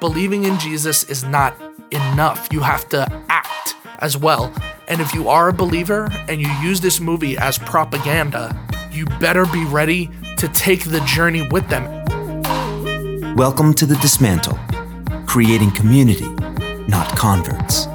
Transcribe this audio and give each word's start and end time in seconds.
believing 0.00 0.44
in 0.44 0.58
Jesus 0.58 1.02
is 1.04 1.24
not 1.24 1.56
enough. 1.90 2.48
You 2.52 2.60
have 2.60 2.88
to 2.90 3.06
act 3.28 3.74
as 3.98 4.16
well. 4.16 4.52
And 4.86 5.00
if 5.00 5.12
you 5.12 5.28
are 5.28 5.48
a 5.48 5.52
believer 5.52 6.08
and 6.28 6.40
you 6.40 6.48
use 6.62 6.80
this 6.80 7.00
movie 7.00 7.36
as 7.36 7.58
propaganda, 7.58 8.56
you 8.92 9.06
better 9.20 9.44
be 9.46 9.64
ready 9.64 10.10
to 10.36 10.48
take 10.48 10.84
the 10.84 11.00
journey 11.00 11.46
with 11.48 11.68
them. 11.68 11.84
Welcome 13.34 13.74
to 13.74 13.86
the 13.86 13.96
Dismantle, 13.96 14.58
creating 15.26 15.72
community, 15.72 16.28
not 16.86 17.08
converts. 17.16 17.88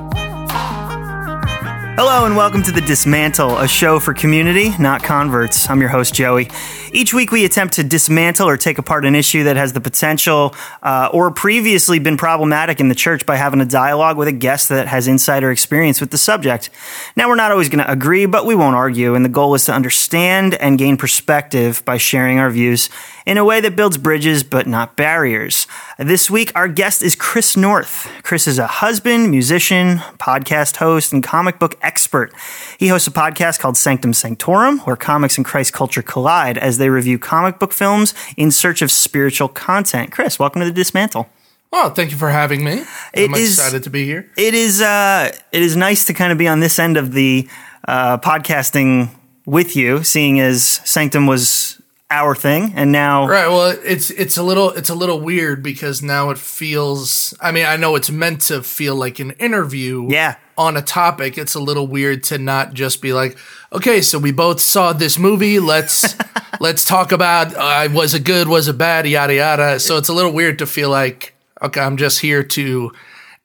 Hello 1.95 2.25
and 2.25 2.35
welcome 2.35 2.63
to 2.63 2.71
The 2.71 2.81
Dismantle, 2.81 3.59
a 3.59 3.67
show 3.67 3.99
for 3.99 4.15
community, 4.15 4.71
not 4.79 5.03
converts. 5.03 5.69
I'm 5.69 5.79
your 5.79 5.89
host, 5.89 6.13
Joey. 6.13 6.49
Each 6.93 7.11
week 7.11 7.31
we 7.31 7.43
attempt 7.43 7.73
to 7.75 7.83
dismantle 7.83 8.47
or 8.47 8.55
take 8.55 8.77
apart 8.77 9.03
an 9.03 9.15
issue 9.15 9.45
that 9.45 9.57
has 9.57 9.73
the 9.73 9.81
potential 9.81 10.53
uh, 10.83 11.09
or 11.11 11.31
previously 11.31 11.97
been 11.97 12.17
problematic 12.17 12.79
in 12.79 12.87
the 12.87 12.93
church 12.93 13.25
by 13.25 13.35
having 13.35 13.59
a 13.61 13.65
dialogue 13.65 14.15
with 14.15 14.27
a 14.27 14.31
guest 14.31 14.69
that 14.69 14.87
has 14.87 15.07
insider 15.07 15.49
experience 15.49 15.99
with 15.99 16.11
the 16.11 16.19
subject. 16.19 16.69
Now, 17.15 17.29
we're 17.29 17.35
not 17.35 17.51
always 17.51 17.67
going 17.67 17.83
to 17.83 17.91
agree, 17.91 18.27
but 18.27 18.45
we 18.45 18.53
won't 18.53 18.75
argue, 18.75 19.15
and 19.15 19.25
the 19.25 19.29
goal 19.29 19.55
is 19.55 19.65
to 19.65 19.73
understand 19.73 20.53
and 20.53 20.77
gain 20.77 20.95
perspective 20.95 21.81
by 21.83 21.97
sharing 21.97 22.37
our 22.37 22.51
views 22.51 22.91
in 23.25 23.37
a 23.37 23.45
way 23.45 23.59
that 23.61 23.75
builds 23.75 23.97
bridges 23.97 24.43
but 24.43 24.67
not 24.67 24.95
barriers. 24.95 25.65
This 25.97 26.29
week, 26.29 26.51
our 26.53 26.67
guest 26.67 27.01
is 27.01 27.15
Chris 27.15 27.55
North. 27.55 28.07
Chris 28.21 28.47
is 28.47 28.59
a 28.59 28.67
husband, 28.67 29.31
musician, 29.31 29.97
podcast 30.19 30.75
host, 30.75 31.13
and 31.13 31.23
comic 31.23 31.57
book 31.57 31.75
expert. 31.81 32.33
He 32.77 32.89
hosts 32.89 33.07
a 33.07 33.11
podcast 33.11 33.59
called 33.59 33.77
Sanctum 33.77 34.13
Sanctorum, 34.13 34.79
where 34.79 34.95
comics 34.95 35.37
and 35.37 35.45
Christ 35.45 35.73
culture 35.73 36.01
collide 36.01 36.57
as 36.57 36.77
they 36.83 36.89
review 36.89 37.17
comic 37.17 37.59
book 37.59 37.71
films 37.71 38.13
in 38.35 38.51
search 38.51 38.81
of 38.81 38.91
spiritual 38.91 39.47
content. 39.47 40.11
Chris, 40.11 40.37
welcome 40.37 40.59
to 40.59 40.65
the 40.65 40.73
Dismantle. 40.73 41.29
Well, 41.71 41.89
thank 41.91 42.11
you 42.11 42.17
for 42.17 42.29
having 42.29 42.63
me. 42.63 42.83
It 43.13 43.29
I'm 43.29 43.35
is- 43.35 43.57
excited 43.57 43.83
to 43.83 43.89
be 43.89 44.03
here. 44.05 44.29
It 44.37 44.53
is 44.53 44.81
uh, 44.81 45.31
it 45.53 45.61
is 45.61 45.75
nice 45.77 46.03
to 46.05 46.13
kind 46.13 46.31
of 46.33 46.37
be 46.37 46.47
on 46.47 46.59
this 46.59 46.77
end 46.77 46.97
of 46.97 47.13
the 47.13 47.47
uh, 47.87 48.17
podcasting 48.17 49.09
with 49.45 49.75
you, 49.75 50.03
seeing 50.03 50.39
as 50.41 50.81
Sanctum 50.85 51.25
was 51.25 51.81
our 52.11 52.35
thing, 52.35 52.73
and 52.75 52.91
now 52.91 53.27
Right. 53.27 53.47
Well, 53.47 53.75
it's 53.83 54.11
it's 54.11 54.37
a 54.37 54.43
little 54.43 54.69
it's 54.71 54.89
a 54.89 54.95
little 54.95 55.19
weird 55.21 55.63
because 55.63 56.03
now 56.03 56.29
it 56.29 56.37
feels. 56.37 57.33
I 57.41 57.51
mean, 57.51 57.65
I 57.65 57.75
know 57.77 57.95
it's 57.95 58.11
meant 58.11 58.41
to 58.41 58.61
feel 58.61 58.95
like 58.95 59.19
an 59.19 59.31
interview. 59.39 60.07
Yeah. 60.11 60.35
On 60.55 60.77
a 60.77 60.83
topic, 60.83 61.39
it's 61.39 61.55
a 61.55 61.59
little 61.59 61.87
weird 61.87 62.23
to 62.25 62.37
not 62.37 62.75
just 62.75 63.01
be 63.01 63.11
like, 63.13 63.35
okay, 63.73 64.01
so 64.01 64.19
we 64.19 64.31
both 64.31 64.59
saw 64.59 64.93
this 64.93 65.17
movie. 65.17 65.59
Let's 65.59 66.15
let's 66.59 66.85
talk 66.85 67.11
about 67.11 67.53
uh, 67.55 67.89
was 67.93 68.13
it 68.13 68.23
good, 68.23 68.47
was 68.47 68.67
it 68.67 68.77
bad, 68.77 69.07
yada 69.07 69.33
yada. 69.35 69.79
So 69.79 69.97
it's 69.97 70.09
a 70.09 70.13
little 70.13 70.31
weird 70.33 70.59
to 70.59 70.65
feel 70.65 70.89
like, 70.89 71.33
okay, 71.61 71.81
I'm 71.81 71.97
just 71.97 72.19
here 72.21 72.43
to 72.43 72.91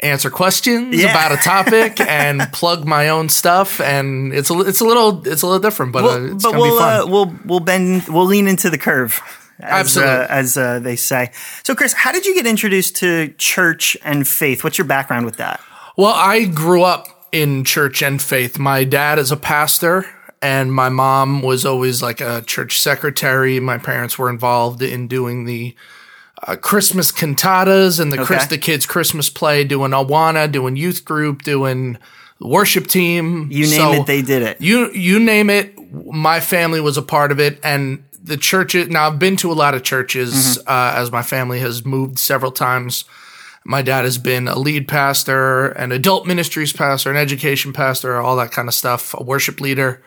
answer 0.01 0.31
questions 0.31 0.95
Yeah. 0.95 1.11
about 1.11 1.33
a 1.33 1.37
topic 1.39 2.01
and 2.09 2.41
plug 2.53 2.87
my 2.87 3.09
own 3.09 3.29
stuff, 3.29 3.81
and 3.81 4.33
it's 4.33 4.51
a 4.51 4.61
it's 4.61 4.81
a 4.81 4.84
little 4.84 5.27
it's 5.27 5.43
a 5.43 5.47
little 5.47 5.61
different, 5.61 5.93
but 5.93 6.05
uh, 6.05 6.34
it's 6.34 6.43
but 6.45 6.51
gonna 6.53 6.59
we'll 6.62 6.73
be 6.75 6.79
fun. 6.79 7.01
uh, 7.01 7.06
we'll 7.06 7.34
we'll 7.45 7.61
bend 7.61 8.06
we'll 8.09 8.27
lean 8.27 8.47
into 8.47 8.71
the 8.71 8.79
curve. 8.79 9.21
As, 9.61 9.97
Absolutely. 9.99 10.15
uh, 10.15 10.27
as 10.29 10.56
uh, 10.56 10.79
they 10.79 10.95
say. 10.95 11.33
So, 11.65 11.75
Chris, 11.75 11.93
how 11.93 12.12
did 12.12 12.25
you 12.27 12.33
get 12.37 12.47
introduced 12.47 12.95
to 12.99 13.34
church 13.39 13.97
and 14.05 14.25
faith? 14.25 14.62
What's 14.62 14.79
your 14.79 14.87
background 14.87 15.27
with 15.27 15.39
that? 15.39 15.61
Well, 15.97 16.15
I 16.15 16.45
grew 16.45 16.84
up 16.84 17.27
in 17.33 17.65
church 17.65 18.01
and 18.01 18.23
faith. 18.23 18.56
My 18.61 18.84
dad 18.84 19.19
is 19.19 19.33
a 19.33 19.37
pastor, 19.37 20.06
and 20.42 20.72
my 20.72 20.89
mom 20.89 21.42
was 21.42 21.64
always 21.67 22.03
like 22.03 22.20
a 22.20 22.42
church 22.42 22.78
secretary. 22.78 23.61
My 23.61 23.78
parents 23.78 24.19
were 24.19 24.31
involved 24.31 24.83
in 24.83 25.08
doing 25.08 25.44
the 25.44 25.75
uh, 26.47 26.56
Christmas 26.56 27.11
cantatas 27.11 27.98
and 28.00 28.12
the 28.12 28.19
Chris, 28.25 28.47
the 28.47 28.59
kids' 28.59 28.86
Christmas 28.86 29.28
play, 29.31 29.64
doing 29.64 29.91
Awana, 29.92 30.50
doing 30.50 30.77
youth 30.77 31.05
group, 31.05 31.42
doing 31.42 31.98
worship 32.41 32.86
team. 32.86 33.48
You 33.50 33.66
name 33.66 33.78
it, 34.00 34.06
they 34.06 34.22
did 34.22 34.42
it. 34.42 34.61
You 34.61 34.92
you 34.92 35.19
name 35.19 35.50
it. 35.50 35.75
My 36.06 36.38
family 36.41 36.81
was 36.81 36.97
a 36.97 37.03
part 37.03 37.32
of 37.32 37.41
it, 37.41 37.59
and 37.65 38.04
the 38.22 38.37
churches. 38.37 38.88
Now 38.88 39.09
I've 39.09 39.19
been 39.19 39.37
to 39.38 39.50
a 39.50 39.54
lot 39.54 39.75
of 39.75 39.82
churches 39.82 40.59
Mm-hmm. 40.59 40.69
uh, 40.71 40.93
as 41.00 41.10
my 41.10 41.22
family 41.22 41.60
has 41.60 41.84
moved 41.84 42.19
several 42.19 42.53
times. 42.53 43.04
My 43.65 43.82
dad 43.82 44.04
has 44.04 44.16
been 44.19 44.48
a 44.48 44.59
lead 44.59 44.87
pastor, 44.88 45.69
an 45.71 45.93
adult 45.93 46.27
ministries 46.27 46.72
pastor, 46.72 47.10
an 47.10 47.16
education 47.16 47.72
pastor, 47.72 48.16
all 48.16 48.37
that 48.37 48.50
kind 48.53 48.69
of 48.69 48.75
stuff, 48.75 49.15
a 49.19 49.22
worship 49.22 49.60
leader. 49.60 50.00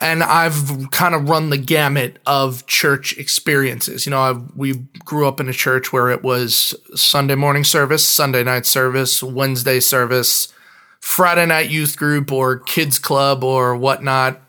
And 0.00 0.22
I've 0.22 0.90
kind 0.92 1.14
of 1.14 1.28
run 1.28 1.50
the 1.50 1.56
gamut 1.56 2.18
of 2.24 2.66
church 2.66 3.18
experiences. 3.18 4.06
You 4.06 4.10
know, 4.10 4.20
I, 4.20 4.32
we 4.54 4.74
grew 5.04 5.26
up 5.26 5.40
in 5.40 5.48
a 5.48 5.52
church 5.52 5.92
where 5.92 6.08
it 6.08 6.22
was 6.22 6.74
Sunday 6.94 7.34
morning 7.34 7.64
service, 7.64 8.04
Sunday 8.04 8.44
night 8.44 8.64
service, 8.64 9.22
Wednesday 9.24 9.80
service, 9.80 10.52
Friday 11.00 11.46
night 11.46 11.70
youth 11.70 11.96
group 11.96 12.30
or 12.30 12.58
kids 12.58 12.98
club 12.98 13.42
or 13.42 13.74
whatnot, 13.76 14.40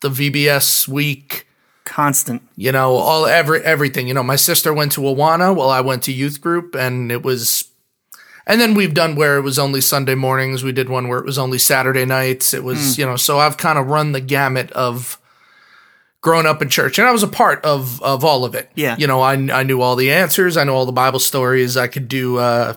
the 0.00 0.08
VBS 0.08 0.88
week, 0.88 1.46
Constant. 1.84 2.42
you 2.56 2.72
know, 2.72 2.94
all 2.94 3.26
every 3.26 3.62
everything. 3.62 4.08
You 4.08 4.14
know, 4.14 4.22
my 4.22 4.36
sister 4.36 4.72
went 4.72 4.92
to 4.92 5.02
Awana 5.02 5.54
while 5.54 5.70
I 5.70 5.80
went 5.80 6.02
to 6.04 6.12
youth 6.12 6.40
group, 6.40 6.74
and 6.74 7.12
it 7.12 7.22
was. 7.22 7.68
And 8.46 8.60
then 8.60 8.74
we've 8.74 8.92
done 8.94 9.16
where 9.16 9.38
it 9.38 9.42
was 9.42 9.58
only 9.58 9.80
Sunday 9.80 10.14
mornings. 10.14 10.62
We 10.62 10.72
did 10.72 10.88
one 10.88 11.08
where 11.08 11.18
it 11.18 11.24
was 11.24 11.38
only 11.38 11.58
Saturday 11.58 12.04
nights. 12.04 12.52
It 12.52 12.62
was, 12.62 12.98
you 12.98 13.06
know, 13.06 13.16
so 13.16 13.38
I've 13.38 13.56
kind 13.56 13.78
of 13.78 13.86
run 13.86 14.12
the 14.12 14.20
gamut 14.20 14.70
of 14.72 15.18
growing 16.20 16.46
up 16.46 16.60
in 16.60 16.68
church, 16.68 16.98
and 16.98 17.08
I 17.08 17.10
was 17.12 17.22
a 17.22 17.28
part 17.28 17.64
of 17.64 18.02
of 18.02 18.24
all 18.24 18.44
of 18.44 18.54
it. 18.54 18.70
Yeah. 18.74 18.96
you 18.98 19.06
know, 19.06 19.20
I 19.22 19.32
I 19.34 19.62
knew 19.62 19.80
all 19.80 19.96
the 19.96 20.10
answers. 20.12 20.56
I 20.56 20.64
know 20.64 20.74
all 20.74 20.86
the 20.86 20.92
Bible 20.92 21.20
stories. 21.20 21.76
I 21.76 21.86
could 21.86 22.08
do. 22.08 22.38
uh 22.38 22.74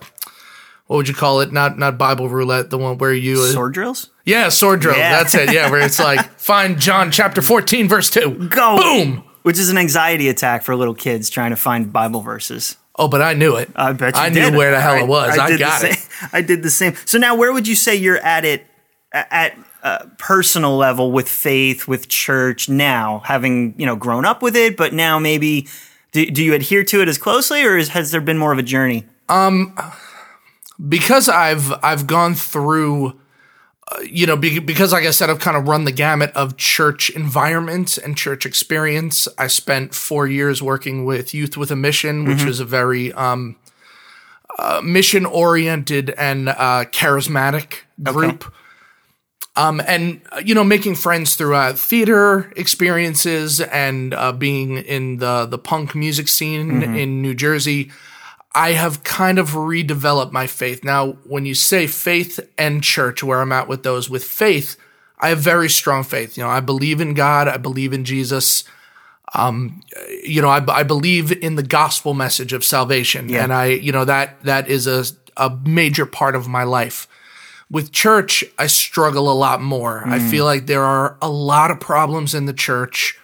what 0.86 0.96
would 0.96 1.08
you 1.08 1.14
call 1.14 1.40
it? 1.40 1.52
Not 1.52 1.78
not 1.78 1.98
Bible 1.98 2.30
roulette, 2.30 2.70
the 2.70 2.78
one 2.78 2.96
where 2.96 3.12
you 3.12 3.36
Sword 3.48 3.74
drills? 3.74 4.08
yeah, 4.24 4.48
sword 4.48 4.80
drill. 4.80 4.96
Yeah. 4.96 5.18
That's 5.22 5.34
it. 5.34 5.52
Yeah, 5.52 5.70
where 5.70 5.80
it's 5.82 5.98
like 5.98 6.24
find 6.40 6.78
John 6.78 7.10
chapter 7.10 7.42
14 7.42 7.88
verse 7.88 8.08
2. 8.08 8.48
Go! 8.48 8.78
Boom. 8.78 9.22
Which 9.42 9.58
is 9.58 9.68
an 9.68 9.76
anxiety 9.76 10.30
attack 10.30 10.62
for 10.62 10.74
little 10.74 10.94
kids 10.94 11.28
trying 11.28 11.50
to 11.50 11.56
find 11.56 11.92
Bible 11.92 12.22
verses. 12.22 12.76
Oh, 12.98 13.08
but 13.08 13.22
I 13.22 13.34
knew 13.34 13.56
it. 13.56 13.70
I 13.76 13.92
bet 13.92 14.16
you 14.16 14.20
I 14.20 14.28
did. 14.30 14.52
knew 14.52 14.58
where 14.58 14.72
the 14.72 14.80
hell 14.80 14.96
it 14.96 15.06
was. 15.06 15.38
I, 15.38 15.52
the 15.52 15.58
got 15.58 15.84
it. 15.84 15.96
I 16.32 16.42
did 16.42 16.62
the 16.62 16.70
same. 16.70 16.94
So 17.04 17.16
now, 17.18 17.36
where 17.36 17.52
would 17.52 17.68
you 17.68 17.76
say 17.76 17.94
you're 17.94 18.18
at 18.18 18.44
it 18.44 18.66
at 19.12 19.56
uh, 19.82 20.06
personal 20.18 20.76
level 20.76 21.12
with 21.12 21.28
faith, 21.28 21.86
with 21.86 22.08
church 22.08 22.68
now, 22.68 23.20
having 23.24 23.74
you 23.78 23.86
know 23.86 23.96
grown 23.96 24.24
up 24.24 24.42
with 24.42 24.56
it, 24.56 24.76
but 24.76 24.92
now 24.92 25.18
maybe 25.18 25.68
do, 26.12 26.26
do 26.30 26.42
you 26.42 26.54
adhere 26.54 26.82
to 26.84 27.00
it 27.00 27.08
as 27.08 27.18
closely, 27.18 27.62
or 27.64 27.76
is, 27.76 27.90
has 27.90 28.10
there 28.10 28.20
been 28.20 28.38
more 28.38 28.52
of 28.52 28.58
a 28.58 28.62
journey? 28.64 29.04
Um, 29.28 29.76
Because 30.88 31.28
I've 31.28 31.72
I've 31.84 32.06
gone 32.06 32.34
through 32.34 33.18
you 34.02 34.26
know, 34.26 34.36
be, 34.36 34.58
because 34.58 34.92
like 34.92 35.04
I 35.06 35.10
said, 35.10 35.30
I've 35.30 35.38
kind 35.40 35.56
of 35.56 35.66
run 35.68 35.84
the 35.84 35.92
gamut 35.92 36.30
of 36.34 36.56
church 36.56 37.10
environments 37.10 37.96
and 37.98 38.16
church 38.16 38.44
experience. 38.46 39.28
I 39.38 39.46
spent 39.46 39.94
four 39.94 40.26
years 40.26 40.62
working 40.62 41.04
with 41.04 41.32
Youth 41.34 41.56
with 41.56 41.70
a 41.70 41.76
Mission, 41.76 42.24
which 42.24 42.38
Mm-hmm. 42.38 42.48
is 42.48 42.60
a 42.60 42.64
very 42.64 43.12
um, 43.12 43.56
uh, 44.58 44.80
mission 44.82 45.24
oriented 45.24 46.10
and 46.10 46.48
uh, 46.48 46.84
charismatic 46.92 47.80
group. 48.02 48.52
Um, 49.56 49.80
and 49.86 50.20
uh, 50.30 50.40
you 50.44 50.54
know, 50.54 50.62
making 50.64 50.94
friends 50.94 51.34
throughout 51.34 51.76
theater 51.78 52.52
experiences 52.56 53.60
and 53.60 54.14
uh, 54.14 54.30
being 54.32 54.76
in 54.76 55.16
the 55.18 55.46
the 55.46 55.58
punk 55.58 55.94
music 55.96 56.28
scene 56.28 56.82
in 56.82 57.22
New 57.22 57.34
Jersey, 57.34 57.90
I 58.54 58.72
have 58.72 59.04
kind 59.04 59.38
of 59.38 59.50
redeveloped 59.50 60.32
my 60.32 60.46
faith. 60.46 60.82
Now, 60.82 61.12
when 61.24 61.46
you 61.46 61.54
say 61.54 61.86
faith 61.86 62.40
and 62.56 62.82
church, 62.82 63.22
where 63.22 63.40
I'm 63.40 63.52
at 63.52 63.68
with 63.68 63.82
those, 63.82 64.08
with 64.08 64.24
faith, 64.24 64.76
I 65.18 65.28
have 65.28 65.38
very 65.38 65.68
strong 65.68 66.02
faith. 66.02 66.36
You 66.36 66.44
know, 66.44 66.50
I 66.50 66.60
believe 66.60 67.00
in 67.00 67.14
God. 67.14 67.48
I 67.48 67.56
believe 67.56 67.92
in 67.92 68.04
Jesus. 68.04 68.64
Um, 69.34 69.82
you 70.24 70.40
know, 70.40 70.48
I, 70.48 70.64
I 70.72 70.82
believe 70.82 71.30
in 71.30 71.56
the 71.56 71.62
gospel 71.62 72.14
message 72.14 72.54
of 72.54 72.64
salvation, 72.64 73.28
and 73.34 73.52
I, 73.52 73.66
you 73.66 73.92
know, 73.92 74.06
that 74.06 74.42
that 74.44 74.68
is 74.68 74.86
a 74.86 75.04
a 75.38 75.56
major 75.64 76.04
part 76.04 76.34
of 76.34 76.48
my 76.48 76.64
life. 76.64 77.06
With 77.70 77.92
church, 77.92 78.44
I 78.58 78.66
struggle 78.66 79.30
a 79.30 79.34
lot 79.34 79.60
more. 79.60 80.02
I 80.06 80.18
feel 80.18 80.46
like 80.46 80.66
there 80.66 80.84
are 80.84 81.18
a 81.20 81.28
lot 81.28 81.70
of 81.70 81.78
problems 81.78 82.34
in 82.34 82.46
the 82.46 82.54
church 82.54 83.18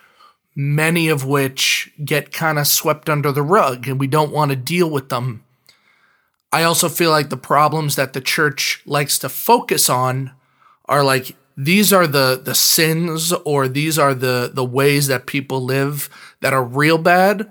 many 0.57 1.09
of 1.09 1.25
which 1.25 1.93
get 2.05 2.33
kind 2.33 2.59
of 2.59 2.67
swept 2.67 3.09
under 3.09 3.33
the 3.33 3.43
rug 3.43 3.89
and 3.89 3.99
we 3.99 4.07
don't 4.07 4.33
want 4.33 4.51
to 4.51 4.57
deal 4.57 4.89
with 4.89 5.09
them. 5.09 5.45
I 6.53 6.63
also 6.63 6.89
feel 6.89 7.11
like 7.11 7.31
the 7.31 7.37
problems 7.37 7.97
that 7.97 8.13
the 8.13 8.21
church 8.21 8.81
likes 8.87 9.19
to 9.19 9.29
focus 9.29 9.91
on 9.91 10.33
are 10.87 11.03
like 11.03 11.37
these 11.57 11.93
are 11.93 12.07
the 12.07 12.41
the 12.43 12.55
sins 12.55 13.33
or 13.45 13.69
these 13.69 13.99
are 13.99 14.15
the 14.15 14.51
the 14.53 14.65
ways 14.65 15.07
that 15.07 15.27
people 15.27 15.63
live 15.63 16.09
that 16.41 16.53
are 16.53 16.65
real 16.65 16.99
bad 16.99 17.51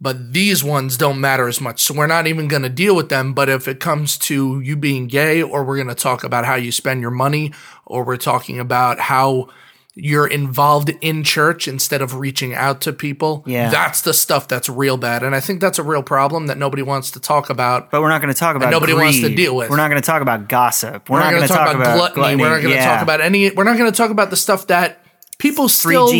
but 0.00 0.32
these 0.32 0.64
ones 0.64 0.96
don't 0.96 1.20
matter 1.20 1.46
as 1.48 1.60
much 1.60 1.80
so 1.80 1.94
we're 1.94 2.06
not 2.06 2.26
even 2.26 2.48
going 2.48 2.62
to 2.62 2.68
deal 2.68 2.96
with 2.96 3.08
them 3.08 3.34
but 3.34 3.48
if 3.48 3.68
it 3.68 3.78
comes 3.78 4.16
to 4.16 4.60
you 4.60 4.74
being 4.74 5.06
gay 5.06 5.42
or 5.42 5.64
we're 5.64 5.76
going 5.76 5.86
to 5.86 5.94
talk 5.94 6.24
about 6.24 6.46
how 6.46 6.54
you 6.54 6.72
spend 6.72 7.00
your 7.00 7.10
money 7.10 7.52
or 7.84 8.04
we're 8.04 8.16
talking 8.16 8.58
about 8.58 8.98
how 8.98 9.48
you're 9.94 10.26
involved 10.26 10.88
in 11.02 11.22
church 11.22 11.68
instead 11.68 12.00
of 12.00 12.14
reaching 12.14 12.54
out 12.54 12.80
to 12.80 12.92
people. 12.92 13.44
Yeah. 13.46 13.70
That's 13.70 14.00
the 14.00 14.14
stuff 14.14 14.48
that's 14.48 14.68
real 14.68 14.96
bad. 14.96 15.22
And 15.22 15.34
I 15.34 15.40
think 15.40 15.60
that's 15.60 15.78
a 15.78 15.82
real 15.82 16.02
problem 16.02 16.46
that 16.46 16.56
nobody 16.56 16.82
wants 16.82 17.10
to 17.10 17.20
talk 17.20 17.50
about. 17.50 17.90
But 17.90 18.00
we're 18.00 18.08
not 18.08 18.22
going 18.22 18.32
to 18.32 18.38
talk 18.38 18.56
about 18.56 18.70
nobody 18.70 18.94
wants 18.94 19.20
to 19.20 19.34
deal 19.34 19.54
with. 19.54 19.68
We're 19.68 19.76
not 19.76 19.88
going 19.90 20.00
to 20.00 20.06
talk 20.06 20.22
about 20.22 20.48
gossip. 20.48 21.10
We're, 21.10 21.18
We're 21.18 21.24
not 21.24 21.30
going 21.32 21.42
to 21.42 21.48
talk, 21.48 21.74
about 21.74 21.96
gluttony. 21.96 22.36
We're 22.42 22.48
not 22.48 22.62
going 22.62 22.74
to 22.74 22.80
Yeah. 22.80 22.94
talk 22.94 23.02
about 23.02 23.20
any. 23.20 23.50
We're 23.50 23.64
not 23.64 23.76
going 23.76 23.90
to 23.90 23.96
talk 23.96 24.10
about 24.10 24.30
the 24.30 24.36
stuff 24.36 24.68
that 24.68 25.04
people 25.38 25.68
still 25.68 26.10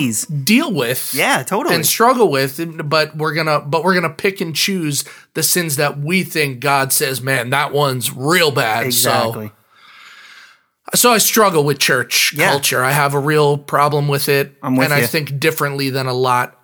deal 0.44 0.72
with. 0.72 1.14
Yeah, 1.14 1.42
totally. 1.42 1.74
and 1.74 1.86
struggle 1.86 2.28
with. 2.28 2.60
But 2.90 3.16
we're 3.16 3.34
gonna, 3.34 3.60
but 3.60 3.84
we're 3.84 3.94
gonna 3.94 4.10
pick 4.12 4.40
and 4.40 4.54
choose 4.54 5.04
the 5.34 5.42
sins 5.42 5.76
that 5.76 5.98
we 5.98 6.24
think 6.24 6.60
God 6.60 6.92
says, 6.92 7.22
man, 7.22 7.50
that 7.50 7.72
one's 7.72 8.14
real 8.14 8.50
bad. 8.50 8.84
exactly. 8.86 9.46
So, 9.48 9.52
so 10.94 11.12
I 11.12 11.18
struggle 11.18 11.64
with 11.64 11.78
church 11.78 12.32
Yeah. 12.36 12.50
culture. 12.50 12.82
I 12.84 12.92
have 12.92 13.14
a 13.14 13.18
real 13.18 13.56
problem 13.58 14.08
with 14.08 14.28
it, 14.28 14.56
with 14.62 14.84
and 14.84 14.92
I 14.92 15.06
think 15.06 15.38
differently 15.38 15.90
than 15.90 16.06
a 16.06 16.12
lot 16.14 16.58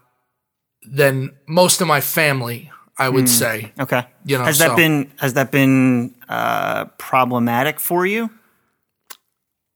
than 0.83 1.31
most 1.47 1.81
of 1.81 1.87
my 1.89 2.01
family. 2.01 2.71
I 3.01 3.09
would 3.09 3.29
say. 3.29 3.71
Okay. 3.79 4.05
You 4.25 4.39
know, 4.39 4.45
has 4.45 4.59
that 4.59 4.71
so- 4.71 4.77
been 4.77 5.13
has 5.21 5.35
that 5.35 5.53
been 5.53 6.17
uh, 6.29 6.87
problematic 6.99 7.79
for 7.79 8.05
you? 8.05 8.29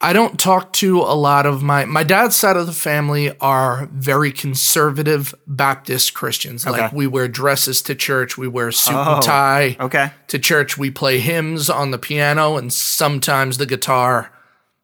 I 0.01 0.13
don't 0.13 0.41
talk 0.41 0.73
to 0.75 0.99
a 0.99 1.15
lot 1.15 1.47
of 1.47 1.63
my 1.63 1.85
my 1.85 2.03
dad's 2.03 2.35
side 2.35 2.57
of 2.57 2.67
the 2.67 2.73
family 2.73 3.31
are 3.39 3.89
very 3.93 4.33
conservative 4.33 5.33
Baptist 5.47 6.15
Christians. 6.15 6.67
Like 6.67 6.93
we 6.93 7.07
wear 7.07 7.29
dresses 7.29 7.81
to 7.83 7.95
church, 7.95 8.37
we 8.37 8.49
wear 8.49 8.73
suit 8.73 8.93
Oh, 8.97 9.15
and 9.15 9.23
tie 9.23 9.77
Okay. 9.79 10.11
to 10.27 10.41
church, 10.41 10.77
we 10.77 10.91
play 10.91 11.21
hymns 11.21 11.71
on 11.71 11.93
the 11.93 11.99
piano 11.99 12.57
and 12.57 12.73
sometimes 12.73 13.59
the 13.59 13.67
guitar. 13.67 14.32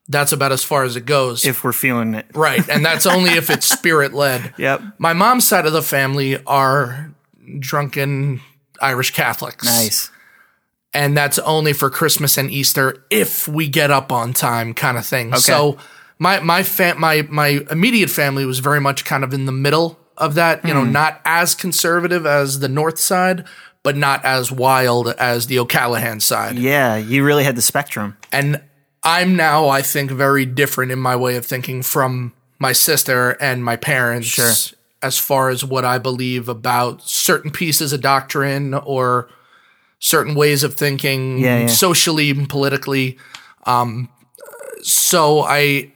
That's 0.08 0.32
about 0.32 0.52
as 0.52 0.64
far 0.64 0.84
as 0.84 0.96
it 0.96 1.04
goes. 1.04 1.44
If 1.44 1.62
we're 1.62 1.72
feeling 1.72 2.14
it. 2.14 2.26
right, 2.34 2.66
and 2.68 2.84
that's 2.84 3.04
only 3.06 3.30
if 3.30 3.50
it's 3.50 3.68
spirit 3.78 4.14
led. 4.14 4.54
Yep. 4.56 4.80
My 4.98 5.12
mom's 5.12 5.46
side 5.46 5.66
of 5.66 5.72
the 5.74 5.82
family 5.82 6.42
are 6.46 7.12
drunken 7.58 8.40
Irish 8.80 9.12
Catholics 9.12 9.64
Nice. 9.64 10.10
and 10.94 11.16
that's 11.16 11.38
only 11.40 11.72
for 11.72 11.90
Christmas 11.90 12.38
and 12.38 12.50
Easter 12.50 13.04
if 13.10 13.48
we 13.48 13.68
get 13.68 13.90
up 13.90 14.12
on 14.12 14.32
time, 14.32 14.74
kind 14.74 14.96
of 14.96 15.04
thing. 15.06 15.34
So 15.36 15.76
my 16.18 16.40
my 16.40 16.62
fam- 16.62 17.00
my 17.00 17.22
my 17.28 17.60
immediate 17.70 18.10
family 18.10 18.44
was 18.44 18.58
very 18.60 18.80
much 18.80 19.04
kind 19.04 19.24
of 19.24 19.32
in 19.34 19.46
the 19.46 19.52
middle 19.52 19.98
of 20.16 20.34
that. 20.34 20.64
You 20.64 20.74
know, 20.74 20.84
Hmm. 20.84 20.92
not 20.92 21.20
as 21.24 21.54
conservative 21.54 22.24
as 22.26 22.60
the 22.60 22.68
North 22.68 22.98
side, 22.98 23.44
but 23.82 23.96
not 23.96 24.24
as 24.24 24.50
wild 24.52 25.08
as 25.18 25.46
the 25.48 25.58
O'Callahan 25.58 26.20
side. 26.20 26.58
Yeah, 26.58 26.96
you 26.96 27.24
really 27.24 27.44
had 27.44 27.56
the 27.56 27.62
spectrum. 27.62 28.16
And 28.32 28.60
I'm 29.08 29.36
now, 29.36 29.68
I 29.68 29.80
think, 29.80 30.10
very 30.10 30.44
different 30.44 30.92
in 30.92 30.98
my 30.98 31.16
way 31.16 31.36
of 31.36 31.46
thinking 31.46 31.82
from 31.82 32.34
my 32.58 32.72
sister 32.72 33.30
and 33.40 33.64
my 33.64 33.76
parents. 33.76 34.26
Sure. 34.28 34.52
As 35.00 35.18
far 35.18 35.48
as 35.48 35.64
what 35.64 35.84
I 35.86 35.96
believe 35.96 36.46
about 36.48 37.02
certain 37.02 37.50
pieces 37.50 37.92
of 37.94 38.02
doctrine 38.02 38.74
or 38.74 39.30
certain 39.98 40.34
ways 40.34 40.62
of 40.62 40.74
thinking 40.74 41.38
Yeah, 41.38 41.60
yeah. 41.60 41.66
socially 41.68 42.30
and 42.30 42.48
politically. 42.48 43.16
Um, 43.64 44.10
so 44.82 45.40
I, 45.40 45.92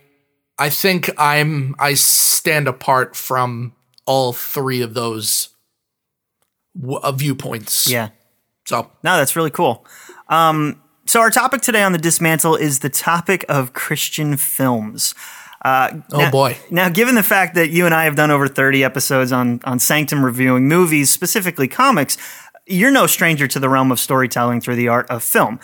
I 0.59 0.71
think 0.71 1.11
I'm, 1.19 1.75
I 1.79 1.93
stand 1.95 2.67
apart 2.67 3.15
from 3.15 3.75
all 4.07 4.33
three 4.33 4.81
of 4.81 4.95
those 4.95 5.51
w- 6.81 6.99
uh, 7.03 7.13
viewpoints. 7.13 7.87
Yeah. 7.91 8.09
So 8.65 8.91
No, 9.03 9.19
that's 9.19 9.37
really 9.37 9.51
cool. 9.51 9.85
Um, 10.29 10.81
so 11.13 11.21
our 11.21 11.31
topic 11.31 11.61
today 11.61 11.83
on 11.83 11.93
the 11.93 11.99
dismantle 11.99 12.57
is 12.57 12.79
the 12.79 12.89
topic 12.89 13.45
of 13.47 13.75
Christian 13.75 14.39
films. 14.39 15.15
Uh, 15.63 15.91
Oh, 16.11 16.19
now- 16.21 16.31
boy. 16.31 16.57
Now, 16.71 16.89
given 16.89 17.17
the 17.17 17.23
fact 17.23 17.55
that 17.55 17.69
you 17.69 17.85
and 17.85 17.95
I 17.95 18.05
have 18.05 18.17
done 18.17 18.31
over 18.31 18.49
30 18.49 18.83
episodes 18.83 19.31
on, 19.31 19.61
on 19.65 19.79
Sanctum 19.79 20.25
reviewing 20.25 20.67
movies, 20.69 21.11
specifically 21.11 21.69
comics, 21.69 22.17
you're 22.67 22.91
no 22.91 23.07
stranger 23.07 23.47
to 23.47 23.61
the 23.61 23.69
realm 23.69 23.93
of 23.93 24.01
storytelling 24.01 24.63
through 24.63 24.77
the 24.77 24.89
art 24.89 25.07
of 25.11 25.23
film. 25.23 25.61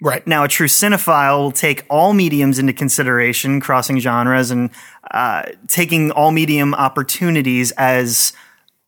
right. 0.00 0.24
Now, 0.28 0.44
a 0.44 0.48
true 0.48 0.68
cinephile 0.68 1.38
will 1.38 1.50
take 1.50 1.84
all 1.90 2.12
mediums 2.12 2.60
into 2.60 2.72
consideration, 2.72 3.60
crossing 3.60 3.98
genres 3.98 4.52
and 4.52 4.70
uh, 5.10 5.42
taking 5.66 6.12
all 6.12 6.30
medium 6.30 6.72
opportunities 6.72 7.72
as 7.72 8.32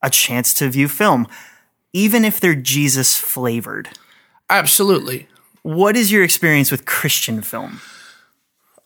a 0.04 0.10
chance 0.10 0.54
to 0.54 0.68
view 0.68 0.86
film, 0.86 1.26
even 1.92 2.24
if 2.24 2.38
they're 2.38 2.54
Jesus 2.54 3.16
flavored. 3.18 3.88
Absolutely. 4.48 5.26
What 5.66 5.96
is 5.96 6.12
your 6.12 6.22
experience 6.22 6.70
with 6.70 6.84
Christian 6.86 7.42
film? 7.42 7.80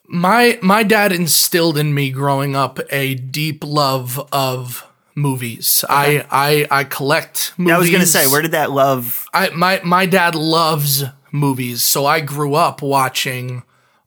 My 0.08 0.58
my 0.62 0.82
dad 0.82 1.12
instilled 1.12 1.76
in 1.76 1.92
me 1.94 2.10
growing 2.10 2.56
up 2.56 2.80
a 2.90 3.14
deep 3.14 3.62
love 3.64 4.18
of 4.32 4.86
movies. 5.14 5.84
I, 5.88 6.24
I 6.30 6.66
I 6.70 6.84
collect 6.84 7.52
movies. 7.58 7.74
I 7.74 7.78
was 7.78 7.90
going 7.90 8.00
to 8.00 8.06
say, 8.06 8.26
where 8.26 8.42
did 8.42 8.52
that 8.52 8.70
love? 8.70 9.26
I 9.34 9.50
my 9.50 9.80
my 9.84 10.06
dad 10.06 10.34
loves 10.34 11.04
movies, 11.32 11.82
so 11.84 12.06
I 12.06 12.20
grew 12.20 12.54
up 12.54 12.82
watching 12.82 13.62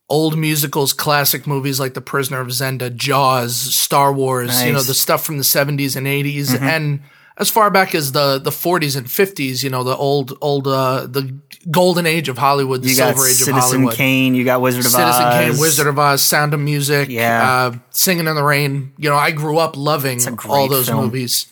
old 0.09 0.37
musicals, 0.37 0.93
classic 0.93 1.47
movies 1.47 1.79
like 1.79 1.93
The 1.93 2.01
Prisoner 2.01 2.41
of 2.41 2.47
Zenda, 2.47 2.93
Jaws, 2.93 3.55
Star 3.55 4.11
Wars, 4.11 4.63
you 4.65 4.71
know, 4.73 4.79
Mm-hmm. 4.79 4.87
the 4.87 4.93
stuff 4.93 5.23
from 5.23 5.37
the 5.37 5.43
70s 5.43 5.95
and 5.95 6.05
80s 6.05 6.59
and 6.59 7.01
as 7.37 7.49
far 7.49 7.71
back 7.71 7.95
as 7.95 8.11
the 8.11 8.37
the 8.39 8.51
40s 8.51 8.97
and 8.97 9.07
50s, 9.07 9.63
you 9.63 9.69
know, 9.69 9.83
the 9.83 9.95
old 9.95 10.37
old 10.41 10.67
uh 10.67 11.07
the 11.07 11.33
golden 11.71 12.05
age 12.05 12.29
of 12.29 12.37
Hollywood, 12.37 12.81
the 12.83 12.89
You 12.89 12.97
got 12.97 13.15
silver 13.15 13.27
age 13.29 13.41
of 13.41 13.47
Hollywood. 13.47 13.63
Citizen 13.93 13.97
Kane, 13.97 14.35
you 14.35 14.43
got 14.43 14.61
Wizard 14.61 14.85
of 14.85 14.91
Citizen 14.91 15.23
Oz, 15.23 15.33
Kane, 15.33 15.57
Wizard 15.59 15.87
of 15.87 15.97
Oz, 15.99 16.21
Sound 16.21 16.53
of 16.53 16.59
Music, 16.59 17.09
Yeah. 17.09 17.51
uh, 17.73 17.77
Singing 17.91 18.27
in 18.27 18.35
the 18.35 18.43
Rain. 18.43 18.91
You 18.97 19.09
know, 19.09 19.15
I 19.15 19.31
grew 19.31 19.57
up 19.57 19.77
loving 19.77 20.19
all 20.47 20.67
those 20.67 20.87
film. 20.87 21.05
movies. 21.05 21.47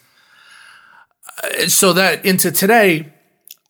Uh, 1.44 1.68
So 1.68 1.94
that 1.94 2.25
into 2.25 2.52
today, 2.52 3.12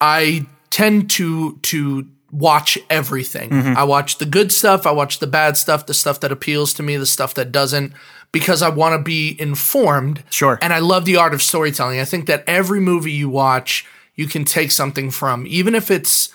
I 0.00 0.46
tend 0.70 1.10
to 1.10 1.58
to 1.62 2.06
watch 2.30 2.78
everything. 2.88 3.50
Mm-hmm. 3.50 3.76
I 3.76 3.84
watch 3.84 4.16
the 4.18 4.24
good 4.24 4.50
stuff, 4.52 4.86
I 4.86 4.90
watch 4.90 5.18
the 5.18 5.26
bad 5.26 5.56
stuff, 5.58 5.84
the 5.86 5.92
stuff 5.94 6.20
that 6.20 6.32
appeals 6.32 6.72
to 6.74 6.82
me, 6.82 6.96
the 6.96 7.04
stuff 7.06 7.34
that 7.34 7.52
doesn't, 7.52 7.92
because 8.32 8.62
I 8.62 8.70
want 8.70 8.94
to 8.98 9.02
be 9.02 9.36
informed. 9.38 10.24
Sure. 10.30 10.58
And 10.62 10.72
I 10.72 10.78
love 10.78 11.04
the 11.04 11.16
art 11.16 11.34
of 11.34 11.42
storytelling. 11.42 12.00
I 12.00 12.06
think 12.06 12.26
that 12.26 12.42
every 12.46 12.80
movie 12.80 13.12
you 13.12 13.28
watch, 13.28 13.84
you 14.14 14.26
can 14.26 14.44
take 14.44 14.70
something 14.70 15.10
from, 15.10 15.46
even 15.46 15.74
if 15.74 15.90
it's 15.90 16.32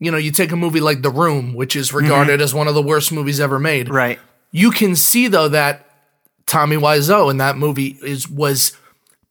you 0.00 0.10
know, 0.10 0.18
you 0.18 0.30
take 0.32 0.52
a 0.52 0.56
movie 0.56 0.80
like 0.80 1.02
The 1.02 1.10
Room, 1.10 1.54
which 1.54 1.76
is 1.76 1.92
regarded 1.94 2.40
as 2.40 2.52
one 2.52 2.68
of 2.68 2.74
the 2.74 2.82
worst 2.82 3.12
movies 3.12 3.40
ever 3.40 3.58
made. 3.58 3.86
Mm-hmm. 3.86 3.94
right? 3.96 4.18
You 4.50 4.70
can 4.70 4.96
see 4.96 5.28
though 5.28 5.48
that 5.48 5.88
Tommy 6.46 6.76
Wiseau 6.76 7.30
in 7.30 7.38
that 7.38 7.56
movie 7.56 7.96
is 8.02 8.28
was 8.28 8.76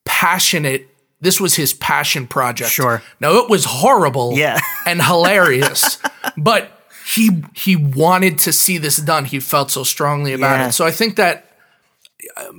passionate. 0.06 0.88
This 1.22 1.40
was 1.40 1.56
his 1.56 1.74
passion 1.74 2.28
project. 2.28 2.72
Sure. 2.72 3.02
Now 3.20 3.36
it 3.38 3.50
was 3.50 3.66
horrible. 3.66 4.34
Yeah. 4.36 4.60
and 4.88 5.02
hilarious, 5.02 6.00
but 6.38 6.70
he 7.06 7.44
he 7.54 7.76
wanted 7.76 8.40
to 8.40 8.54
see 8.54 8.78
this 8.78 8.98
done. 8.98 9.26
He 9.26 9.40
felt 9.40 9.70
so 9.72 9.84
strongly 9.84 10.34
about 10.34 10.60
Yeah. 10.60 10.68
it. 10.70 10.72
So 10.72 10.86
I 10.86 10.92
think 10.92 11.18
that 11.18 11.46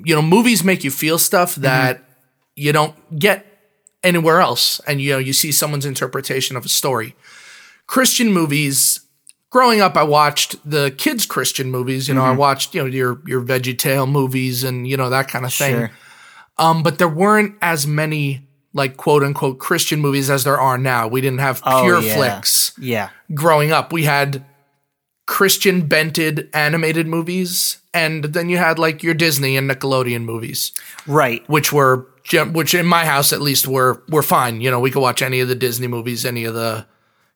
you 0.05 0.15
know 0.15 0.23
movies 0.23 0.63
make 0.63 0.85
you 0.85 0.91
feel 0.91 1.19
stuff 1.19 1.57
that 1.57 2.03
you 2.55 2.73
don't 2.73 2.95
get 3.19 3.45
anywhere 4.05 4.41
else, 4.41 4.81
and 4.87 5.01
you 5.01 5.11
know 5.13 5.19
you 5.19 5.33
see 5.33 5.51
someone's 5.51 5.87
interpretation 5.87 6.57
of 6.57 6.65
a 6.65 6.69
story. 6.69 7.17
Christian 7.87 8.33
movies. 8.33 9.01
Growing 9.51 9.81
up, 9.81 9.97
I 9.97 10.03
watched 10.03 10.57
the 10.69 10.91
kids' 10.91 11.27
Christian 11.27 11.71
movies. 11.71 12.09
You 12.09 12.15
know, 12.15 12.25
I 12.25 12.33
watched 12.33 12.75
you 12.75 12.83
know 12.83 12.87
your 12.89 13.21
your 13.25 13.41
Veggie 13.41 13.79
Tale 13.79 14.07
movies 14.07 14.65
and 14.65 14.87
you 14.89 14.97
know 14.97 15.11
that 15.11 15.29
kind 15.29 15.45
of 15.45 15.55
thing. 15.55 15.75
Sure. 15.77 15.91
Um, 16.59 16.83
but 16.83 16.99
there 16.99 17.09
weren't 17.09 17.55
as 17.63 17.87
many 17.87 18.49
like 18.73 18.97
quote 18.97 19.23
unquote 19.23 19.61
Christian 19.61 20.01
movies 20.01 20.29
as 20.29 20.43
there 20.43 20.59
are 20.59 20.77
now. 20.77 21.07
We 21.07 21.21
didn't 21.21 21.39
have 21.39 21.63
pure 21.63 21.97
Oh, 21.97 22.01
yeah. 22.01 22.15
flicks 22.17 22.73
Yeah. 22.81 23.11
growing 23.33 23.71
up. 23.71 23.93
We 23.93 24.03
had 24.05 24.45
Christian 25.27 25.83
bented 25.87 26.51
animated 26.53 27.07
movies, 27.07 27.79
and 27.95 28.25
then 28.25 28.49
you 28.49 28.59
had 28.59 28.79
like 28.81 29.05
your 29.05 29.15
Disney 29.15 29.57
and 29.57 29.71
Nickelodeon 29.71 30.25
movies, 30.25 30.73
Right. 31.07 31.49
which 31.49 31.73
were 31.73 32.09
which 32.33 32.75
in 32.75 32.87
my 32.87 33.05
house 33.05 33.33
at 33.33 33.41
least 33.41 33.67
were 33.67 34.03
were 34.09 34.23
fine. 34.23 34.61
You 34.61 34.71
know, 34.71 34.81
we 34.81 34.91
could 34.91 35.01
watch 35.03 35.23
any 35.23 35.41
of 35.41 35.49
the 35.49 35.55
Disney 35.55 35.87
movies, 35.87 36.25
any 36.25 36.45
of 36.45 36.55
the 36.55 36.87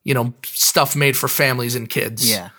you 0.04 0.14
know 0.14 0.33
stuff 0.45 0.97
made 0.97 1.16
for 1.16 1.28
families 1.28 1.75
and 1.75 1.88
kids. 1.88 2.28
Yeah. 2.30 2.50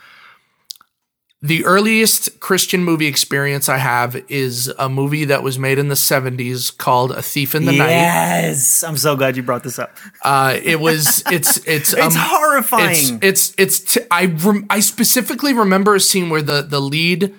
The 1.42 1.64
earliest 1.64 2.42
Christian 2.42 2.84
movie 2.84 3.08
experience 3.08 3.70
I 3.70 3.78
have 3.78 4.22
is 4.28 4.68
a 4.78 4.90
movie 4.90 5.24
that 5.24 5.42
was 5.42 5.58
made 5.58 5.80
in 5.80 5.88
the 5.88 5.96
70s 5.96 6.76
called 6.78 7.12
A 7.14 7.22
Thief 7.22 7.56
in 7.56 7.64
the 7.64 7.72
Night. 7.72 7.88
Yes. 7.92 8.84
I'm 8.84 8.98
so 8.98 9.16
glad 9.16 9.38
you 9.38 9.44
brought 9.44 9.64
this 9.64 9.80
up. 9.80 9.96
Uh, 10.22 10.60
it 10.62 10.82
was 10.82 11.24
it's 11.32 11.56
it's 11.66 11.94
It's 11.94 11.98
um, 11.98 12.12
horrifying. 12.14 13.20
It's 13.22 13.52
it's 13.52 13.54
it's 13.58 13.94
t- 13.94 14.02
I 14.12 14.26
rem- 14.26 14.66
I 14.70 14.82
specifically 14.82 15.54
remember 15.54 15.96
a 15.96 16.02
scene 16.02 16.30
where 16.30 16.42
the 16.42 16.62
the 16.62 16.82
lead 16.82 17.34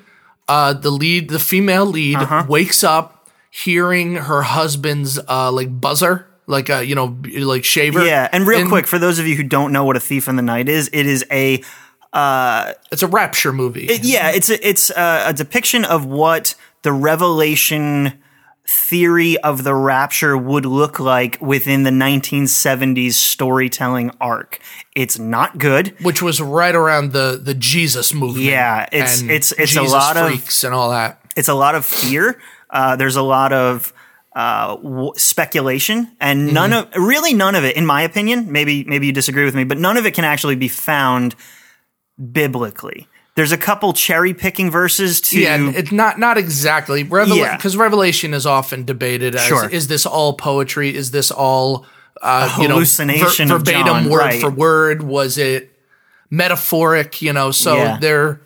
uh 0.48 0.72
the 0.72 0.90
lead 0.90 1.28
the 1.28 1.38
female 1.38 1.84
lead 1.84 2.16
Uh-huh. 2.16 2.46
wakes 2.48 2.82
up 2.82 3.19
hearing 3.50 4.14
her 4.16 4.42
husband's 4.42 5.18
uh 5.28 5.50
like 5.52 5.80
buzzer 5.80 6.26
like 6.46 6.68
a 6.68 6.84
you 6.84 6.94
know 6.94 7.16
like 7.38 7.64
shaver. 7.64 8.04
yeah. 8.04 8.28
And 8.32 8.46
real 8.46 8.60
And 8.60 8.68
quick, 8.68 8.86
for 8.86 8.98
those 8.98 9.18
of 9.18 9.26
you 9.26 9.36
who 9.36 9.42
don't 9.44 9.72
know 9.72 9.84
what 9.84 9.96
a 9.96 10.00
thief 10.00 10.26
in 10.28 10.34
the 10.36 10.42
night 10.42 10.68
is, 10.68 10.88
it 10.92 11.06
is 11.06 11.24
a 11.30 11.62
uh, 12.12 12.72
It's 12.90 13.02
a 13.04 13.06
rapture 13.06 13.52
movie. 13.52 13.88
yeah, 14.02 14.30
it's 14.32 14.50
a, 14.50 14.68
it's 14.68 14.90
a, 14.90 15.24
a 15.28 15.32
depiction 15.32 15.84
of 15.84 16.04
what 16.04 16.56
the 16.82 16.92
revelation 16.92 18.18
theory 18.66 19.38
of 19.38 19.62
the 19.64 19.74
rapture 19.74 20.36
would 20.36 20.64
look 20.66 20.98
like 20.98 21.38
within 21.40 21.84
the 21.84 21.90
1970s 21.90 23.12
storytelling 23.12 24.10
arc. 24.20 24.58
It's 24.96 25.18
not 25.20 25.58
good. 25.58 25.94
which 26.02 26.20
was 26.20 26.40
right 26.40 26.74
around 26.74 27.12
the 27.12 27.40
the 27.42 27.54
Jesus 27.54 28.12
movie. 28.12 28.42
Yeah, 28.44 28.86
it's- 28.92 29.22
it's- 29.22 29.52
it's 29.52 29.72
a 29.76 29.80
Jesus 29.80 29.92
lot 29.92 30.16
of- 30.16 30.26
freaks 30.28 30.64
and 30.64 30.74
all 30.74 30.90
that. 30.90 31.20
It's 31.36 31.48
a 31.48 31.54
lot 31.54 31.74
of 31.76 31.84
fear. 31.84 32.40
Uh, 32.72 32.96
there's 32.96 33.16
a 33.16 33.22
lot 33.22 33.52
of 33.52 33.92
uh, 34.34 34.76
w- 34.76 35.12
speculation, 35.16 36.10
and 36.20 36.54
none 36.54 36.72
of 36.72 36.88
really 36.94 37.34
none 37.34 37.54
of 37.56 37.64
it, 37.64 37.76
in 37.76 37.84
my 37.84 38.02
opinion. 38.02 38.50
Maybe 38.52 38.84
maybe 38.84 39.06
you 39.06 39.12
disagree 39.12 39.44
with 39.44 39.54
me, 39.56 39.64
but 39.64 39.78
none 39.78 39.96
of 39.96 40.06
it 40.06 40.14
can 40.14 40.24
actually 40.24 40.56
be 40.56 40.68
found 40.68 41.34
biblically. 42.32 43.08
There's 43.36 43.52
a 43.52 43.56
couple 43.58 43.92
cherry 43.92 44.34
picking 44.34 44.70
verses 44.70 45.20
to 45.22 45.40
Yeah, 45.40 45.70
it's 45.74 45.92
not 45.92 46.18
not 46.18 46.36
exactly 46.36 47.02
because 47.04 47.30
Yeah. 47.74 47.80
Revelation 47.82 48.34
is 48.34 48.44
often 48.46 48.84
debated 48.84 49.34
as 49.34 49.42
Sure. 49.46 49.68
is 49.68 49.88
this 49.88 50.04
all 50.04 50.34
poetry? 50.34 50.94
Is 50.94 51.10
this 51.12 51.30
all 51.30 51.86
uh, 52.22 52.54
you 52.60 52.68
know, 52.68 52.74
hallucination 52.74 53.48
ver- 53.48 53.58
verbatim 53.58 53.86
John, 53.86 54.08
word 54.10 54.18
right. 54.18 54.40
for 54.40 54.50
word? 54.50 55.02
Was 55.02 55.38
it 55.38 55.70
metaphoric? 56.28 57.22
You 57.22 57.32
know, 57.32 57.50
so 57.50 57.76
Yeah. 57.76 57.98
there. 58.00 58.40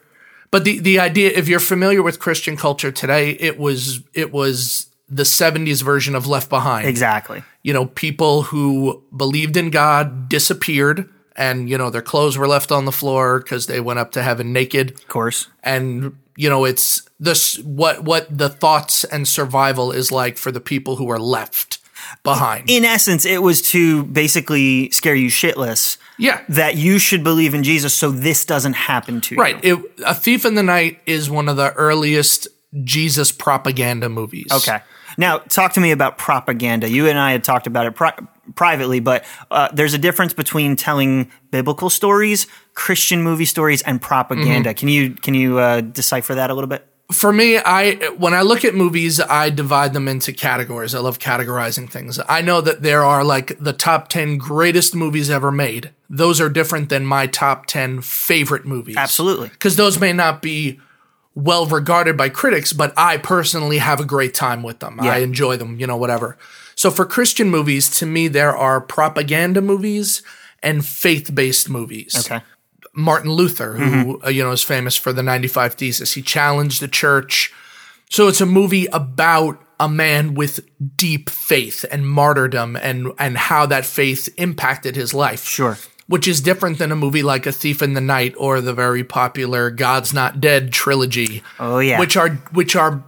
But 0.54 0.62
the 0.62 0.78
the 0.78 1.00
idea, 1.00 1.32
if 1.34 1.48
you're 1.48 1.58
familiar 1.58 2.00
with 2.00 2.20
Christian 2.20 2.56
culture 2.56 2.92
today, 2.92 3.30
it 3.30 3.58
was 3.58 4.04
it 4.12 4.30
was 4.30 4.86
the 5.08 5.24
'70s 5.24 5.82
version 5.82 6.14
of 6.14 6.28
Left 6.28 6.48
Behind. 6.48 6.86
exactly. 6.86 7.42
you 7.64 7.72
know, 7.72 7.86
people 7.86 8.42
who 8.42 9.02
believed 9.16 9.56
in 9.56 9.70
God 9.70 10.28
disappeared 10.28 11.08
and, 11.34 11.68
you 11.68 11.76
know, 11.76 11.90
their 11.90 12.02
clothes 12.02 12.38
were 12.38 12.46
left 12.46 12.70
on 12.70 12.84
the 12.84 12.92
floor 12.92 13.40
because 13.40 13.66
they 13.66 13.80
went 13.80 13.98
up 13.98 14.12
to 14.12 14.22
heaven 14.22 14.52
naked. 14.52 14.92
Of 14.92 15.08
course. 15.08 15.48
And, 15.64 16.16
you 16.36 16.48
know, 16.48 16.64
it's 16.64 17.02
this 17.18 17.58
what 17.58 18.04
what 18.04 18.28
the 18.30 18.48
thoughts 18.48 19.02
and 19.02 19.26
survival 19.26 19.90
is 19.90 20.12
like 20.12 20.38
for 20.38 20.52
the 20.52 20.60
people 20.60 20.94
who 20.94 21.10
are 21.10 21.18
left 21.18 21.80
behind. 22.24 22.68
In 22.68 22.84
essence, 22.84 23.24
it 23.24 23.42
was 23.42 23.62
to 23.70 24.02
basically 24.04 24.90
scare 24.90 25.14
you 25.14 25.28
shitless 25.28 25.98
yeah. 26.18 26.42
that 26.48 26.76
you 26.76 26.98
should 26.98 27.22
believe 27.22 27.54
in 27.54 27.62
Jesus 27.62 27.94
so 27.94 28.10
this 28.10 28.44
doesn't 28.44 28.72
happen 28.72 29.20
to 29.20 29.34
you. 29.36 29.40
Right. 29.40 29.64
It, 29.64 29.78
a 30.04 30.14
Thief 30.14 30.44
in 30.44 30.54
the 30.54 30.62
Night 30.62 30.98
is 31.06 31.30
one 31.30 31.48
of 31.48 31.56
the 31.56 31.72
earliest 31.74 32.48
Jesus 32.82 33.30
propaganda 33.30 34.08
movies. 34.08 34.48
Okay. 34.50 34.80
Now, 35.16 35.38
talk 35.38 35.74
to 35.74 35.80
me 35.80 35.92
about 35.92 36.18
propaganda. 36.18 36.90
You 36.90 37.06
and 37.06 37.18
I 37.18 37.30
had 37.30 37.44
talked 37.44 37.68
about 37.68 37.86
it 37.86 37.94
pri- 37.94 38.18
privately, 38.56 38.98
but 38.98 39.24
uh, 39.50 39.68
there's 39.72 39.94
a 39.94 39.98
difference 39.98 40.32
between 40.32 40.74
telling 40.74 41.30
biblical 41.52 41.88
stories, 41.88 42.48
Christian 42.74 43.22
movie 43.22 43.44
stories, 43.44 43.82
and 43.82 44.02
propaganda. 44.02 44.70
Mm-hmm. 44.70 44.78
Can 44.78 44.88
you 44.88 45.10
can 45.10 45.34
you 45.34 45.58
uh, 45.58 45.82
decipher 45.82 46.34
that 46.34 46.50
a 46.50 46.54
little 46.54 46.68
bit? 46.68 46.88
For 47.12 47.32
me, 47.32 47.58
I 47.58 47.94
when 48.16 48.32
I 48.32 48.42
look 48.42 48.64
at 48.64 48.74
movies, 48.74 49.20
I 49.20 49.50
divide 49.50 49.92
them 49.92 50.08
into 50.08 50.32
categories. 50.32 50.94
I 50.94 51.00
love 51.00 51.18
categorizing 51.18 51.90
things. 51.90 52.18
I 52.28 52.40
know 52.40 52.60
that 52.60 52.82
there 52.82 53.04
are 53.04 53.22
like 53.22 53.58
the 53.58 53.72
top 53.72 54.08
10 54.08 54.38
greatest 54.38 54.94
movies 54.94 55.28
ever 55.28 55.52
made. 55.52 55.90
Those 56.08 56.40
are 56.40 56.48
different 56.48 56.88
than 56.88 57.04
my 57.04 57.26
top 57.26 57.66
10 57.66 58.00
favorite 58.00 58.64
movies. 58.64 58.96
Absolutely. 58.96 59.50
Cuz 59.58 59.76
those 59.76 60.00
may 60.00 60.12
not 60.12 60.40
be 60.40 60.80
well 61.34 61.66
regarded 61.66 62.16
by 62.16 62.28
critics, 62.30 62.72
but 62.72 62.94
I 62.96 63.18
personally 63.18 63.78
have 63.78 64.00
a 64.00 64.04
great 64.04 64.32
time 64.32 64.62
with 64.62 64.78
them. 64.78 64.98
I 65.00 65.18
enjoy 65.18 65.56
them, 65.56 65.78
you 65.78 65.86
know, 65.86 65.96
whatever. 65.96 66.38
So 66.74 66.90
for 66.90 67.04
Christian 67.04 67.50
movies, 67.50 67.90
to 67.98 68.06
me 68.06 68.28
there 68.28 68.56
are 68.56 68.80
propaganda 68.80 69.60
movies 69.60 70.22
and 70.62 70.86
faith-based 70.86 71.68
movies. 71.68 72.14
Okay. 72.18 72.42
Martin 72.94 73.30
Luther, 73.30 73.74
who 73.74 74.20
uh, 74.24 74.28
you 74.28 74.42
know 74.42 74.52
is 74.52 74.62
famous 74.62 74.96
for 74.96 75.12
the 75.12 75.22
95 75.22 75.74
Thesis. 75.74 76.14
He 76.14 76.22
challenged 76.22 76.80
the 76.80 76.88
church. 76.88 77.52
So 78.10 78.28
it's 78.28 78.40
a 78.40 78.46
movie 78.46 78.86
about 78.86 79.60
a 79.80 79.88
man 79.88 80.34
with 80.34 80.60
deep 80.96 81.28
faith 81.28 81.84
and 81.90 82.08
martyrdom 82.08 82.76
and 82.76 83.12
and 83.18 83.36
how 83.36 83.66
that 83.66 83.84
faith 83.84 84.28
impacted 84.36 84.96
his 84.96 85.12
life. 85.12 85.44
Sure. 85.44 85.76
Which 86.06 86.28
is 86.28 86.40
different 86.40 86.78
than 86.78 86.92
a 86.92 86.96
movie 86.96 87.22
like 87.22 87.46
A 87.46 87.52
Thief 87.52 87.80
in 87.80 87.94
the 87.94 88.00
Night 88.00 88.34
or 88.36 88.60
the 88.60 88.74
very 88.74 89.02
popular 89.02 89.70
God's 89.70 90.12
Not 90.12 90.38
Dead 90.38 90.70
trilogy. 90.70 91.42
Oh, 91.58 91.78
yeah. 91.78 91.98
Which 91.98 92.16
are 92.16 92.30
which 92.52 92.76
are 92.76 93.02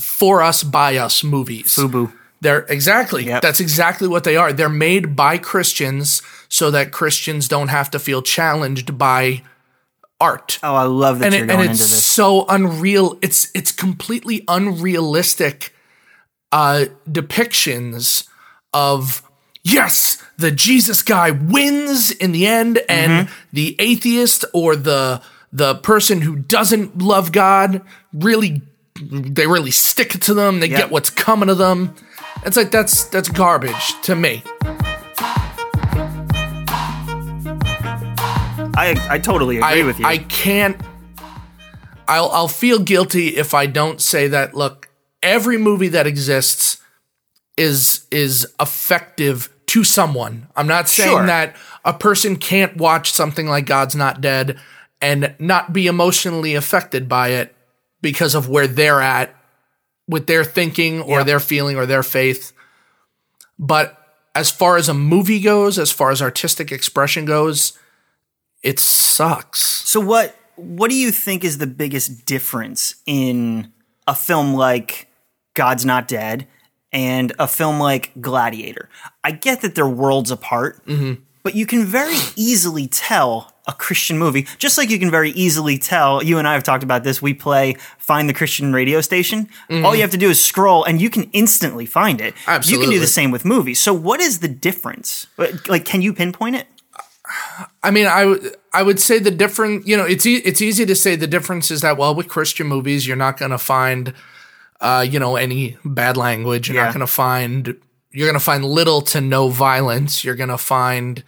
for 0.00 0.42
us 0.42 0.62
by 0.62 0.96
us 0.96 1.22
movies. 1.22 1.76
Fubu. 1.76 2.12
They're 2.40 2.60
exactly. 2.68 3.24
Yep. 3.26 3.42
That's 3.42 3.60
exactly 3.60 4.06
what 4.08 4.24
they 4.24 4.36
are. 4.36 4.52
They're 4.52 4.68
made 4.68 5.16
by 5.16 5.38
Christians 5.38 6.22
so 6.48 6.70
that 6.70 6.92
Christians 6.92 7.48
don't 7.48 7.68
have 7.68 7.90
to 7.90 7.98
feel 7.98 8.22
challenged 8.22 8.96
by 8.96 9.42
art. 10.20 10.58
Oh, 10.62 10.74
I 10.74 10.84
love 10.84 11.18
that 11.18 11.26
and 11.26 11.34
you're 11.34 11.44
it, 11.44 11.46
going 11.48 11.60
and 11.60 11.70
into 11.70 11.82
it's 11.82 11.90
this. 11.92 12.04
so 12.04 12.44
unreal. 12.48 13.18
It's 13.22 13.50
it's 13.54 13.72
completely 13.72 14.44
unrealistic 14.48 15.72
uh 16.52 16.86
depictions 17.08 18.26
of 18.72 19.22
yes, 19.62 20.22
the 20.38 20.50
Jesus 20.50 21.02
guy 21.02 21.30
wins 21.30 22.10
in 22.10 22.32
the 22.32 22.46
end 22.46 22.80
and 22.88 23.26
Mm-hmm. 23.28 23.32
the 23.52 23.76
atheist 23.78 24.44
or 24.52 24.76
the 24.76 25.20
the 25.52 25.74
person 25.76 26.20
who 26.22 26.36
doesn't 26.36 26.98
love 26.98 27.32
God 27.32 27.82
really 28.12 28.62
they 29.00 29.46
really 29.46 29.70
stick 29.70 30.14
it 30.16 30.22
to 30.22 30.34
them. 30.34 30.58
They 30.60 30.68
Yep. 30.68 30.78
get 30.78 30.90
what's 30.90 31.10
coming 31.10 31.46
to 31.48 31.54
them. 31.54 31.94
It's 32.44 32.56
like 32.56 32.70
that's 32.70 33.04
that's 33.04 33.28
garbage 33.28 34.00
to 34.02 34.14
me. 34.14 34.42
I 38.80 38.96
I 39.10 39.18
totally 39.18 39.56
agree 39.58 39.82
I, 39.82 39.84
with 39.84 39.98
you. 39.98 40.06
I 40.06 40.18
can't. 40.18 40.80
I'll 42.06 42.30
I'll 42.30 42.48
feel 42.48 42.78
guilty 42.78 43.36
if 43.36 43.54
I 43.54 43.66
don't 43.66 44.00
say 44.00 44.28
that. 44.28 44.54
Look, 44.54 44.88
every 45.22 45.58
movie 45.58 45.88
that 45.88 46.06
exists 46.06 46.78
is 47.56 48.06
is 48.10 48.46
effective 48.60 49.52
to 49.66 49.84
someone. 49.84 50.48
I'm 50.56 50.66
not 50.66 50.88
saying 50.88 51.10
Sure. 51.10 51.26
that 51.26 51.56
a 51.84 51.92
person 51.92 52.36
can't 52.36 52.76
watch 52.76 53.12
something 53.12 53.46
like 53.48 53.66
God's 53.66 53.94
Not 53.96 54.20
Dead 54.20 54.58
and 55.00 55.34
not 55.38 55.72
be 55.72 55.86
emotionally 55.86 56.54
affected 56.54 57.08
by 57.08 57.28
it 57.30 57.54
because 58.00 58.34
of 58.34 58.48
where 58.48 58.66
they're 58.66 59.00
at 59.02 59.34
with 60.08 60.26
their 60.26 60.42
thinking 60.44 61.00
or 61.02 61.18
Yep. 61.18 61.26
their 61.26 61.40
feeling 61.40 61.76
or 61.76 61.86
their 61.86 62.02
faith. 62.02 62.52
But 63.58 63.94
as 64.34 64.50
far 64.50 64.76
as 64.76 64.88
a 64.88 64.94
movie 64.94 65.40
goes, 65.40 65.78
as 65.78 65.92
far 65.92 66.10
as 66.10 66.22
artistic 66.22 66.72
expression 66.72 67.24
goes, 67.24 67.78
it 68.62 68.78
sucks. 68.78 69.60
So 69.60 70.00
what 70.00 70.34
what 70.56 70.90
do 70.90 70.96
you 70.96 71.12
think 71.12 71.44
is 71.44 71.58
the 71.58 71.68
biggest 71.68 72.26
difference 72.26 72.96
in 73.06 73.72
a 74.08 74.14
film 74.14 74.54
like 74.54 75.08
God's 75.54 75.84
Not 75.84 76.08
Dead 76.08 76.48
and 76.92 77.32
a 77.38 77.46
film 77.46 77.78
like 77.78 78.12
Gladiator? 78.20 78.88
I 79.22 79.30
get 79.32 79.60
that 79.60 79.74
they're 79.76 79.86
worlds 79.88 80.32
apart, 80.32 80.84
mm-hmm. 80.86 81.22
but 81.44 81.54
you 81.54 81.64
can 81.64 81.84
very 81.84 82.16
easily 82.34 82.88
tell 82.88 83.52
a 83.68 83.72
Christian 83.72 84.18
movie, 84.18 84.46
just 84.58 84.76
like 84.78 84.90
you 84.90 84.98
can 84.98 85.10
very 85.10 85.30
easily 85.30 85.78
tell. 85.78 86.22
You 86.22 86.38
and 86.38 86.48
I 86.48 86.54
have 86.54 86.62
talked 86.64 86.82
about 86.82 87.04
this. 87.04 87.22
We 87.22 87.34
play 87.34 87.76
Find 87.98 88.26
the 88.28 88.32
Christian 88.34 88.72
radio 88.72 89.00
station. 89.02 89.48
All 89.70 89.94
you 89.94 90.00
have 90.00 90.10
to 90.12 90.16
do 90.16 90.30
is 90.30 90.42
scroll, 90.44 90.82
and 90.84 91.00
you 91.00 91.10
can 91.10 91.28
instantly 91.34 91.84
find 91.84 92.20
it. 92.22 92.34
Absolutely. 92.46 92.72
You 92.86 92.88
can 92.90 92.96
do 92.96 93.00
the 93.00 93.06
same 93.06 93.30
with 93.30 93.44
movies. 93.44 93.78
So, 93.80 93.92
what 93.92 94.18
is 94.20 94.40
the 94.40 94.48
difference? 94.48 95.26
Like, 95.68 95.84
can 95.84 96.00
you 96.00 96.14
pinpoint 96.14 96.56
it? 96.56 96.66
I 97.82 97.90
mean, 97.90 98.06
I 98.06 98.24
would 98.24 98.56
I 98.72 98.82
would 98.82 98.98
say 98.98 99.18
the 99.18 99.30
different. 99.30 99.86
You 99.86 99.96
know, 99.98 100.04
it's 100.06 100.24
e- 100.24 100.42
it's 100.44 100.62
easy 100.62 100.86
to 100.86 100.94
say 100.94 101.14
the 101.16 101.26
difference 101.26 101.70
is 101.70 101.82
that 101.82 101.98
well, 101.98 102.14
with 102.14 102.28
Christian 102.28 102.66
movies, 102.66 103.06
you're 103.06 103.16
not 103.16 103.36
going 103.36 103.50
to 103.50 103.58
find, 103.58 104.14
uh, 104.80 105.04
you 105.08 105.18
know, 105.18 105.36
any 105.36 105.76
bad 105.84 106.16
language. 106.16 106.68
You're 106.68 106.76
Yeah. 106.78 106.84
not 106.86 106.94
going 106.94 107.06
to 107.06 107.12
find. 107.12 107.76
You're 108.10 108.26
going 108.26 108.38
to 108.38 108.44
find 108.44 108.64
little 108.64 109.02
to 109.02 109.20
no 109.20 109.50
violence. 109.50 110.24
You're 110.24 110.34
going 110.34 110.48
to 110.48 110.56
find, 110.56 111.22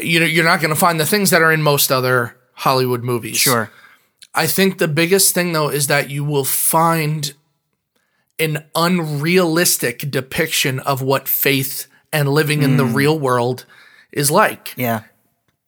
you 0.00 0.20
know, 0.20 0.26
you're 0.26 0.44
not 0.44 0.60
going 0.60 0.74
to 0.74 0.80
find 0.80 0.98
the 0.98 1.06
things 1.06 1.30
that 1.30 1.42
are 1.42 1.52
in 1.52 1.62
most 1.62 1.90
other 1.92 2.36
Hollywood 2.54 3.02
movies. 3.02 3.36
Sure. 3.36 3.70
I 4.34 4.46
think 4.46 4.78
the 4.78 4.88
biggest 4.88 5.34
thing 5.34 5.52
though 5.52 5.68
is 5.68 5.88
that 5.88 6.08
you 6.10 6.24
will 6.24 6.44
find 6.44 7.34
an 8.38 8.64
unrealistic 8.74 10.10
depiction 10.10 10.80
of 10.80 11.02
what 11.02 11.28
faith 11.28 11.86
and 12.12 12.28
living 12.28 12.62
in 12.62 12.76
the 12.76 12.84
real 12.84 13.18
world 13.18 13.64
is 14.12 14.30
like 14.30 14.74
Yeah. 14.76 15.02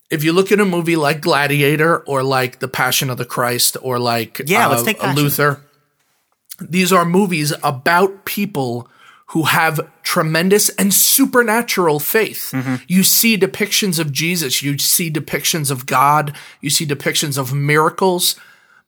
if 0.09 0.23
you 0.23 0.33
look 0.33 0.51
at 0.51 0.59
a 0.59 0.65
movie 0.65 0.95
like 0.95 1.21
Gladiator 1.21 1.99
or 1.99 2.21
like 2.23 2.59
The 2.59 2.67
Passion 2.67 3.09
of 3.09 3.17
the 3.17 3.25
Christ 3.25 3.77
or 3.81 3.97
like 3.99 4.41
Yeah, 4.45 4.67
let's 4.67 4.81
uh, 4.81 4.85
take 4.85 5.03
Luther, 5.15 5.61
these 6.59 6.91
are 6.91 7.05
movies 7.05 7.53
about 7.63 8.25
people 8.25 8.89
who 9.29 9.43
have 9.43 9.89
tremendous 10.03 10.69
and 10.69 10.93
supernatural 10.93 11.99
faith. 11.99 12.51
Mm-hmm. 12.53 12.75
You 12.87 13.03
see 13.03 13.37
depictions 13.37 13.99
of 13.99 14.11
Jesus, 14.11 14.61
you 14.61 14.77
see 14.77 15.09
depictions 15.11 15.71
of 15.71 15.85
God, 15.85 16.35
you 16.61 16.69
see 16.69 16.85
depictions 16.85 17.37
of 17.37 17.53
miracles, 17.53 18.35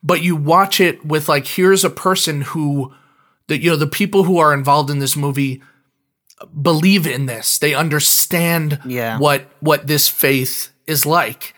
but 0.03 0.21
you 0.21 0.35
watch 0.35 0.79
it 0.79 1.03
with 1.05 1.27
like 1.27 1.47
here's 1.47 1.83
a 1.83 1.89
person 1.89 2.41
who 2.41 2.93
the 3.47 3.59
you 3.59 3.71
know 3.71 3.75
the 3.75 3.87
people 3.87 4.23
who 4.23 4.37
are 4.37 4.53
involved 4.53 4.89
in 4.89 4.99
this 4.99 5.15
movie 5.17 5.61
believe 6.61 7.07
in 7.07 7.25
this. 7.25 7.57
They 7.57 7.73
understand 7.73 8.79
Yeah. 8.85 9.17
what 9.17 9.47
what 9.59 9.87
this 9.87 10.07
faith 10.07 10.69
is 10.85 11.05
like. 11.05 11.55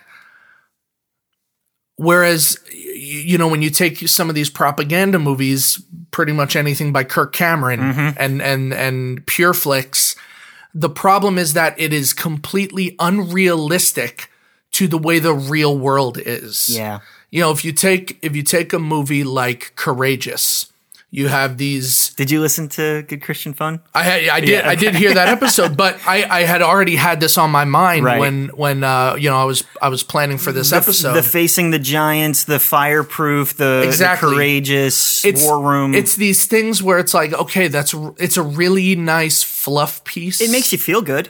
Whereas 2.00 2.58
you 2.72 3.38
know, 3.38 3.50
when 3.50 3.62
you 3.62 3.70
take 3.70 3.98
some 4.08 4.29
of 4.29 4.36
these 4.36 4.50
propaganda 4.50 5.20
movies, 5.20 5.84
pretty 6.12 6.32
much 6.32 6.56
anything 6.56 6.94
by 6.94 7.03
Kirk 7.03 7.34
Cameron 7.34 7.82
mm-hmm. 7.82 8.18
and 8.18 8.41
and 8.41 8.74
and 8.74 9.25
Pure 9.25 9.56
Flix, 9.56 10.15
the 10.74 10.89
problem 10.89 11.38
is 11.38 11.53
that 11.53 11.77
it 11.77 11.91
is 11.91 12.13
completely 12.13 12.96
unrealistic 13.00 14.32
to 14.72 14.88
the 14.88 14.98
way 14.98 15.20
the 15.20 15.34
real 15.34 15.77
world 15.77 16.18
is. 16.18 16.70
Yeah. 16.70 17.00
You 17.32 17.41
know, 17.41 17.51
if 17.51 17.65
you 17.65 17.74
take 17.74 18.18
if 18.22 18.34
you 18.34 18.44
take 18.44 18.72
a 18.72 18.79
movie 18.79 19.25
like 19.25 19.74
Courageous, 19.75 20.68
you 21.12 21.28
have 21.28 21.58
these 21.58 22.13
Did 22.13 22.30
you 22.30 22.39
listen 22.39 22.70
to 22.70 23.01
Good 23.04 23.22
Christian 23.24 23.54
Fun? 23.54 23.80
I 23.96 24.04
had, 24.04 24.28
I 24.30 24.39
did 24.42 24.50
Yeah, 24.50 24.70
I 24.70 24.75
did 24.75 24.94
hear 24.96 25.13
that 25.16 25.28
episode, 25.28 25.75
but 25.75 25.98
I, 26.06 26.24
I 26.30 26.42
had 26.44 26.62
already 26.62 26.96
had 26.96 27.20
this 27.20 27.36
on 27.38 27.50
my 27.50 27.66
mind 27.66 28.06
Right. 28.06 28.20
when 28.20 28.50
when 28.50 28.84
uh, 28.84 29.16
you 29.16 29.30
know 29.30 29.38
I 29.38 29.44
was 29.46 29.63
I 29.82 29.89
was 29.89 30.04
planning 30.04 30.38
for 30.38 30.51
this 30.51 30.70
The- 30.70 30.75
episode. 30.78 31.13
The 31.13 31.24
facing 31.24 31.72
the 31.72 31.80
giants, 31.80 32.44
the 32.44 32.60
fireproof, 32.60 33.58
the, 33.58 33.82
the 33.98 34.16
courageous, 34.20 35.25
it's 35.25 35.44
war 35.44 35.60
room. 35.62 35.96
It's 35.96 36.16
these 36.16 36.46
things 36.46 36.84
where 36.84 37.00
it's 37.00 37.13
like, 37.16 37.34
okay, 37.34 37.68
that's 37.70 37.96
it's 38.18 38.38
a 38.38 38.44
really 38.44 38.96
nice 38.96 39.42
fluff 39.42 40.04
piece. 40.04 40.39
it 40.42 40.51
makes 40.51 40.72
you 40.72 40.78
feel 40.78 41.01
good. 41.01 41.30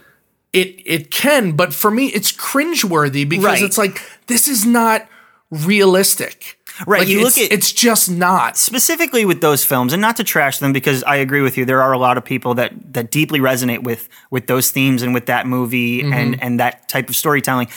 it 0.51 0.81
it 0.85 1.09
can, 1.11 1.53
but 1.55 1.73
for 1.73 1.89
me, 1.91 2.07
it's 2.07 2.31
cringeworthy 2.33 3.27
because 3.27 3.45
Right. 3.45 3.63
it's 3.63 3.77
like 3.77 4.01
this 4.27 4.47
is 4.49 4.65
not 4.65 5.07
realistic. 5.51 6.58
Right, 6.87 6.99
Like, 6.99 7.07
you 7.09 7.19
look 7.21 7.37
it's, 7.37 7.45
at- 7.45 7.51
it's 7.51 7.71
just 7.73 8.09
not. 8.09 8.57
specifically 8.57 9.25
with 9.25 9.41
those 9.41 9.65
films 9.65 9.91
and 9.93 10.01
not 10.01 10.15
to 10.17 10.23
trash 10.23 10.59
them 10.59 10.71
because 10.71 11.03
I 11.03 11.17
agree 11.17 11.41
with 11.41 11.57
you 11.57 11.65
there 11.65 11.81
are 11.81 11.91
a 11.91 11.97
lot 11.97 12.17
of 12.17 12.23
people 12.25 12.53
that 12.55 12.71
that 12.93 13.11
deeply 13.11 13.39
resonate 13.39 13.83
with 13.83 14.07
with 14.31 14.47
those 14.47 14.71
themes 14.71 15.01
and 15.01 15.13
with 15.13 15.25
that 15.25 15.45
movie 15.47 16.01
Mm-hmm. 16.03 16.13
and 16.13 16.41
and 16.43 16.59
that 16.59 16.87
type 16.89 17.09
of 17.09 17.15
storytelling. 17.15 17.67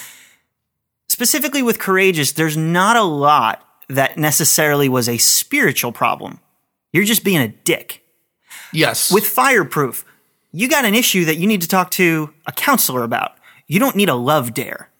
Specifically 1.08 1.62
with 1.62 1.78
courageous 1.78 2.32
there's 2.32 2.56
not 2.56 2.96
a 2.96 3.02
lot 3.02 3.66
that 3.88 4.16
necessarily 4.16 4.88
was 4.88 5.08
a 5.08 5.18
spiritual 5.18 5.92
problem. 5.92 6.40
You're 6.92 7.04
just 7.04 7.24
being 7.24 7.40
a 7.40 7.48
dick. 7.48 8.04
Yes, 8.72 9.12
with 9.12 9.26
fireproof 9.26 10.04
you 10.54 10.68
got 10.68 10.84
an 10.84 10.94
issue 10.94 11.24
that 11.24 11.36
you 11.36 11.46
need 11.46 11.62
to 11.62 11.68
talk 11.68 11.90
to 11.92 12.32
a 12.46 12.52
counselor 12.52 13.02
about. 13.04 13.32
You 13.66 13.78
don't 13.80 13.96
need 13.96 14.10
a 14.10 14.14
love 14.14 14.52
dare 14.52 14.90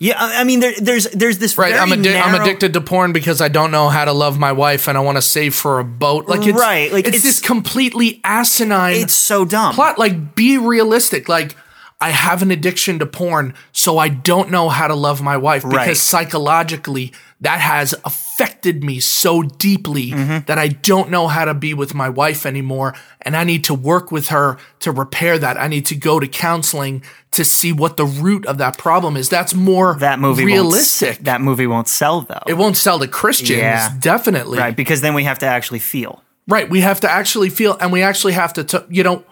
yeah 0.00 0.16
I 0.18 0.44
mean 0.44 0.60
there, 0.60 0.72
there's 0.80 1.04
there's 1.10 1.38
this 1.38 1.56
right. 1.58 1.72
very 1.72 1.80
I'm 1.80 1.88
addi- 2.02 2.20
I'm 2.20 2.40
addicted 2.40 2.72
to 2.74 2.80
porn 2.80 3.12
because 3.12 3.40
I 3.40 3.48
don't 3.48 3.70
know 3.70 3.88
how 3.88 4.04
to 4.04 4.12
love 4.12 4.38
my 4.38 4.52
wife 4.52 4.88
and 4.88 4.96
I 4.98 5.00
want 5.02 5.16
to 5.16 5.22
save 5.22 5.54
for 5.54 5.78
a 5.80 5.84
boat. 5.84 6.26
Like 6.28 6.46
it's 6.46 6.58
Right, 6.58 6.92
like, 6.92 7.06
it's, 7.06 7.18
it's- 7.18 7.22
this 7.22 7.40
completely 7.40 8.20
asinine 8.24 8.96
it's 8.96 9.14
so 9.14 9.44
dumb 9.44 9.74
plot. 9.74 9.98
Like 9.98 10.34
be 10.34 10.58
realistic. 10.58 11.28
Like 11.28 11.56
I 12.04 12.10
have 12.10 12.42
an 12.42 12.50
addiction 12.50 12.98
to 12.98 13.06
porn, 13.06 13.54
so 13.72 13.96
I 13.98 14.08
don't 14.08 14.50
know 14.50 14.68
how 14.68 14.86
to 14.88 14.94
love 14.94 15.22
my 15.22 15.36
wife 15.38 15.62
because 15.62 15.76
Right. 15.86 15.96
psychologically 15.96 17.12
that 17.40 17.60
has 17.60 17.94
affected 18.04 18.82
me 18.84 19.00
so 19.00 19.42
deeply 19.42 20.10
Mm-hmm. 20.10 20.38
that 20.46 20.58
I 20.58 20.68
don't 20.68 21.08
know 21.10 21.28
how 21.28 21.44
to 21.44 21.54
be 21.54 21.72
with 21.74 21.94
my 21.94 22.08
wife 22.08 22.44
anymore. 22.46 22.94
And 23.22 23.36
I 23.36 23.44
need 23.44 23.64
to 23.64 23.74
work 23.74 24.10
with 24.12 24.28
her 24.28 24.58
to 24.80 24.92
repair 24.92 25.38
that. 25.38 25.58
I 25.58 25.68
need 25.68 25.86
to 25.86 25.94
go 25.94 26.20
to 26.20 26.28
counseling 26.28 27.02
to 27.32 27.44
see 27.44 27.72
what 27.72 27.96
the 27.96 28.04
root 28.04 28.44
of 28.46 28.58
that 28.58 28.76
problem 28.78 29.16
is. 29.16 29.28
That's 29.28 29.54
more 29.54 29.96
that 30.00 30.18
movie 30.18 30.44
realistic. 30.44 31.18
That 31.24 31.40
movie 31.40 31.66
won't 31.66 31.88
sell 31.88 32.20
though. 32.22 32.42
it 32.46 32.54
won't 32.54 32.76
sell 32.76 32.98
to 32.98 33.08
Christians, 33.08 33.60
Yeah. 33.60 33.92
definitely. 33.98 34.58
right, 34.58 34.76
because 34.76 35.00
then 35.00 35.14
we 35.14 35.24
have 35.24 35.38
to 35.40 35.46
actually 35.46 35.80
feel. 35.80 36.22
Right. 36.46 36.68
We 36.68 36.80
have 36.82 37.00
to 37.00 37.10
actually 37.10 37.48
feel, 37.50 37.76
and 37.80 37.90
we 37.92 38.02
actually 38.02 38.34
have 38.34 38.52
to, 38.54 38.64
t- 38.64 38.78
you 38.90 39.02
know, 39.02 39.24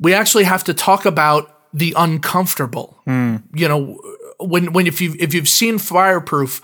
we 0.00 0.14
actually 0.14 0.44
have 0.44 0.62
to 0.64 0.74
talk 0.74 1.04
about 1.06 1.50
the 1.78 1.94
uncomfortable. 1.96 3.00
You 3.06 3.68
know, 3.68 4.00
when 4.38 4.72
when 4.72 4.86
if 4.86 5.00
you 5.00 5.14
if 5.18 5.32
you've 5.34 5.48
seen 5.48 5.78
Fireproof, 5.78 6.60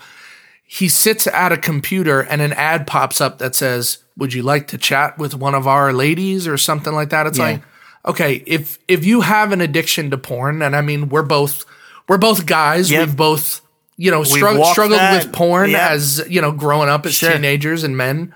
he 0.63 0.87
sits 0.87 1.27
at 1.27 1.51
a 1.51 1.57
computer 1.57 2.21
and 2.21 2.41
an 2.41 2.53
ad 2.53 2.85
pops 2.87 3.19
up 3.21 3.37
that 3.39 3.55
says, 3.55 3.99
"Would 4.17 4.33
you 4.33 4.43
like 4.43 4.67
to 4.67 4.77
chat 4.77 5.17
with 5.17 5.35
one 5.35 5.55
of 5.55 5.67
our 5.67 5.91
ladies?" 5.93 6.47
or 6.47 6.57
something 6.57 6.93
like 6.93 7.09
that. 7.09 7.27
It's 7.27 7.37
Yeah. 7.37 7.45
like, 7.45 7.61
okay, 8.05 8.43
if 8.45 8.77
if 8.87 9.05
you 9.05 9.21
have 9.21 9.51
an 9.51 9.61
addiction 9.61 10.09
to 10.11 10.17
porn, 10.17 10.61
and 10.61 10.75
I 10.75 10.81
mean, 10.81 11.09
we're 11.09 11.23
both 11.23 11.65
we're 12.07 12.17
both 12.17 12.45
guys. 12.45 12.91
Yep. 12.91 12.99
We've 13.07 13.15
both 13.17 13.61
you 13.97 14.11
know 14.11 14.21
strugg- 14.21 14.71
struggled 14.71 14.99
that. 14.99 15.23
with 15.25 15.33
porn 15.33 15.71
Yep. 15.71 15.91
as 15.91 16.23
you 16.29 16.41
know 16.41 16.51
growing 16.51 16.89
up 16.89 17.05
as 17.05 17.15
Sure. 17.15 17.31
teenagers 17.31 17.83
and 17.83 17.95
men 17.97 18.33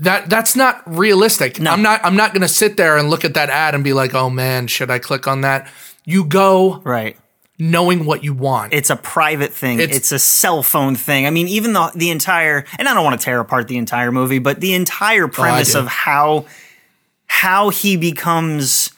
that 0.00 0.28
that's 0.30 0.54
not 0.56 0.82
realistic. 0.86 1.60
No. 1.60 1.70
I'm 1.72 1.82
not 1.82 2.00
I'm 2.04 2.16
not 2.16 2.32
going 2.32 2.42
to 2.42 2.48
sit 2.48 2.76
there 2.76 2.96
and 2.96 3.08
look 3.10 3.24
at 3.24 3.34
that 3.34 3.50
ad 3.50 3.74
and 3.74 3.82
be 3.84 3.92
like, 3.92 4.14
"Oh 4.14 4.30
man, 4.30 4.66
should 4.66 4.90
I 4.90 4.98
click 4.98 5.26
on 5.26 5.40
that?" 5.42 5.70
You 6.04 6.24
go 6.24 6.80
Right. 6.84 7.16
knowing 7.58 8.04
what 8.04 8.22
you 8.22 8.32
want. 8.34 8.72
It's 8.74 8.90
a 8.90 8.96
private 8.96 9.52
thing. 9.52 9.80
It's, 9.80 9.96
It's- 9.96 10.12
a 10.12 10.18
cell 10.18 10.62
phone 10.62 10.94
thing. 10.96 11.26
I 11.26 11.30
mean, 11.30 11.48
even 11.48 11.72
the 11.72 11.90
the 11.94 12.10
entire 12.10 12.64
and 12.78 12.88
I 12.88 12.94
don't 12.94 13.04
want 13.04 13.18
to 13.20 13.24
tear 13.24 13.40
apart 13.40 13.68
the 13.68 13.76
entire 13.78 14.12
movie, 14.12 14.38
but 14.38 14.60
the 14.60 14.74
entire 14.74 15.24
oh, 15.24 15.28
premise 15.28 15.72
do. 15.72 15.78
of 15.80 15.86
how 15.86 16.46
how 17.26 17.70
he 17.70 17.96
becomes 17.96 18.90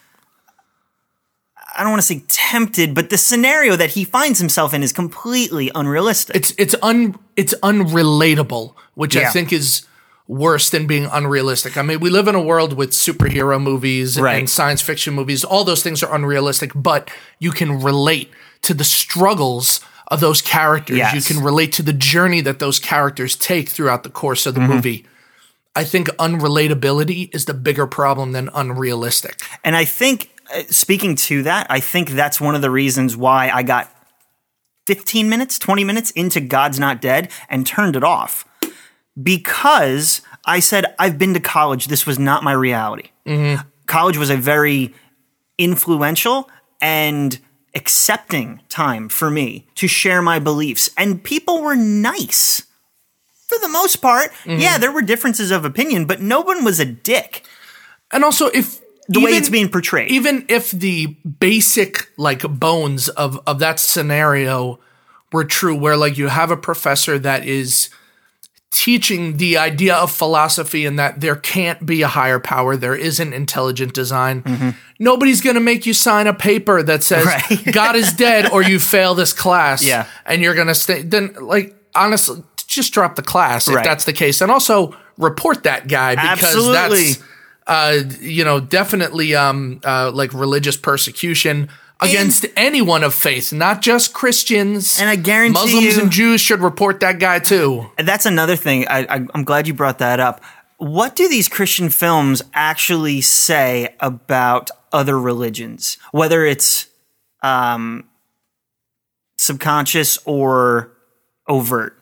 I 1.76 1.82
don't 1.82 1.90
want 1.92 2.02
to 2.02 2.06
say 2.06 2.24
tempted, 2.28 2.92
but 2.94 3.08
the 3.10 3.16
scenario 3.18 3.76
that 3.76 3.90
he 3.90 4.02
finds 4.04 4.40
himself 4.40 4.74
in 4.74 4.82
is 4.82 4.92
completely 4.92 5.70
unrealistic. 5.74 6.34
it's 6.34 6.52
it's 6.58 6.74
un 6.82 7.16
it's 7.36 7.54
unrelatable, 7.62 8.74
which 8.94 9.14
Yeah. 9.14 9.28
I 9.28 9.30
think 9.32 9.52
is 9.52 9.82
worse 10.28 10.68
than 10.70 10.86
being 10.86 11.06
unrealistic. 11.06 11.76
I 11.76 11.82
mean, 11.82 12.00
we 12.00 12.10
live 12.10 12.28
in 12.28 12.34
a 12.34 12.40
world 12.40 12.74
with 12.74 12.90
superhero 12.90 13.60
movies 13.60 14.20
Right. 14.20 14.38
and 14.38 14.48
science 14.48 14.82
fiction 14.82 15.14
movies. 15.14 15.42
All 15.42 15.64
those 15.64 15.82
things 15.82 16.02
are 16.02 16.14
unrealistic, 16.14 16.70
but 16.74 17.10
you 17.38 17.50
can 17.50 17.80
relate 17.82 18.30
to 18.62 18.74
the 18.74 18.84
struggles 18.84 19.80
of 20.08 20.20
those 20.20 20.42
characters. 20.42 20.98
Yes. 20.98 21.14
You 21.14 21.22
can 21.34 21.42
relate 21.42 21.72
to 21.72 21.82
the 21.82 21.92
journey 21.94 22.42
that 22.42 22.58
those 22.58 22.78
characters 22.78 23.36
take 23.36 23.68
throughout 23.70 24.02
the 24.02 24.10
course 24.10 24.44
of 24.46 24.54
the 24.54 24.60
Mm-hmm. 24.60 24.72
movie. 24.74 25.06
I 25.74 25.84
think 25.84 26.08
unrelatability 26.18 27.34
is 27.34 27.44
the 27.46 27.54
bigger 27.54 27.86
problem 27.86 28.32
than 28.32 28.50
unrealistic. 28.54 29.40
And 29.64 29.76
I 29.76 29.84
think, 29.84 30.30
uh, 30.54 30.62
speaking 30.70 31.14
to 31.16 31.42
that, 31.44 31.66
I 31.70 31.80
think 31.80 32.10
that's 32.10 32.40
one 32.40 32.54
of 32.54 32.62
the 32.62 32.70
reasons 32.70 33.16
why 33.16 33.48
I 33.50 33.62
got 33.62 33.90
15 34.86 35.28
minutes, 35.28 35.58
20 35.58 35.84
minutes 35.84 36.10
into 36.12 36.40
God's 36.40 36.78
Not 36.80 37.00
Dead 37.00 37.30
and 37.48 37.66
turned 37.66 37.94
it 37.96 38.02
off. 38.04 38.44
Because 39.20 40.22
I 40.44 40.60
said, 40.60 40.94
I've 40.98 41.18
been 41.18 41.34
to 41.34 41.40
college. 41.40 41.86
This 41.86 42.06
was 42.06 42.18
not 42.18 42.44
my 42.44 42.52
reality. 42.52 43.10
Mm-hmm. 43.26 43.66
College 43.86 44.16
was 44.16 44.30
a 44.30 44.36
very 44.36 44.94
influential 45.58 46.48
and 46.80 47.38
accepting 47.74 48.60
time 48.68 49.08
for 49.08 49.30
me 49.30 49.66
to 49.74 49.88
share 49.88 50.22
my 50.22 50.38
beliefs. 50.38 50.90
And 50.96 51.22
people 51.22 51.62
were 51.62 51.76
nice. 51.76 52.62
For 53.48 53.58
the 53.58 53.68
most 53.68 53.96
part, 53.96 54.30
mm-hmm. 54.44 54.60
yeah, 54.60 54.78
there 54.78 54.92
were 54.92 55.02
differences 55.02 55.50
of 55.50 55.64
opinion, 55.64 56.04
but 56.04 56.20
no 56.20 56.40
one 56.40 56.64
was 56.64 56.80
a 56.80 56.84
dick 56.84 57.44
And 58.12 58.22
also, 58.24 58.46
if 58.48 58.80
the 59.08 59.20
way 59.20 59.32
it's 59.32 59.48
being 59.48 59.70
portrayed. 59.70 60.10
even 60.10 60.44
if 60.48 60.70
the 60.70 61.06
basic 61.40 62.10
like 62.18 62.42
bones 62.42 63.08
of 63.08 63.40
of 63.46 63.58
that 63.58 63.80
scenario 63.80 64.78
were 65.32 65.44
true 65.44 65.74
where 65.74 65.96
like 65.96 66.18
you 66.18 66.28
have 66.28 66.50
a 66.50 66.56
professor 66.56 67.18
that 67.18 67.46
is 67.46 67.88
teaching 68.70 69.38
the 69.38 69.56
idea 69.56 69.94
of 69.94 70.10
philosophy 70.12 70.84
and 70.84 70.98
that 70.98 71.20
there 71.20 71.34
can't 71.36 71.86
be 71.86 72.02
a 72.02 72.08
higher 72.08 72.38
power 72.38 72.76
there 72.76 72.94
isn't 72.94 73.32
intelligent 73.32 73.94
design 73.94 74.74
nobody's 74.98 75.40
going 75.40 75.54
to 75.54 75.60
make 75.60 75.86
you 75.86 75.94
sign 75.94 76.26
a 76.26 76.34
paper 76.34 76.82
that 76.82 77.02
says 77.02 77.24
Mm-hmm. 77.26 77.54
Right. 77.66 77.74
god 77.74 77.96
is 77.96 78.12
dead 78.12 78.50
or 78.52 78.62
you 78.62 78.78
fail 78.78 79.14
this 79.14 79.32
class 79.32 79.82
Yeah. 79.84 80.06
and 80.26 80.42
you're 80.42 80.54
going 80.54 80.66
to 80.66 80.74
stay 80.74 81.02
then 81.02 81.34
like 81.40 81.74
honestly 81.94 82.42
just 82.66 82.92
drop 82.92 83.16
the 83.16 83.22
class 83.22 83.68
if 83.68 83.74
Right. 83.74 83.84
that's 83.84 84.04
the 84.04 84.12
case 84.12 84.40
and 84.42 84.50
also 84.52 84.94
report 85.16 85.62
that 85.64 85.88
guy 85.88 86.14
because 86.14 86.54
Absolutely. 86.54 87.02
that's 87.14 87.22
uh, 87.66 88.02
you 88.20 88.44
know, 88.44 88.60
definitely 88.60 89.34
um, 89.34 89.78
uh, 89.84 90.10
like 90.14 90.32
religious 90.32 90.74
persecution 90.78 91.68
against 92.00 92.46
anyone 92.56 93.02
of 93.02 93.14
faith, 93.14 93.52
not 93.52 93.82
just 93.82 94.12
Christians. 94.12 95.00
And 95.00 95.08
I 95.08 95.16
guarantee 95.16 95.54
Muslims 95.54 95.96
you- 95.96 96.02
and 96.02 96.10
Jews 96.12 96.40
should 96.40 96.60
report 96.60 97.00
that 97.00 97.18
guy 97.18 97.38
too. 97.40 97.90
And 97.98 98.06
that's 98.06 98.24
another 98.26 98.56
thing. 98.56 98.86
I, 98.88 99.00
I, 99.00 99.26
I'm 99.34 99.44
glad 99.44 99.66
you 99.66 99.74
brought 99.74 99.98
that 99.98 100.20
up. 100.20 100.40
What 100.78 101.16
do 101.16 101.28
these 101.28 101.48
Christian 101.48 101.88
films 101.90 102.40
actually 102.54 103.20
say 103.20 103.96
about 103.98 104.70
other 104.92 105.18
religions, 105.18 105.98
whether 106.12 106.44
it's 106.46 106.86
um, 107.42 108.08
subconscious 109.36 110.18
or 110.24 110.92
overt? 111.48 111.94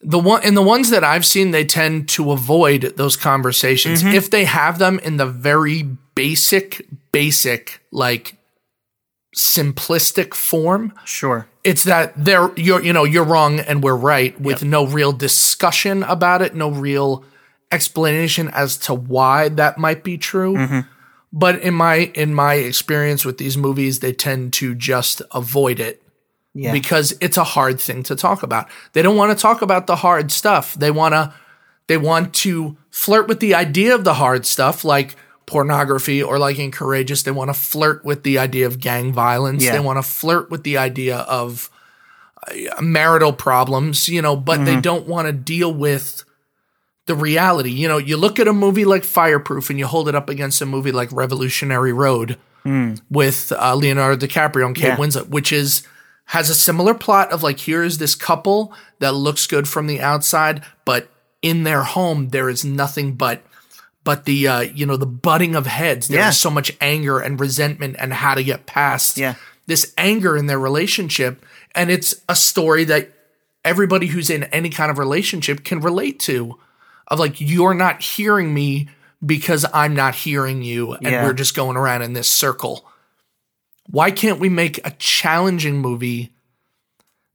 The 0.00 0.18
one 0.20 0.44
in 0.44 0.54
the 0.54 0.62
ones 0.62 0.90
that 0.90 1.02
I've 1.02 1.26
seen, 1.26 1.50
they 1.50 1.64
tend 1.64 2.08
to 2.10 2.30
avoid 2.30 2.82
those 2.96 3.16
conversations 3.16 4.04
Mm-hmm. 4.04 4.14
if 4.14 4.30
they 4.30 4.44
have 4.44 4.78
them 4.78 5.00
in 5.00 5.16
the 5.16 5.26
very 5.26 5.96
basic, 6.18 6.86
basic 7.12 7.80
like 7.90 8.36
simplistic 9.36 10.34
form. 10.34 10.92
Sure. 11.04 11.46
it's 11.64 11.84
that 11.84 12.12
they're 12.16 12.50
you're 12.56 12.82
you 12.82 12.92
know 12.92 13.04
you're 13.04 13.24
wrong 13.24 13.60
and 13.60 13.82
we're 13.82 13.94
right 13.96 14.38
with 14.40 14.64
no 14.64 14.86
real 14.86 15.12
discussion 15.12 16.02
about 16.04 16.42
it 16.42 16.54
no 16.54 16.70
real 16.70 17.24
explanation 17.70 18.48
as 18.48 18.76
to 18.78 18.94
why 18.94 19.48
that 19.50 19.78
might 19.78 20.02
be 20.02 20.16
true 20.18 20.54
Mm-hmm. 20.54 20.80
but 21.32 21.60
in 21.60 21.74
my 21.74 22.10
in 22.14 22.34
my 22.34 22.54
experience 22.54 23.24
with 23.24 23.38
these 23.38 23.56
movies 23.56 24.00
they 24.00 24.12
tend 24.12 24.52
to 24.54 24.74
just 24.74 25.20
avoid 25.32 25.78
it 25.78 26.02
Yeah. 26.54 26.72
because 26.72 27.14
it's 27.20 27.36
a 27.36 27.44
hard 27.44 27.78
thing 27.78 28.02
to 28.04 28.16
talk 28.16 28.42
about. 28.42 28.66
They 28.94 29.02
don't 29.02 29.16
want 29.16 29.36
to 29.36 29.40
talk 29.40 29.62
about 29.62 29.86
the 29.86 29.96
hard 29.96 30.32
stuff. 30.32 30.74
They 30.74 30.90
want 30.90 31.12
to 31.12 31.32
they 31.86 31.98
want 31.98 32.34
to 32.44 32.76
flirt 32.90 33.28
with 33.28 33.40
the 33.40 33.54
idea 33.54 33.94
of 33.94 34.02
the 34.04 34.14
hard 34.14 34.46
stuff 34.46 34.84
like 34.84 35.14
pornography 35.48 36.22
or 36.22 36.38
like 36.38 36.58
in 36.58 36.70
courageous 36.70 37.22
they 37.24 37.30
want 37.32 37.48
to 37.48 37.54
flirt 37.54 38.04
with 38.04 38.22
the 38.22 38.38
idea 38.38 38.66
of 38.66 38.78
gang 38.78 39.12
violence. 39.12 39.64
Yeah. 39.64 39.72
They 39.72 39.80
want 39.80 39.96
to 39.98 40.02
flirt 40.08 40.50
with 40.50 40.62
the 40.62 40.78
idea 40.78 41.16
of 41.18 41.70
uh, 42.46 42.80
marital 42.80 43.32
problems, 43.32 44.08
you 44.08 44.22
know, 44.22 44.36
but 44.36 44.64
they 44.64 44.80
don't 44.80 45.08
want 45.08 45.26
to 45.26 45.32
deal 45.32 45.72
with 45.74 46.22
the 47.06 47.14
reality. 47.14 47.70
You 47.70 47.88
know, 47.88 47.98
you 47.98 48.16
look 48.16 48.38
at 48.38 48.46
a 48.46 48.52
movie 48.52 48.84
like 48.84 49.02
Fireproof 49.02 49.70
and 49.70 49.78
you 49.78 49.86
hold 49.86 50.08
it 50.08 50.14
up 50.14 50.28
against 50.28 50.60
a 50.60 50.66
movie 50.66 50.92
like 50.92 51.10
Revolutionary 51.10 51.92
Road 51.92 52.38
with 53.10 53.50
uh, 53.52 53.74
Leonardo 53.74 54.26
DiCaprio 54.26 54.66
and 54.66 54.76
Kate 54.76 54.88
Yeah. 54.88 54.96
Winslet, 54.96 55.28
which 55.30 55.52
is 55.52 55.82
has 56.26 56.50
a 56.50 56.54
similar 56.54 56.92
plot 56.92 57.32
of 57.32 57.42
like 57.42 57.60
here 57.60 57.82
is 57.82 57.96
this 57.96 58.14
couple 58.14 58.74
that 58.98 59.14
looks 59.14 59.46
good 59.46 59.66
from 59.66 59.86
the 59.86 60.00
outside, 60.02 60.62
but 60.84 61.08
in 61.40 61.62
their 61.62 61.82
home 61.84 62.28
there 62.28 62.50
is 62.50 62.66
nothing 62.66 63.14
but 63.14 63.40
but 64.08 64.24
the 64.24 64.48
uh, 64.48 64.60
you 64.60 64.86
know 64.86 64.96
the 64.96 65.04
butting 65.28 65.54
of 65.54 65.66
heads. 65.66 66.08
There's 66.08 66.18
Yeah. 66.18 66.30
so 66.30 66.50
much 66.50 66.72
anger 66.80 67.18
and 67.18 67.38
resentment 67.38 67.96
and 67.98 68.10
how 68.14 68.32
to 68.32 68.42
get 68.42 68.64
past 68.64 69.18
Yeah. 69.18 69.34
this 69.66 69.92
anger 69.98 70.34
in 70.34 70.46
their 70.46 70.58
relationship, 70.58 71.44
and 71.74 71.90
it's 71.90 72.14
a 72.26 72.34
story 72.34 72.84
that 72.84 73.12
everybody 73.66 74.06
who's 74.06 74.30
in 74.30 74.44
any 74.44 74.70
kind 74.70 74.90
of 74.90 74.96
relationship 74.98 75.62
can 75.62 75.80
relate 75.80 76.18
to. 76.20 76.58
Of 77.08 77.18
like 77.18 77.38
you're 77.38 77.74
not 77.74 78.00
hearing 78.00 78.54
me 78.54 78.88
because 79.24 79.66
I'm 79.74 79.94
not 79.94 80.14
hearing 80.14 80.62
you, 80.62 80.94
and 80.94 81.02
Yeah. 81.12 81.24
we're 81.26 81.34
just 81.34 81.54
going 81.54 81.76
around 81.76 82.00
in 82.00 82.14
this 82.14 82.30
circle. 82.32 82.86
Why 83.90 84.10
can't 84.10 84.40
we 84.40 84.48
make 84.48 84.80
a 84.86 84.90
challenging 84.98 85.80
movie 85.80 86.32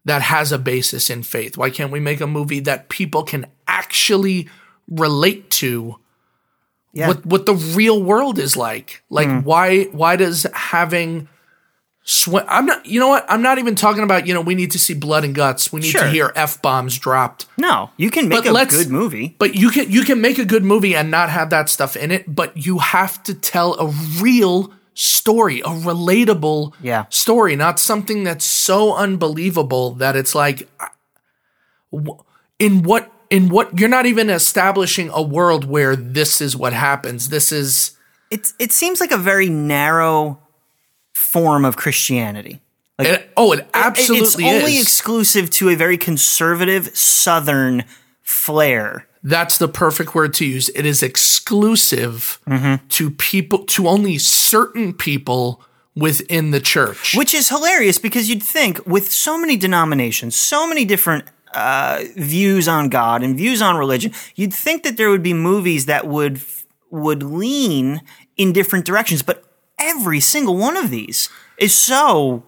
that 0.06 0.24
has 0.24 0.52
a 0.52 0.58
basis 0.58 1.12
in 1.12 1.22
faith? 1.22 1.56
Why 1.56 1.70
can't 1.70 1.92
we 1.92 2.00
make 2.00 2.20
a 2.22 2.26
movie 2.28 2.62
that 2.62 2.90
people 2.90 3.22
can 3.22 3.46
actually 3.68 4.50
relate 4.90 5.52
to 5.62 5.98
Yeah. 6.94 7.08
what 7.08 7.26
what 7.26 7.46
the 7.46 7.56
real 7.56 8.02
world 8.04 8.38
is 8.40 8.56
like? 8.56 9.04
Like 9.10 9.28
Hmm. 9.28 9.40
why 9.40 9.86
why 9.86 10.16
does 10.16 10.46
having 10.54 11.28
sw- 12.04 12.46
I'm 12.48 12.66
not 12.68 12.86
you 12.86 13.00
know 13.00 13.08
what? 13.08 13.26
I'm 13.28 13.42
not 13.42 13.58
even 13.58 13.74
talking 13.76 14.04
about, 14.04 14.28
you 14.28 14.34
know, 14.34 14.42
we 14.42 14.54
need 14.56 14.72
to 14.72 14.80
see 14.80 14.94
blood 14.94 15.24
and 15.24 15.34
guts. 15.34 15.72
We 15.74 15.82
need 15.82 15.90
Sure. 15.90 16.02
to 16.04 16.10
hear 16.10 16.32
F 16.36 16.62
bombs 16.62 17.00
dropped. 17.00 17.48
No, 17.58 17.90
you 17.98 18.12
can 18.12 18.28
make 18.30 18.44
But 18.44 18.56
a 18.56 18.66
good 18.70 18.90
movie. 18.92 19.36
But 19.40 19.56
you 19.56 19.70
can 19.72 19.90
you 19.90 20.04
can 20.04 20.22
make 20.22 20.38
a 20.38 20.46
good 20.46 20.64
movie 20.64 20.96
and 20.96 21.10
not 21.10 21.30
have 21.30 21.50
that 21.50 21.68
stuff 21.70 21.96
in 21.96 22.12
it, 22.12 22.36
but 22.36 22.56
you 22.56 22.78
have 22.80 23.24
to 23.24 23.34
tell 23.34 23.74
a 23.80 23.88
real 24.22 24.72
story, 24.94 25.62
a 25.62 25.70
relatable 25.70 26.74
Yeah. 26.84 27.06
story, 27.10 27.56
not 27.56 27.80
something 27.80 28.24
that's 28.24 28.46
so 28.46 28.94
unbelievable 28.94 29.96
that 29.96 30.16
it's 30.16 30.36
like 30.36 30.70
uh, 30.80 30.90
in 32.60 32.84
what 32.84 33.12
in 33.34 33.50
what 33.50 33.80
you're 33.80 33.90
not 33.90 34.06
even 34.06 34.30
establishing 34.30 35.10
a 35.14 35.22
world 35.22 35.66
where 35.66 35.96
this 35.96 36.40
is 36.42 36.56
what 36.56 36.74
happens. 36.74 37.30
This 37.30 37.52
is 37.52 37.98
It's 38.30 38.54
it 38.60 38.72
seems 38.72 39.02
like 39.02 39.12
a 39.12 39.18
very 39.18 39.50
narrow 39.50 40.40
form 41.14 41.66
of 41.66 41.76
Christianity. 41.76 42.62
Like 43.00 43.08
it, 43.08 43.30
oh, 43.36 43.54
it 43.54 43.68
absolutely 43.74 44.46
is. 44.46 44.52
it's 44.52 44.64
only 44.64 44.78
is. 44.78 44.84
exclusive 44.84 45.50
to 45.52 45.70
a 45.70 45.76
very 45.76 45.98
conservative 45.98 46.96
southern 46.96 47.86
flair. 48.22 49.08
That's 49.24 49.58
the 49.58 49.68
perfect 49.68 50.14
word 50.14 50.34
to 50.36 50.46
use. 50.46 50.70
It 50.70 50.86
is 50.86 51.02
exclusive 51.02 52.40
Mm-hmm. 52.48 52.88
to 52.90 53.10
people 53.12 53.60
to 53.66 53.88
only 53.88 54.18
certain 54.18 54.94
people 54.94 55.62
within 55.96 56.52
the 56.52 56.60
church. 56.60 57.16
Which 57.16 57.34
is 57.34 57.50
hilarious 57.50 57.98
because 57.98 58.30
you'd 58.30 58.44
think 58.44 58.86
with 58.86 59.12
so 59.12 59.38
many 59.38 59.56
denominations, 59.58 60.36
so 60.36 60.68
many 60.68 60.86
different 60.86 61.26
uh, 61.54 62.04
views 62.16 62.68
on 62.68 62.90
God 62.90 63.24
and 63.24 63.38
views 63.38 63.62
on 63.62 63.76
religion, 63.76 64.14
you'd 64.36 64.54
think 64.54 64.84
that 64.84 64.98
there 64.98 65.10
would 65.10 65.24
be 65.24 65.34
movies 65.34 65.86
that 65.86 66.08
would 66.08 66.42
would 66.90 67.24
lean 67.24 68.02
in 68.38 68.54
different 68.54 68.86
directions. 68.86 69.22
But 69.22 69.44
every 69.80 70.20
single 70.20 70.58
one 70.58 70.78
of 70.78 70.90
these 70.90 71.30
is 71.58 71.74
so 71.74 72.44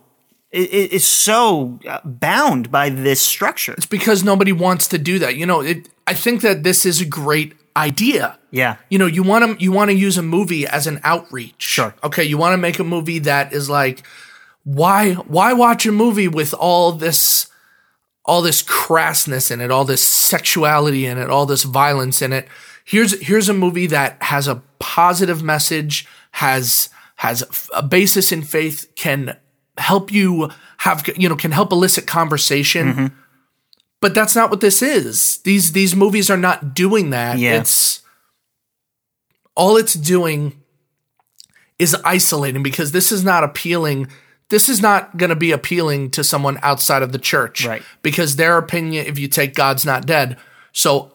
is 0.51 1.05
so 1.05 1.79
uh, 1.87 1.99
bound 2.05 2.71
by 2.71 2.89
this 2.89 3.21
structure. 3.21 3.73
It's 3.73 3.85
because 3.85 4.23
nobody 4.23 4.53
wants 4.53 4.87
to 4.89 4.97
do 4.97 5.19
that. 5.19 5.35
You 5.35 5.45
know, 5.45 5.61
it, 5.61 5.89
I 6.07 6.13
think 6.13 6.41
that 6.41 6.63
this 6.63 6.85
is 6.85 7.01
a 7.01 7.05
great 7.05 7.55
idea. 7.75 8.39
Yeah. 8.51 8.77
You 8.89 8.97
know, 8.97 9.05
you 9.05 9.23
want 9.23 9.59
to 9.59 9.63
you 9.63 9.71
want 9.71 9.91
to 9.91 9.95
use 9.95 10.17
a 10.17 10.23
movie 10.23 10.65
as 10.65 10.87
an 10.87 10.99
outreach. 11.03 11.61
Sure. 11.61 11.93
Okay, 12.03 12.23
you 12.23 12.37
want 12.37 12.53
to 12.53 12.57
make 12.57 12.79
a 12.79 12.83
movie 12.83 13.19
that 13.19 13.51
is 13.51 13.69
like 13.69 14.03
why 14.63 15.13
why 15.13 15.53
watch 15.53 15.85
a 15.85 15.91
movie 15.91 16.27
with 16.27 16.53
all 16.53 16.91
this 16.93 17.47
all 18.25 18.41
this 18.41 18.63
crassness 18.63 19.51
in 19.51 19.61
it, 19.61 19.71
all 19.71 19.85
this 19.85 20.01
sexuality 20.01 21.05
in 21.05 21.17
it, 21.17 21.29
all 21.29 21.45
this 21.45 21.63
violence 21.63 22.21
in 22.21 22.33
it. 22.33 22.47
Here's 22.83 23.19
here's 23.21 23.49
a 23.49 23.53
movie 23.53 23.87
that 23.87 24.21
has 24.23 24.47
a 24.47 24.61
positive 24.79 25.43
message, 25.43 26.07
has 26.31 26.89
has 27.17 27.69
a 27.73 27.83
basis 27.83 28.31
in 28.31 28.43
faith, 28.43 28.91
can 28.95 29.37
help 29.77 30.11
you 30.11 30.49
have 30.77 31.07
you 31.15 31.29
know 31.29 31.35
can 31.35 31.51
help 31.51 31.71
elicit 31.71 32.07
conversation. 32.07 32.93
Mm-hmm. 32.93 33.15
But 34.01 34.13
that's 34.13 34.35
not 34.35 34.51
what 34.51 34.61
this 34.61 34.81
is. 34.81 35.39
These 35.39 35.71
these 35.71 35.95
movies 35.95 36.29
are 36.29 36.37
not 36.37 36.73
doing 36.73 37.11
that. 37.11 37.39
Yeah. 37.39 37.59
It's 37.59 38.01
all 39.55 39.77
it's 39.77 39.93
doing 39.93 40.61
is 41.79 41.95
isolating 42.05 42.63
because 42.63 42.91
this 42.91 43.11
is 43.11 43.23
not 43.23 43.43
appealing. 43.43 44.07
This 44.49 44.69
is 44.69 44.81
not 44.81 45.17
going 45.17 45.31
to 45.31 45.35
be 45.35 45.51
appealing 45.51 46.11
to 46.11 46.23
someone 46.23 46.59
outside 46.61 47.01
of 47.01 47.11
the 47.11 47.19
church. 47.19 47.65
Right. 47.65 47.81
Because 48.01 48.35
their 48.35 48.57
opinion, 48.57 49.07
if 49.07 49.17
you 49.17 49.27
take 49.27 49.55
God's 49.55 49.85
not 49.85 50.05
dead, 50.05 50.37
so 50.71 51.13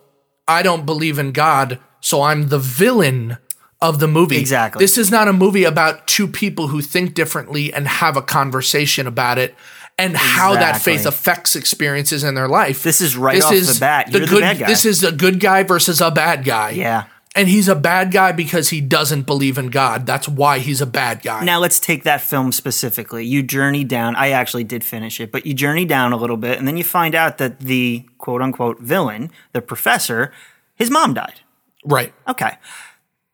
I 0.48 0.62
don't 0.62 0.84
believe 0.84 1.18
in 1.18 1.32
God, 1.32 1.78
so 2.00 2.22
I'm 2.22 2.48
the 2.48 2.58
villain 2.58 3.38
of 3.80 4.00
the 4.00 4.08
movie. 4.08 4.38
Exactly. 4.38 4.82
This 4.82 4.98
is 4.98 5.10
not 5.10 5.28
a 5.28 5.32
movie 5.32 5.64
about 5.64 6.06
two 6.06 6.26
people 6.26 6.68
who 6.68 6.82
think 6.82 7.14
differently 7.14 7.72
and 7.72 7.86
have 7.86 8.16
a 8.16 8.22
conversation 8.22 9.06
about 9.06 9.38
it 9.38 9.54
and 9.96 10.16
how 10.16 10.54
that 10.54 10.80
faith 10.80 11.06
affects 11.06 11.54
experiences 11.54 12.24
in 12.24 12.34
their 12.34 12.48
life. 12.48 12.82
This 12.82 13.00
is 13.00 13.16
right 13.16 13.42
off 13.42 13.50
the 13.50 13.76
bat. 13.78 14.10
You're 14.10 14.20
the 14.20 14.26
good, 14.26 14.40
bad 14.40 14.58
guy. 14.58 14.66
This 14.66 14.84
is 14.84 15.04
a 15.04 15.12
good 15.12 15.40
guy 15.40 15.62
versus 15.62 16.00
a 16.00 16.10
bad 16.10 16.44
guy. 16.44 16.70
Yeah. 16.70 17.04
And 17.36 17.48
he's 17.48 17.68
a 17.68 17.76
bad 17.76 18.10
guy 18.10 18.32
because 18.32 18.70
he 18.70 18.80
doesn't 18.80 19.22
believe 19.22 19.56
in 19.56 19.68
God. 19.68 20.04
That's 20.04 20.28
why 20.28 20.58
he's 20.58 20.80
a 20.80 20.86
bad 20.86 21.22
guy. 21.22 21.44
Now 21.44 21.60
let's 21.60 21.78
take 21.78 22.02
that 22.02 22.20
film 22.20 22.50
specifically. 22.50 23.24
You 23.24 23.44
journey 23.44 23.84
down. 23.84 24.16
I 24.16 24.30
actually 24.30 24.64
did 24.64 24.82
finish 24.82 25.20
it, 25.20 25.30
but 25.30 25.46
you 25.46 25.54
journey 25.54 25.84
down 25.84 26.12
a 26.12 26.16
little 26.16 26.36
bit, 26.36 26.58
and 26.58 26.66
then 26.66 26.76
you 26.76 26.82
find 26.82 27.14
out 27.14 27.38
that 27.38 27.60
the 27.60 28.04
quote 28.18 28.42
unquote 28.42 28.80
villain, 28.80 29.30
the 29.52 29.62
professor, 29.62 30.32
his 30.74 30.90
mom 30.90 31.14
died. 31.14 31.40
right. 31.84 32.12
Okay. 32.26 32.56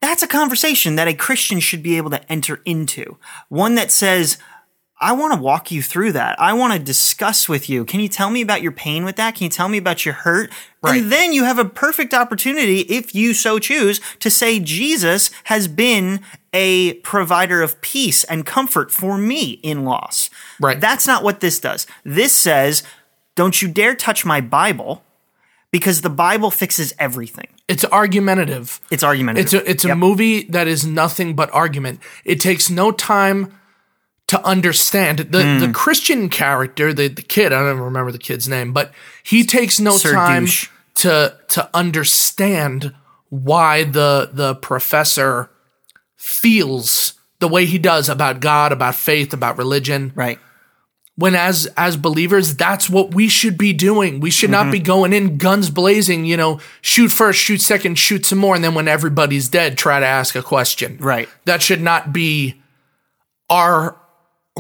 That's 0.03 0.23
a 0.23 0.29
conversation 0.29 0.97
that 0.97 1.09
a 1.09 1.15
Christian 1.15 1.59
should 1.59 1.83
be 1.83 1.97
able 1.97 2.11
to 2.11 2.31
enter 2.31 2.61
into. 2.67 3.17
One 3.49 3.77
that 3.77 3.91
says, 3.91 4.37
I 4.99 5.13
want 5.13 5.35
to 5.35 5.41
walk 5.41 5.71
you 5.71 5.83
through 5.83 6.13
that. 6.13 6.41
I 6.41 6.55
want 6.55 6.73
to 6.73 6.79
discuss 6.79 7.51
with 7.51 7.69
you. 7.69 7.85
Can 7.85 8.01
you 8.01 8.09
tell 8.09 8.31
me 8.31 8.41
about 8.41 8.63
your 8.63 8.73
pain 8.73 9.05
with 9.05 9.17
that? 9.17 9.35
Can 9.35 9.45
you 9.45 9.51
tell 9.51 9.69
me 9.69 9.77
about 9.77 10.07
your 10.07 10.15
hurt? 10.15 10.51
Right. 10.83 11.03
And 11.03 11.13
then 11.13 11.35
you 11.35 11.45
have 11.45 11.59
a 11.59 11.67
perfect 11.67 12.15
opportunity, 12.15 12.81
if 12.81 13.15
you 13.15 13.35
so 13.35 13.59
choose, 13.59 14.01
to 14.21 14.31
say 14.31 14.59
Jesus 14.59 15.31
has 15.45 15.69
been 15.69 16.21
a 16.55 16.95
provider 16.95 17.61
of 17.61 17.79
peace 17.83 18.25
and 18.25 18.47
comfort 18.47 18.91
for 18.91 19.19
me 19.19 19.61
in 19.63 19.85
loss. 19.85 20.31
Right. 20.59 20.81
That's 20.81 21.07
not 21.07 21.23
what 21.23 21.41
this 21.41 21.61
does. 21.61 21.87
This 22.03 22.33
says, 22.33 22.83
don't 23.35 23.61
you 23.61 23.69
dare 23.69 23.95
touch 23.95 24.25
my 24.25 24.41
Bible 24.41 25.03
because 25.71 26.01
the 26.01 26.09
Bible 26.09 26.51
fixes 26.51 26.95
everything. 26.99 27.49
It's 27.69 27.85
argumentative. 27.85 28.81
It's 28.91 29.05
argumentative. 29.05 29.45
It's 29.45 29.53
a 29.53 29.71
it's 29.71 29.85
a 29.85 29.89
Yep. 29.89 29.99
movie 29.99 30.45
that 30.45 30.67
is 30.69 30.87
nothing 30.87 31.35
but 31.35 31.53
argument. 31.53 32.01
It 32.25 32.41
takes 32.41 32.71
no 32.71 32.93
time 32.93 33.53
to 34.29 34.45
understand 34.45 35.19
the 35.31 35.43
Hmm. 35.43 35.59
the 35.61 35.69
Christian 35.73 36.29
character, 36.29 36.93
the 36.93 37.09
the 37.09 37.23
kid. 37.23 37.53
I 37.53 37.61
don't 37.61 37.71
even 37.71 37.83
remember 37.83 38.11
the 38.12 38.19
kid's 38.19 38.49
name, 38.49 38.73
but 38.73 38.93
he 39.23 39.45
takes 39.45 39.79
no 39.81 39.97
Sir 39.97 40.12
time 40.12 40.45
Douche. 40.45 40.69
to 40.97 41.35
to 41.49 41.71
understand 41.75 42.93
why 43.29 43.85
the 43.85 44.31
the 44.33 44.55
professor 44.57 45.51
feels 46.17 47.15
the 47.39 47.49
way 47.49 47.67
he 47.67 47.79
does 47.79 48.09
about 48.09 48.41
God, 48.41 48.73
about 48.73 48.95
faith, 48.95 49.33
about 49.33 49.59
religion 49.59 50.12
Right. 50.15 50.39
when 51.17 51.35
as 51.35 51.67
as 51.77 51.97
believers 51.97 52.57
that's 52.57 52.89
what 52.91 53.15
we 53.15 53.29
should 53.29 53.57
be 53.59 53.73
doing 53.73 54.21
we 54.21 54.31
should 54.31 54.51
Mm-hmm. 54.51 54.65
not 54.67 54.73
be 54.73 54.79
going 54.81 55.12
in 55.12 55.37
guns 55.39 55.71
blazing 55.71 56.25
you 56.25 56.37
know 56.37 56.61
shoot 56.81 57.12
first 57.12 57.39
shoot 57.41 57.61
second 57.62 57.97
shoot 57.99 58.27
some 58.27 58.39
more 58.39 58.55
and 58.55 58.65
then 58.65 58.75
when 58.75 58.89
everybody's 58.89 59.49
dead 59.49 59.77
try 59.79 60.01
to 60.01 60.07
ask 60.07 60.35
a 60.35 60.43
question 60.43 60.97
Right. 61.01 61.29
that 61.45 61.62
should 61.62 61.81
not 61.83 62.12
be 62.12 62.61
our 63.51 63.97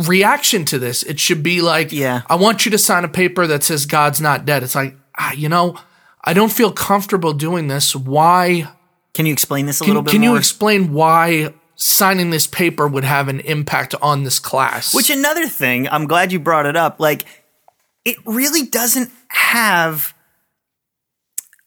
reaction 0.04 0.64
to 0.66 0.78
this 0.78 1.02
it 1.04 1.18
should 1.18 1.42
be 1.42 1.62
like 1.62 1.90
Yeah. 1.92 2.22
i 2.28 2.34
want 2.34 2.64
you 2.66 2.70
to 2.72 2.78
sign 2.78 3.04
a 3.04 3.08
paper 3.08 3.46
that 3.46 3.62
says 3.64 3.86
god's 3.86 4.20
not 4.20 4.44
dead 4.44 4.62
it's 4.62 4.74
like 4.74 4.94
ah, 5.18 5.32
you 5.32 5.48
know 5.48 5.78
i 6.22 6.34
don't 6.34 6.52
feel 6.52 6.70
comfortable 6.70 7.32
doing 7.32 7.68
this 7.68 7.96
why 7.96 8.68
Can 9.14 9.24
you 9.24 9.32
explain 9.32 9.64
this 9.66 9.80
a 9.80 9.84
little 9.84 10.02
can, 10.02 10.04
bit 10.04 10.10
can 10.12 10.20
more? 10.20 10.30
you 10.32 10.36
explain 10.36 10.92
why 10.92 11.54
signing 11.76 12.30
this 12.30 12.46
paper 12.46 12.86
would 12.88 13.04
have 13.04 13.28
an 13.28 13.40
impact 13.40 13.94
on 14.02 14.24
this 14.24 14.38
class 14.38 14.94
Which 14.94 15.10
another 15.10 15.46
thing, 15.46 15.88
I'm 15.88 16.06
glad 16.06 16.32
you 16.32 16.40
brought 16.40 16.64
it 16.66 16.76
up. 16.76 17.00
Like 17.00 17.24
it 18.04 18.16
really 18.24 18.62
doesn't 18.66 19.10
have 19.28 20.14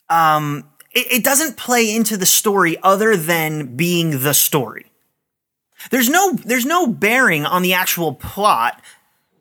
um 0.09 0.65
it, 0.91 1.11
it 1.11 1.23
doesn't 1.23 1.57
play 1.57 1.93
into 1.95 2.17
the 2.17 2.25
story 2.25 2.77
other 2.81 3.15
than 3.15 3.75
being 3.75 4.21
the 4.23 4.33
story. 4.33 4.88
There's 5.91 6.09
no 6.09 6.33
there's 6.33 6.65
no 6.65 6.87
bearing 6.87 7.45
on 7.45 7.61
the 7.61 7.73
actual 7.73 8.13
plot 8.13 8.81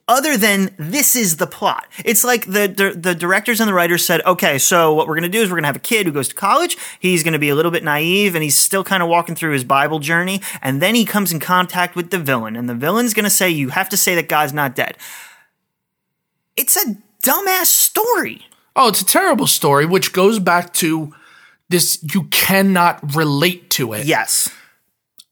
other 0.09 0.39
than 0.39 0.75
this 0.79 1.15
is 1.15 1.37
the 1.37 1.47
plot. 1.47 1.87
It's 2.05 2.25
like 2.25 2.47
the, 2.47 2.67
the, 2.67 2.99
the 2.99 3.15
directors 3.15 3.61
and 3.61 3.69
the 3.69 3.75
writers 3.75 4.05
said, 4.05 4.23
okay, 4.25 4.59
so 4.59 4.95
what 4.95 5.07
we're 5.07 5.15
going 5.15 5.23
to 5.25 5.29
do 5.29 5.43
is 5.43 5.51
we're 5.51 5.57
going 5.57 5.65
to 5.65 5.69
have 5.69 5.77
a 5.77 5.81
kid 5.81 6.07
who 6.07 6.13
goes 6.13 6.29
to 6.29 6.35
college. 6.35 6.79
He's 6.99 7.23
going 7.23 7.35
to 7.35 7.39
be 7.39 7.51
a 7.51 7.55
little 7.55 7.71
bit 7.71 7.85
naive 7.85 8.35
and 8.35 8.43
he's 8.43 8.57
still 8.57 8.83
kind 8.83 9.03
of 9.03 9.11
walking 9.11 9.35
through 9.35 9.53
his 9.53 9.65
Bible 9.65 9.99
journey. 9.99 10.41
And 10.63 10.81
then 10.81 10.95
he 10.95 11.05
comes 11.05 11.31
in 11.31 11.41
contact 11.41 11.95
with 11.95 12.11
the 12.11 12.19
villain 12.19 12.57
and 12.57 12.71
the 12.71 12.75
villain's 12.75 13.13
going 13.13 13.25
to 13.25 13.31
say, 13.31 13.51
you 13.51 13.69
have 13.69 13.91
to 13.91 13.99
say 13.99 14.15
that 14.15 14.31
God's 14.31 14.55
not 14.55 14.75
dead. 14.75 14.97
It's 16.57 16.77
a 16.77 16.97
dumbass 17.23 17.67
story. 17.67 18.47
Oh, 18.75 18.89
it's 18.89 19.03
a 19.03 19.07
terrible 19.07 19.47
story, 19.47 19.85
which 19.85 20.15
goes 20.15 20.39
back 20.39 20.73
to 20.75 21.15
this 21.69 22.03
you 22.15 22.25
cannot 22.25 23.15
relate 23.15 23.69
to 23.71 23.93
it. 23.93 24.07
Yes. 24.07 24.49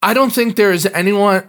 I 0.03 0.15
don't 0.15 0.31
think 0.31 0.57
there 0.57 0.73
is 0.73 0.87
anyone 0.87 1.45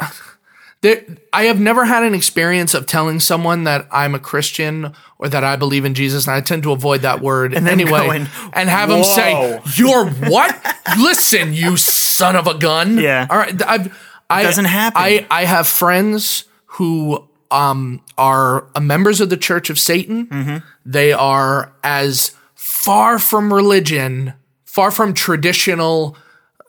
there 0.81 1.03
I 1.33 1.45
have 1.45 1.59
never 1.59 1.85
had 1.85 2.03
an 2.03 2.13
experience 2.13 2.73
of 2.73 2.85
telling 2.85 3.19
someone 3.19 3.63
that 3.63 3.87
I'm 3.91 4.13
a 4.13 4.19
Christian 4.19 4.93
or 5.17 5.27
that 5.27 5.43
I 5.43 5.55
believe 5.55 5.85
in 5.85 5.95
Jesus, 5.95 6.27
and 6.27 6.35
I 6.35 6.41
tend 6.41 6.63
to 6.63 6.71
avoid 6.71 7.01
that 7.01 7.21
word 7.21 7.53
then 7.53 7.67
anyway, 7.67 8.05
going, 8.05 8.27
and 8.53 8.69
have 8.69 8.89
them 8.89 9.03
say, 9.03 9.33
"Whoa." 9.33 9.61
"You're 9.75 10.05
what? 10.29 10.75
Listen, 10.99 11.53
you 11.53 11.77
son 11.77 12.35
of 12.35 12.45
a 12.45 12.53
gun!" 12.53 12.99
Yeah. 12.99 13.25
all 13.29 13.37
right. 13.37 13.59
I've 13.67 13.97
I, 14.29 14.43
doesn't 14.43 14.65
happen. 14.65 15.01
I 15.01 15.25
I 15.31 15.45
have 15.45 15.67
friends 15.67 16.43
who 16.65 17.27
um 17.49 18.01
are 18.17 18.67
uh, 18.75 18.79
members 18.79 19.19
of 19.19 19.29
the 19.29 19.37
Church 19.37 19.71
of 19.71 19.79
Satan. 19.79 20.27
Mm-hmm. 20.27 20.57
They 20.85 21.11
are 21.11 21.73
as 21.83 22.33
far 22.53 23.17
from 23.17 23.51
religion, 23.51 24.33
far 24.63 24.91
from 24.91 25.15
traditional 25.15 26.15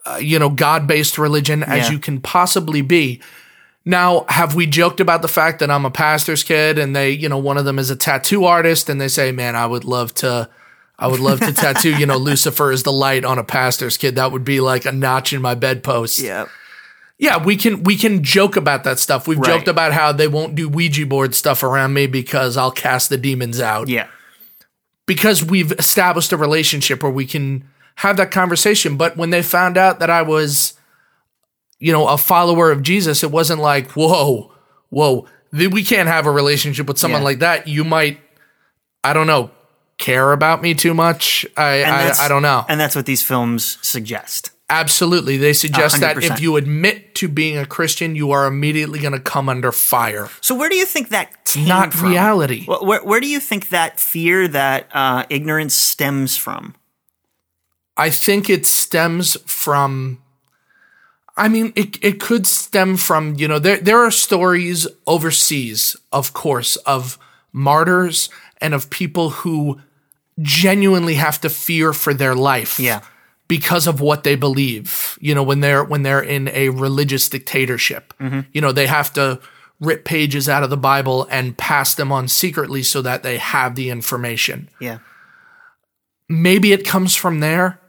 uh, 0.09 0.17
you 0.17 0.39
know, 0.39 0.49
God 0.49 0.87
based 0.87 1.17
religion 1.17 1.63
as 1.63 1.87
Yeah. 1.87 1.91
you 1.93 1.99
can 1.99 2.19
possibly 2.21 2.81
be. 2.81 3.21
Now, 3.85 4.25
have 4.29 4.55
we 4.55 4.65
joked 4.65 4.99
about 4.99 5.21
the 5.21 5.27
fact 5.27 5.59
that 5.59 5.71
I'm 5.71 5.85
a 5.85 5.91
pastor's 5.91 6.43
kid 6.43 6.77
and 6.77 6.95
they, 6.95 7.11
you 7.11 7.29
know, 7.29 7.37
one 7.37 7.57
of 7.57 7.65
them 7.65 7.79
is 7.79 7.89
a 7.89 7.95
tattoo 7.95 8.45
artist 8.45 8.89
and 8.89 8.99
they 8.99 9.07
say, 9.07 9.31
man, 9.31 9.55
I 9.55 9.65
would 9.65 9.85
love 9.85 10.13
to, 10.15 10.49
I 10.99 11.07
would 11.07 11.19
love 11.21 11.39
to 11.39 11.53
tattoo, 11.53 11.97
you 11.97 12.05
know, 12.05 12.17
Lucifer 12.29 12.71
is 12.71 12.83
the 12.83 12.91
light 12.91 13.23
on 13.25 13.39
a 13.39 13.43
pastor's 13.43 13.97
kid. 13.97 14.15
That 14.15 14.31
would 14.31 14.43
be 14.43 14.59
like 14.59 14.85
a 14.85 14.91
notch 14.91 15.31
in 15.33 15.41
my 15.41 15.55
bedpost. 15.55 16.19
Yeah. 16.19 16.47
Yeah, 17.17 17.43
we 17.43 17.57
can 17.57 17.83
we 17.83 17.97
can 17.97 18.23
joke 18.23 18.55
about 18.55 18.83
that 18.85 18.97
stuff. 18.99 19.27
We've 19.27 19.37
Right. 19.39 19.47
joked 19.57 19.67
about 19.67 19.91
how 19.91 20.11
they 20.13 20.27
won't 20.27 20.55
do 20.55 20.69
Ouija 20.69 21.05
board 21.05 21.35
stuff 21.35 21.63
around 21.63 21.93
me 21.93 22.07
because 22.07 22.55
I'll 22.57 22.71
cast 22.71 23.09
the 23.09 23.17
demons 23.17 23.59
out 23.59 23.89
Yeah. 23.89 24.07
because 25.05 25.43
we've 25.43 25.71
established 25.73 26.31
a 26.31 26.37
relationship 26.37 27.01
where 27.03 27.11
we 27.11 27.25
can 27.25 27.65
have 27.99 28.17
that 28.17 28.31
conversation. 28.31 28.95
But 28.97 29.17
when 29.17 29.29
they 29.29 29.41
found 29.43 29.77
out 29.77 29.99
that 29.99 30.09
I 30.09 30.21
was, 30.21 30.73
you 31.79 31.91
know, 31.91 32.07
a 32.07 32.17
follower 32.17 32.71
of 32.71 32.81
Jesus, 32.81 33.23
it 33.23 33.31
wasn't 33.31 33.59
like, 33.61 33.91
whoa, 33.91 34.53
whoa, 34.89 35.27
we 35.51 35.83
can't 35.83 36.07
have 36.07 36.25
a 36.25 36.31
relationship 36.31 36.87
with 36.87 36.97
someone 36.97 37.21
Yeah. 37.21 37.25
like 37.25 37.39
that. 37.39 37.67
You 37.67 37.83
might, 37.83 38.19
I 39.03 39.11
don't 39.13 39.27
know, 39.27 39.51
care 39.97 40.31
about 40.31 40.61
me 40.61 40.73
too 40.73 40.93
much. 40.93 41.45
I, 41.57 41.83
I, 41.83 42.13
I 42.25 42.27
don't 42.29 42.41
know. 42.41 42.65
And 42.69 42.79
that's 42.79 42.95
what 42.95 43.05
these 43.05 43.21
films 43.21 43.77
suggest. 43.81 44.51
Absolutely. 44.69 45.35
They 45.35 45.51
suggest 45.53 45.99
that 45.99 46.15
100%. 46.15 46.31
if 46.35 46.41
you 46.41 46.55
admit 46.55 47.15
to 47.15 47.27
being 47.27 47.57
a 47.57 47.65
Christian, 47.65 48.15
you 48.15 48.31
are 48.31 48.45
immediately 48.45 48.99
going 48.99 49.13
to 49.13 49.19
come 49.19 49.49
under 49.49 49.71
fire. 49.71 50.29
So 50.41 50.53
where 50.55 50.69
do 50.69 50.75
you 50.75 50.85
think 50.85 51.09
that 51.09 51.43
came 51.43 51.67
Not 51.67 51.91
from? 51.93 52.11
reality. 52.11 52.63
Wh- 52.65 52.83
Where, 52.83 53.03
where 53.03 53.19
do 53.19 53.27
you 53.27 53.39
think 53.39 53.69
that 53.69 53.99
fear, 53.99 54.47
that 54.47 54.87
uh, 54.93 55.25
ignorance 55.29 55.73
stems 55.73 56.37
from? 56.37 56.75
I 57.99 58.09
think 58.09 58.49
it 58.49 58.65
stems 58.65 59.37
from 59.45 60.21
I 61.35 61.47
mean 61.49 61.73
it 61.75 62.03
it 62.03 62.19
could 62.19 62.47
stem 62.47 62.97
from, 62.97 63.35
you 63.35 63.47
know, 63.47 63.59
there 63.59 63.77
there 63.77 63.99
are 63.99 64.11
stories 64.11 64.87
overseas, 65.05 65.95
of 66.11 66.31
course, 66.33 66.77
of 66.85 67.17
martyrs 67.51 68.29
and 68.61 68.73
of 68.73 68.89
people 68.89 69.29
who 69.29 69.81
genuinely 70.41 71.15
have 71.15 71.41
to 71.41 71.49
fear 71.49 71.93
for 71.93 72.13
their 72.13 72.35
life. 72.35 72.79
Yeah. 72.79 73.01
Because 73.47 73.87
of 73.87 73.99
what 73.99 74.23
they 74.23 74.35
believe. 74.35 75.17
You 75.19 75.35
know, 75.35 75.43
when 75.43 75.59
they're 75.59 75.83
when 75.83 76.03
they're 76.03 76.21
in 76.23 76.47
a 76.49 76.69
religious 76.69 77.27
dictatorship. 77.29 78.13
Mm-hmm. 78.19 78.41
You 78.53 78.61
know, 78.61 78.71
they 78.71 78.87
have 78.87 79.11
to 79.13 79.39
rip 79.81 80.05
pages 80.05 80.47
out 80.47 80.63
of 80.63 80.69
the 80.69 80.77
Bible 80.77 81.27
and 81.31 81.57
pass 81.57 81.95
them 81.95 82.11
on 82.11 82.27
secretly 82.27 82.83
so 82.83 83.01
that 83.01 83.23
they 83.23 83.37
have 83.37 83.75
the 83.75 83.89
information 83.89 84.69
Yeah. 84.79 84.99
maybe 86.27 86.73
it 86.73 86.85
comes 86.85 87.15
from 87.15 87.39
there. 87.39 87.79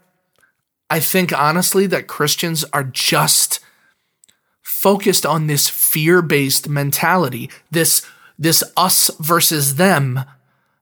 I 0.91 0.99
think 0.99 1.31
honestly 1.31 1.87
that 1.87 2.07
Christians 2.07 2.65
are 2.73 2.83
just 2.83 3.61
focused 4.61 5.25
on 5.25 5.47
this 5.47 5.69
fear-based 5.69 6.67
mentality, 6.67 7.49
this 7.71 8.05
this 8.37 8.61
us 8.75 9.09
versus 9.19 9.75
them 9.75 10.19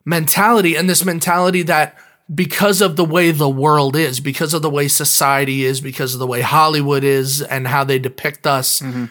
mentality 0.06 0.76
and 0.76 0.90
this 0.90 1.06
mentality 1.06 1.62
that 1.64 1.96
because 2.34 2.82
of 2.82 2.96
the 2.96 3.06
way 3.06 3.30
the 3.30 3.50
world 3.50 3.96
is, 3.96 4.20
because 4.20 4.56
of 4.56 4.64
the 4.64 4.70
way 4.70 4.88
society 4.88 5.64
is, 5.64 5.80
because 5.80 6.16
of 6.16 6.20
the 6.20 6.28
way 6.28 6.42
Hollywood 6.42 7.04
is 7.04 7.44
and 7.44 7.68
how 7.68 7.84
they 7.84 8.00
depict 8.00 8.48
us, 8.48 8.80
mm-hmm. 8.80 9.06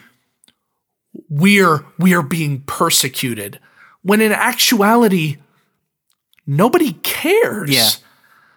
we're 1.29 1.85
we're 1.97 2.23
being 2.23 2.61
persecuted. 2.61 3.57
When 4.01 4.19
in 4.19 4.33
actuality 4.33 5.37
nobody 6.45 6.91
cares. 6.91 7.73
Yeah. 7.73 7.89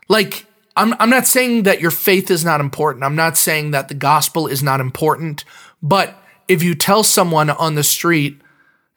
Like 0.08 0.46
I'm 0.76 0.94
I'm 0.98 1.10
not 1.10 1.26
saying 1.26 1.64
that 1.64 1.80
your 1.80 1.90
faith 1.90 2.30
is 2.30 2.44
not 2.44 2.60
important. 2.60 3.04
I'm 3.04 3.16
not 3.16 3.36
saying 3.36 3.72
that 3.72 3.88
the 3.88 3.94
gospel 3.94 4.46
is 4.46 4.62
not 4.62 4.80
important, 4.80 5.44
but 5.82 6.14
if 6.48 6.62
you 6.62 6.74
tell 6.74 7.02
someone 7.02 7.50
on 7.50 7.74
the 7.74 7.84
street, 7.84 8.40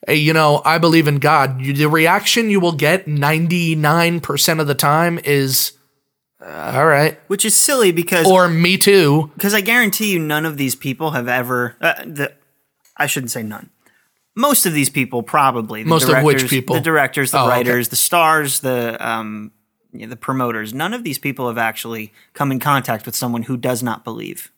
hey, 0.08 0.16
you 0.16 0.34
know, 0.34 0.62
I 0.66 0.78
believe 0.78 1.08
in 1.08 1.20
God, 1.20 1.62
you, 1.62 1.74
the 1.74 1.88
reaction 1.90 2.50
you 2.50 2.60
will 2.60 2.72
get 2.74 3.06
99% 3.08 4.60
of 4.60 4.68
the 4.68 4.76
time 4.76 5.20
is 5.24 5.74
uh, 6.42 6.74
all 6.76 6.86
right, 6.86 7.18
Which 7.28 7.46
is 7.46 7.56
silly 7.56 7.92
because 7.92 8.30
or 8.30 8.48
me 8.48 8.78
too. 8.78 9.32
because 9.36 9.54
I 9.54 9.62
guarantee 9.62 10.12
you 10.12 10.20
none 10.20 10.46
of 10.46 10.58
these 10.58 10.76
people 10.76 11.12
have 11.12 11.28
ever 11.28 11.76
uh, 11.82 11.94
the 12.06 12.34
I 12.98 13.08
shouldn't 13.08 13.32
say 13.32 13.44
none. 13.44 13.70
Most 14.36 14.66
of 14.66 14.74
these 14.74 14.90
people 14.90 15.24
probably 15.24 15.84
the 15.84 15.90
Most 15.90 16.10
of 16.10 16.24
which 16.24 16.38
directors- 16.40 16.50
people? 16.50 16.76
the 16.76 16.82
directors, 16.82 17.32
the 17.32 17.40
Oh, 17.40 17.44
okay. 17.48 17.50
writers, 17.58 17.88
the 17.90 17.96
stars, 17.96 18.60
the 18.60 18.98
um 19.06 19.52
the 19.98 20.16
promoters. 20.16 20.74
None 20.74 20.94
of 20.94 21.04
these 21.04 21.18
people 21.20 21.48
have 21.48 21.58
actually 21.58 22.12
come 22.34 22.52
in 22.52 22.60
contact 22.60 23.06
with 23.06 23.16
someone 23.16 23.44
who 23.44 23.58
does 23.58 23.82
not 23.84 24.04
believe. 24.04 24.52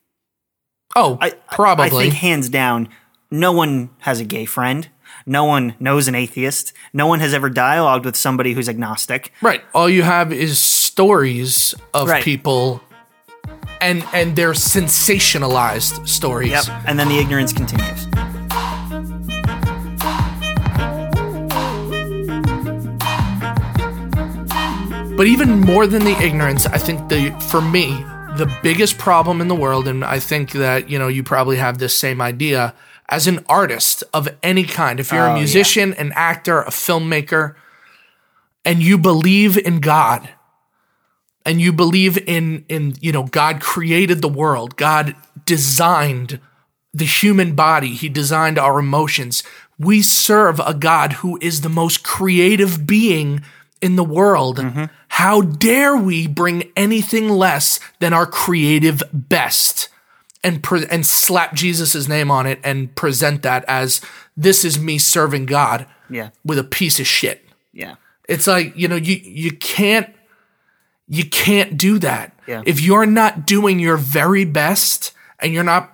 Oh, 0.96 1.18
I, 1.22 1.32
probably. 1.52 1.86
I 1.86 1.90
think 1.90 2.14
hands 2.16 2.50
down, 2.50 2.90
no 3.30 3.52
one 3.52 3.90
has 4.00 4.20
a 4.20 4.26
gay 4.26 4.46
friend. 4.46 4.88
No 5.26 5.44
one 5.46 5.76
knows 5.80 6.08
an 6.08 6.16
atheist. 6.16 6.74
No 6.94 7.08
one 7.08 7.20
has 7.20 7.34
ever 7.34 7.50
dialogued 7.50 8.06
with 8.06 8.16
somebody 8.16 8.54
who's 8.54 8.70
agnostic. 8.70 9.32
Right. 9.42 9.62
All 9.74 9.90
you 9.90 10.04
have 10.04 10.32
is 10.32 10.60
stories 10.60 11.76
of 11.94 12.08
Right. 12.08 12.24
people 12.24 12.82
and 13.82 14.04
and 14.14 14.36
they're 14.36 14.54
sensationalized 14.54 16.08
stories. 16.08 16.52
Yep. 16.52 16.66
And 16.88 17.00
then 17.00 17.10
the 17.10 17.20
ignorance 17.20 17.54
continues. 17.54 18.08
But 25.18 25.26
even 25.26 25.60
more 25.62 25.88
than 25.88 26.04
the 26.04 26.16
ignorance, 26.22 26.68
I 26.68 26.78
think 26.78 27.10
the 27.10 27.32
for 27.50 27.60
me, 27.60 27.88
the 28.38 28.46
biggest 28.62 29.00
problem 29.00 29.42
in 29.42 29.48
the 29.48 29.56
world, 29.56 29.88
and 29.88 30.06
I 30.06 30.20
think 30.20 30.52
that, 30.52 30.92
you 30.92 31.00
know, 31.00 31.08
you 31.08 31.24
probably 31.24 31.58
have 31.58 31.80
this 31.80 31.96
same 31.96 32.22
idea, 32.22 32.76
as 33.10 33.26
an 33.26 33.44
artist 33.50 34.04
of 34.14 34.28
any 34.44 34.64
kind, 34.64 35.00
if 35.00 35.12
you're 35.12 35.24
Oh, 35.28 35.32
a 35.32 35.34
yeah. 35.34 35.40
musician, 35.40 35.94
an 35.96 36.14
actor, 36.16 36.62
a 36.62 36.70
filmmaker, 36.70 37.56
and 38.64 38.84
you 38.84 38.96
believe 38.98 39.58
in 39.58 39.80
God, 39.80 40.30
and 41.46 41.60
you 41.60 41.74
believe 41.74 42.20
in 42.28 42.64
in, 42.70 42.94
you 43.02 43.12
know, 43.12 43.24
God 43.24 43.60
created 43.60 44.22
the 44.22 44.28
world, 44.28 44.76
God 44.76 45.16
designed 45.46 46.40
the 46.94 47.06
human 47.06 47.56
body, 47.56 47.96
He 47.96 48.08
designed 48.08 48.60
our 48.60 48.78
emotions. 48.78 49.42
We 49.80 50.04
serve 50.04 50.60
a 50.60 50.76
God 50.76 51.14
who 51.14 51.40
is 51.42 51.62
the 51.62 51.70
most 51.70 52.04
creative 52.04 52.86
being 52.86 53.42
in 53.82 53.96
the 53.96 54.04
world. 54.04 54.58
Mm-hmm. 54.58 54.86
How 55.10 55.42
dare 55.42 55.96
we 55.98 56.28
bring 56.28 56.72
anything 56.76 57.30
less 57.30 57.80
than 58.00 58.14
our 58.14 58.26
creative 58.26 59.02
best 59.14 59.90
and 60.44 60.62
pre- 60.64 60.86
and 60.90 61.06
slap 61.06 61.54
Jesus' 61.56 62.08
name 62.08 62.30
on 62.32 62.46
it 62.46 62.60
and 62.64 62.94
present 62.96 63.42
that 63.44 63.66
as 63.68 64.02
this 64.36 64.64
is 64.64 64.80
me 64.80 64.98
serving 64.98 65.46
God 65.48 65.88
Yeah. 66.10 66.30
with 66.46 66.60
a 66.60 66.64
piece 66.64 67.00
of 67.00 67.08
shit. 67.08 67.44
Yeah. 67.74 67.96
It's 68.30 68.48
like, 68.48 68.74
you 68.76 68.88
know, 68.88 68.96
you 68.96 69.16
you 69.24 69.52
can't 69.52 70.14
you 71.08 71.24
can't 71.26 71.78
do 71.78 71.98
that. 72.00 72.34
Yeah. 72.48 72.62
If 72.66 72.82
you're 72.82 73.06
not 73.06 73.46
doing 73.48 73.80
your 73.80 73.98
very 73.98 74.46
best 74.46 75.14
and 75.40 75.54
you're 75.54 75.64
not 75.64 75.92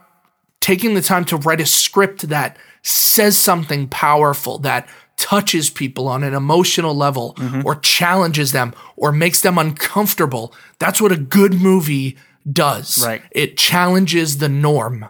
taking 0.60 0.94
the 0.96 1.02
time 1.02 1.26
to 1.26 1.38
write 1.38 1.62
a 1.62 1.66
script 1.66 2.30
that 2.30 2.58
says 2.82 3.38
something 3.38 3.88
powerful, 3.88 4.58
that 4.60 4.88
touches 5.18 5.70
people 5.70 6.08
on 6.08 6.24
an 6.24 6.34
emotional 6.34 6.96
level 6.96 7.34
mm-hmm. 7.36 7.62
or 7.66 7.76
challenges 7.76 8.52
them 8.52 8.74
or 8.96 9.12
makes 9.12 9.42
them 9.42 9.58
uncomfortable. 9.58 10.54
That's 10.80 11.02
what 11.02 11.12
a 11.12 11.18
good 11.18 11.54
movie 11.54 12.18
does. 12.52 13.04
Right. 13.06 13.22
It 13.32 13.58
challenges 13.58 14.40
the 14.40 14.50
norm. 14.50 15.08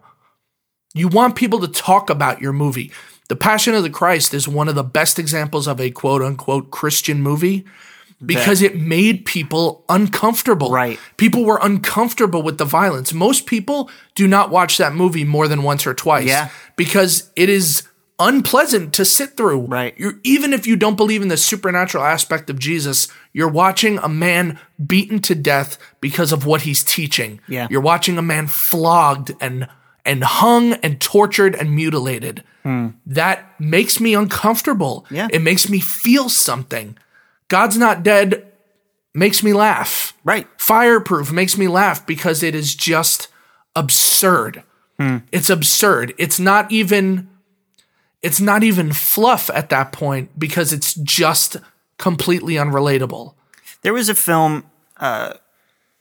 You 0.93 1.07
want 1.07 1.35
people 1.35 1.59
to 1.61 1.67
talk 1.67 2.09
about 2.09 2.41
your 2.41 2.53
movie. 2.53 2.91
The 3.29 3.35
Passion 3.35 3.73
of 3.73 3.83
the 3.83 3.89
Christ 3.89 4.33
is 4.33 4.47
one 4.47 4.67
of 4.67 4.75
the 4.75 4.83
best 4.83 5.17
examples 5.17 5.67
of 5.67 5.81
a 5.81 5.89
quote 5.89 6.21
unquote 6.21 6.69
Christian 6.69 7.21
movie 7.21 7.65
because 8.25 8.61
it 8.61 8.77
made 8.77 9.25
people 9.25 9.83
uncomfortable. 9.89 10.71
Right. 10.71 10.99
People 11.17 11.45
were 11.45 11.59
uncomfortable 11.61 12.41
with 12.41 12.57
the 12.57 12.65
violence. 12.65 13.13
Most 13.13 13.45
people 13.45 13.89
do 14.15 14.27
not 14.27 14.49
watch 14.49 14.77
that 14.77 14.93
movie 14.93 15.23
more 15.23 15.47
than 15.47 15.63
once 15.63 15.85
or 15.85 15.93
twice. 15.93 16.27
Yeah. 16.27 16.49
Because 16.75 17.31
it 17.35 17.49
is 17.49 17.87
unpleasant 18.19 18.93
to 18.93 19.06
sit 19.06 19.36
through. 19.36 19.62
Right. 19.62 19.93
You're, 19.97 20.19
even 20.23 20.54
if 20.54 20.67
you 20.67 20.76
don't 20.76 20.95
believe 20.97 21.21
in 21.21 21.28
the 21.28 21.38
supernatural 21.38 22.04
aspect 22.04 22.49
of 22.49 22.60
Jesus, 22.60 23.08
you're 23.34 23.49
watching 23.49 23.97
a 23.99 24.10
man 24.10 24.60
beaten 24.86 25.19
to 25.23 25.36
death 25.36 25.78
because 26.02 26.32
of 26.32 26.45
what 26.45 26.62
he's 26.62 26.84
teaching. 26.84 27.39
Yeah. 27.47 27.67
You're 27.69 27.82
watching 27.82 28.17
a 28.17 28.21
man 28.21 28.47
flogged 28.47 29.34
and 29.41 29.67
and 30.06 30.23
hung 30.23 30.73
and 30.73 30.99
tortured 30.99 31.56
and 31.56 31.73
mutilated. 31.73 32.43
That 33.06 33.60
makes 33.60 33.99
me 33.99 34.13
uncomfortable. 34.13 35.06
Hmm. 35.10 35.15
Yeah. 35.15 35.28
It 35.32 35.41
makes 35.41 35.69
me 35.69 35.80
feel 35.80 36.30
something. 36.30 36.97
God's 37.47 37.78
not 37.78 38.04
dead 38.04 38.52
makes 39.13 39.43
me 39.43 39.54
laugh. 39.54 40.13
Right. 40.23 40.47
Fireproof 40.58 41.32
makes 41.32 41.58
me 41.58 41.67
laugh 41.67 42.06
because 42.06 42.41
it 42.41 42.56
is 42.56 42.73
just 42.73 43.28
absurd. 43.76 44.63
Hmm. 44.97 45.17
It's 45.32 45.49
absurd. 45.49 46.13
It's 46.17 46.39
not 46.39 46.71
even 46.71 47.30
it's 48.23 48.39
not 48.39 48.63
even 48.63 48.93
fluff 48.93 49.49
at 49.53 49.69
that 49.69 49.91
point 49.91 50.39
because 50.39 50.73
it's 50.73 50.95
just 50.95 51.57
completely 51.97 52.55
unrelatable. 52.55 53.36
There 53.81 53.93
was 53.93 54.07
a 54.07 54.15
film 54.15 54.63
uh, 54.97 55.33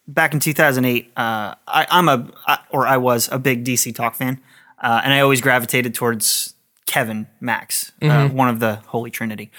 back 0.07 0.33
in 0.33 0.41
2008. 0.41 1.13
Uh, 1.17 1.55
I, 1.67 1.87
I'm 1.91 2.09
a, 2.09 2.31
I, 2.47 2.59
or 2.71 2.87
I 2.87 2.97
was 2.97 3.29
a 3.33 3.39
big 3.39 3.65
DC 3.65 3.95
Talk 3.95 4.15
fan, 4.15 4.41
uh, 4.81 5.01
and 5.03 5.13
I 5.13 5.21
always 5.21 5.41
gravitated 5.41 5.95
towards 5.95 6.55
Kevin 6.87 7.27
Max, 7.41 7.91
uh, 8.01 8.29
one 8.29 8.49
of 8.49 8.61
the 8.61 8.77
Holy 8.87 9.11
Trinity. 9.11 9.51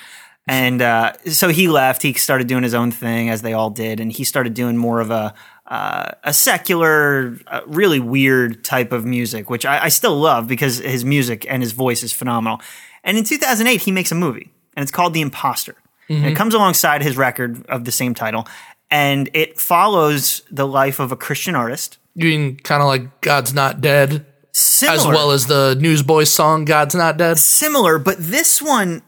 And 0.48 0.82
uh, 0.82 1.14
so 1.28 1.50
he 1.50 1.68
left. 1.68 2.02
He 2.02 2.14
started 2.14 2.48
doing 2.48 2.64
his 2.64 2.74
own 2.74 2.92
thing, 2.92 3.30
as 3.30 3.42
they 3.42 3.54
all 3.54 3.70
did, 3.70 4.00
and 4.00 4.12
he 4.12 4.24
started 4.24 4.54
doing 4.54 4.78
more 4.78 5.00
of 5.00 5.10
a 5.10 5.34
uh, 5.74 6.12
a 6.24 6.32
secular, 6.32 7.36
uh, 7.48 7.62
really 7.66 8.00
weird 8.00 8.64
type 8.64 8.92
of 8.92 9.06
music, 9.06 9.50
which 9.50 9.66
I, 9.66 9.86
I 9.86 9.90
still 9.90 10.16
love 10.16 10.48
because 10.48 10.78
his 10.78 11.04
music 11.04 11.48
and 11.50 11.64
his 11.64 11.72
voice 11.72 12.04
is 12.04 12.14
phenomenal. 12.14 12.62
And 13.04 13.18
in 13.18 13.24
2008, 13.24 13.82
he 13.82 13.92
makes 13.92 14.12
a 14.12 14.16
movie, 14.16 14.52
and 14.76 14.84
it's 14.84 14.92
called 14.92 15.16
The 15.16 15.22
Imposter. 15.22 15.76
And 16.10 16.26
it 16.28 16.36
comes 16.36 16.54
alongside 16.54 17.02
his 17.02 17.18
record 17.18 17.66
of 17.66 17.86
the 17.86 17.92
same 17.92 18.14
title, 18.14 18.48
and 18.92 19.32
it 19.34 19.60
follows 19.60 20.44
the 20.52 20.68
life 20.68 21.00
of 21.00 21.12
a 21.12 21.16
Christian 21.16 21.56
artist. 21.56 21.98
You 22.14 22.26
mean 22.26 22.58
kind 22.58 22.84
of 22.84 22.88
like 22.88 23.22
God's 23.22 23.52
not 23.52 23.82
dead, 23.82 24.28
Similar, 24.52 24.96
as 24.96 25.08
well 25.08 25.32
as 25.32 25.48
the 25.48 25.76
Newsboys 25.80 26.30
song 26.30 26.66
"God's 26.66 26.94
Not 26.94 27.18
Dead." 27.18 27.40
similar, 27.40 27.98
but 27.98 28.18
this 28.20 28.62
one, 28.62 29.02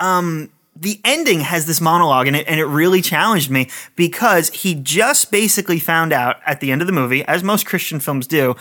um, 0.00 0.50
the 0.74 1.00
ending 1.04 1.40
has 1.40 1.66
this 1.66 1.80
monologue 1.80 2.26
and 2.26 2.36
it, 2.36 2.46
and 2.48 2.58
it 2.58 2.64
really 2.64 3.02
challenged 3.02 3.50
me 3.50 3.68
because 3.96 4.48
he 4.50 4.74
just 4.74 5.30
basically 5.30 5.78
found 5.78 6.12
out 6.12 6.36
at 6.46 6.60
the 6.60 6.72
end 6.72 6.80
of 6.80 6.86
the 6.86 6.92
movie, 6.92 7.24
as 7.26 7.42
most 7.44 7.66
Christian 7.66 8.00
films 8.00 8.26
do, 8.26 8.54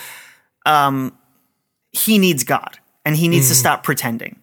um, 0.65 1.17
he 1.91 2.17
needs 2.17 2.43
God 2.43 2.79
and 3.05 3.15
he 3.15 3.27
needs 3.27 3.47
to 3.47 3.55
stop 3.55 3.83
pretending. 3.83 4.37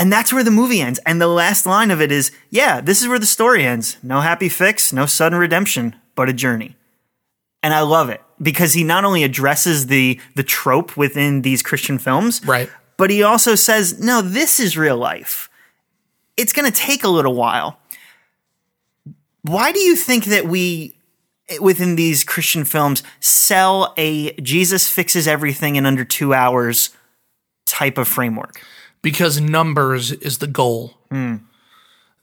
And 0.00 0.12
that's 0.12 0.32
where 0.32 0.44
the 0.44 0.50
movie 0.52 0.80
ends. 0.80 1.00
And 1.04 1.20
the 1.20 1.26
last 1.26 1.66
line 1.66 1.90
of 1.90 2.00
it 2.00 2.12
is, 2.12 2.30
yeah, 2.50 2.80
this 2.80 3.02
is 3.02 3.08
where 3.08 3.18
the 3.18 3.26
story 3.26 3.64
ends. 3.64 3.96
No 4.02 4.20
happy 4.20 4.48
fix, 4.48 4.92
no 4.92 5.06
sudden 5.06 5.38
redemption, 5.38 5.96
but 6.14 6.28
a 6.28 6.32
journey. 6.32 6.76
And 7.64 7.74
I 7.74 7.80
love 7.80 8.08
it 8.08 8.22
because 8.40 8.74
he 8.74 8.84
not 8.84 9.04
only 9.04 9.24
addresses 9.24 9.88
the 9.88 10.20
the 10.36 10.44
trope 10.44 10.96
within 10.96 11.42
these 11.42 11.62
Christian 11.62 11.98
films, 11.98 12.40
Right. 12.44 12.70
but 12.96 13.10
he 13.10 13.24
also 13.24 13.56
says, 13.56 13.98
no, 13.98 14.22
this 14.22 14.60
is 14.60 14.78
real 14.78 14.96
life. 14.96 15.50
It's 16.38 16.52
going 16.52 16.70
to 16.70 16.76
take 16.76 17.04
a 17.04 17.08
little 17.08 17.34
while. 17.34 17.78
Why 19.42 19.72
do 19.72 19.80
you 19.80 19.96
think 19.96 20.26
that 20.26 20.46
we, 20.46 20.96
within 21.60 21.96
these 21.96 22.24
Christian 22.24 22.64
films, 22.64 23.02
sell 23.20 23.92
a 23.96 24.32
Jesus 24.40 24.88
fixes 24.88 25.28
everything 25.28 25.76
in 25.76 25.84
under 25.84 26.04
two 26.04 26.32
hours 26.32 26.90
type 27.66 27.98
of 27.98 28.08
framework? 28.08 28.62
because 29.02 29.40
numbers 29.40 30.12
is 30.12 30.38
the 30.38 30.46
goal. 30.46 30.94
Hmm. 31.10 31.36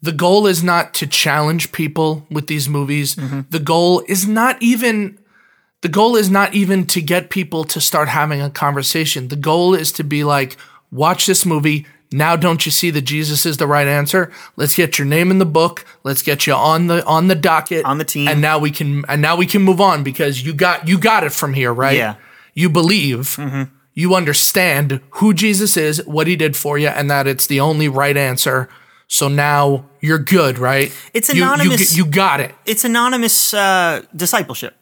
The 0.01 0.12
goal 0.12 0.45
is 0.45 0.63
not 0.63 0.93
to 0.95 1.08
challenge 1.08 1.71
people 1.71 2.28
with 2.30 2.47
these 2.47 2.69
movies. 2.69 3.15
Mm-hmm. 3.15 3.41
The 3.49 3.60
goal 3.60 4.04
is 4.08 4.28
not 4.28 4.62
even 4.62 5.17
the 5.82 5.89
goal 5.89 6.15
is 6.15 6.30
not 6.30 6.54
even 6.54 6.86
to 6.88 7.01
get 7.01 7.30
people 7.30 7.63
to 7.65 7.82
start 7.82 8.08
having 8.08 8.41
a 8.41 8.49
conversation. 8.49 9.28
The 9.28 9.36
goal 9.36 9.73
is 9.73 9.91
to 9.93 10.04
be 10.04 10.23
like, 10.23 10.58
watch 10.91 11.25
this 11.25 11.45
movie. 11.45 11.86
Now 12.15 12.36
don't 12.38 12.65
you 12.65 12.71
see 12.71 12.91
that 12.91 13.01
Jesus 13.01 13.45
is 13.45 13.58
the 13.58 13.67
right 13.67 13.88
answer? 13.88 14.32
Let's 14.56 14.75
get 14.75 14.97
your 14.97 15.06
name 15.06 15.32
in 15.32 15.39
the 15.39 15.45
book. 15.45 15.86
Let's 16.04 16.21
get 16.21 16.47
you 16.47 16.54
on 16.54 16.88
the 16.88 17.06
on 17.06 17.28
the 17.28 17.36
docket. 17.36 17.84
On 17.84 17.97
the 17.97 18.06
team. 18.06 18.28
And 18.30 18.39
now 18.39 18.58
we 18.58 18.71
can 18.71 19.04
and 19.10 19.21
now 19.21 19.36
we 19.36 19.45
can 19.45 19.62
move 19.62 19.82
on 19.82 20.04
because 20.04 20.41
you 20.45 20.54
got 20.54 20.88
you 20.88 20.97
got 20.97 21.23
it 21.25 21.34
from 21.34 21.54
here, 21.54 21.73
right? 21.73 21.97
Yeah. 21.97 22.15
You 22.54 22.69
believe 22.69 23.38
you 23.93 24.15
understand 24.15 25.01
who 25.12 25.34
Jesus 25.34 25.75
is, 25.78 26.06
what 26.06 26.28
he 26.28 26.36
did 26.38 26.56
for 26.56 26.78
you, 26.78 26.88
and 26.88 27.10
that 27.12 27.28
it's 27.28 27.47
the 27.47 27.60
only 27.60 27.89
right 27.89 28.15
answer. 28.15 28.69
So 29.08 29.28
now 29.28 29.86
you're 30.01 30.17
good, 30.19 30.58
right? 30.58 30.91
It's 31.13 31.30
You- 31.30 31.36
you, 31.36 31.43
anonymous- 31.43 31.95
You, 31.97 32.06
got 32.06 32.39
it. 32.39 32.56
It's 32.65 32.84
anonymous 32.86 33.54
uh, 33.54 34.01
discipleship. 34.15 34.75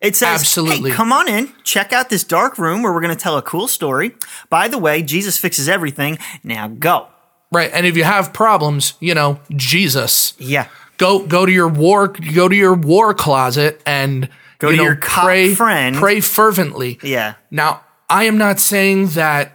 It 0.00 0.14
says, 0.14 0.40
Absolutely. 0.40 0.90
hey, 0.90 0.96
come 0.96 1.12
on 1.12 1.28
in, 1.28 1.52
check 1.64 1.92
out 1.92 2.08
this 2.08 2.22
dark 2.22 2.56
room 2.56 2.82
where 2.82 2.92
we're 2.92 3.00
going 3.00 3.16
to 3.16 3.20
tell 3.20 3.36
a 3.36 3.42
cool 3.42 3.66
story. 3.66 4.14
By 4.48 4.68
the 4.68 4.78
way, 4.78 5.02
Jesus 5.02 5.36
fixes 5.38 5.68
everything. 5.68 6.18
Now 6.44 6.68
go. 6.68 7.08
Right. 7.50 7.70
And 7.72 7.84
if 7.84 7.96
you 7.96 8.04
have 8.04 8.32
problems, 8.32 8.94
you 9.00 9.14
know, 9.14 9.40
Jesus. 9.50 10.34
Yeah. 10.38 10.68
Go 10.98 11.26
go 11.26 11.46
to 11.46 11.52
your 11.52 11.68
war 11.68 12.08
go 12.08 12.48
to 12.48 12.56
your 12.56 12.74
war 12.74 13.14
closet 13.14 13.80
and 13.86 14.28
Go 14.58 14.72
to 14.72 14.76
know, 14.76 14.82
your 14.82 14.96
cop 14.96 15.24
pray, 15.24 15.54
friend. 15.54 15.96
Pray 15.96 16.20
fervently. 16.20 16.98
Yeah. 17.02 17.34
Now, 17.50 17.82
I 18.08 18.24
am 18.24 18.38
not 18.38 18.58
saying 18.58 19.08
that 19.08 19.52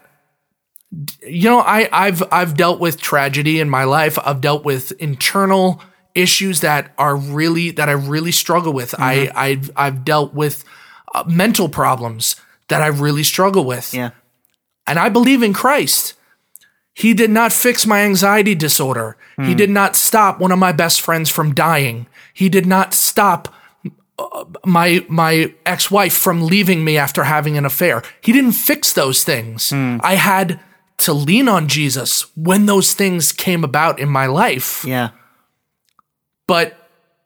you 1.25 1.49
know, 1.49 1.60
I, 1.60 1.89
I've 1.91 2.23
I've 2.32 2.56
dealt 2.56 2.79
with 2.79 3.01
tragedy 3.01 3.60
in 3.60 3.69
my 3.69 3.84
life. 3.84 4.17
I've 4.23 4.41
dealt 4.41 4.63
with 4.63 4.91
internal 4.93 5.82
issues 6.15 6.60
that 6.62 6.93
are 6.97 7.15
really 7.15 7.71
that 7.71 7.89
I 7.89 7.93
really 7.93 8.32
struggle 8.32 8.73
with. 8.73 8.93
I 8.99 9.15
Mm-hmm. 9.28 9.38
I've 9.38 9.71
I've 9.76 10.06
dealt 10.06 10.34
with 10.34 10.63
uh, 11.13 11.23
mental 11.28 11.69
problems 11.69 12.36
that 12.67 12.82
I 12.82 12.88
really 12.88 13.23
struggle 13.23 13.65
with. 13.65 13.93
Yeah. 13.93 14.12
And 14.88 14.99
I 14.99 15.10
believe 15.10 15.43
in 15.43 15.54
Christ. 15.54 16.15
He 16.95 17.15
did 17.15 17.32
not 17.32 17.52
fix 17.52 17.88
my 17.88 18.02
anxiety 18.02 18.54
disorder. 18.54 19.17
He 19.38 19.56
did 19.56 19.71
not 19.71 19.95
stop 19.95 20.39
one 20.39 20.52
of 20.52 20.60
my 20.60 20.71
best 20.71 21.02
friends 21.02 21.28
from 21.28 21.56
dying. 21.56 22.06
He 22.36 22.49
did 22.49 22.67
not 22.67 22.93
stop 22.93 23.47
uh, 24.19 24.45
my 24.63 25.04
my 25.10 25.56
ex-wife 25.65 26.13
from 26.13 26.45
leaving 26.45 26.84
me 26.84 26.97
after 26.99 27.23
having 27.23 27.58
an 27.58 27.65
affair. 27.65 28.04
He 28.21 28.32
didn't 28.32 28.52
fix 28.52 28.93
those 28.93 29.23
things. 29.23 29.73
I 29.73 30.15
had 30.15 30.60
to 30.99 31.13
lean 31.13 31.47
on 31.49 31.67
Jesus 31.67 32.28
when 32.36 32.67
those 32.67 32.93
things 32.93 33.32
came 33.32 33.63
about 33.63 33.99
in 33.99 34.10
my 34.10 34.28
life, 34.28 34.86
Yeah. 34.86 35.10
But 36.47 36.75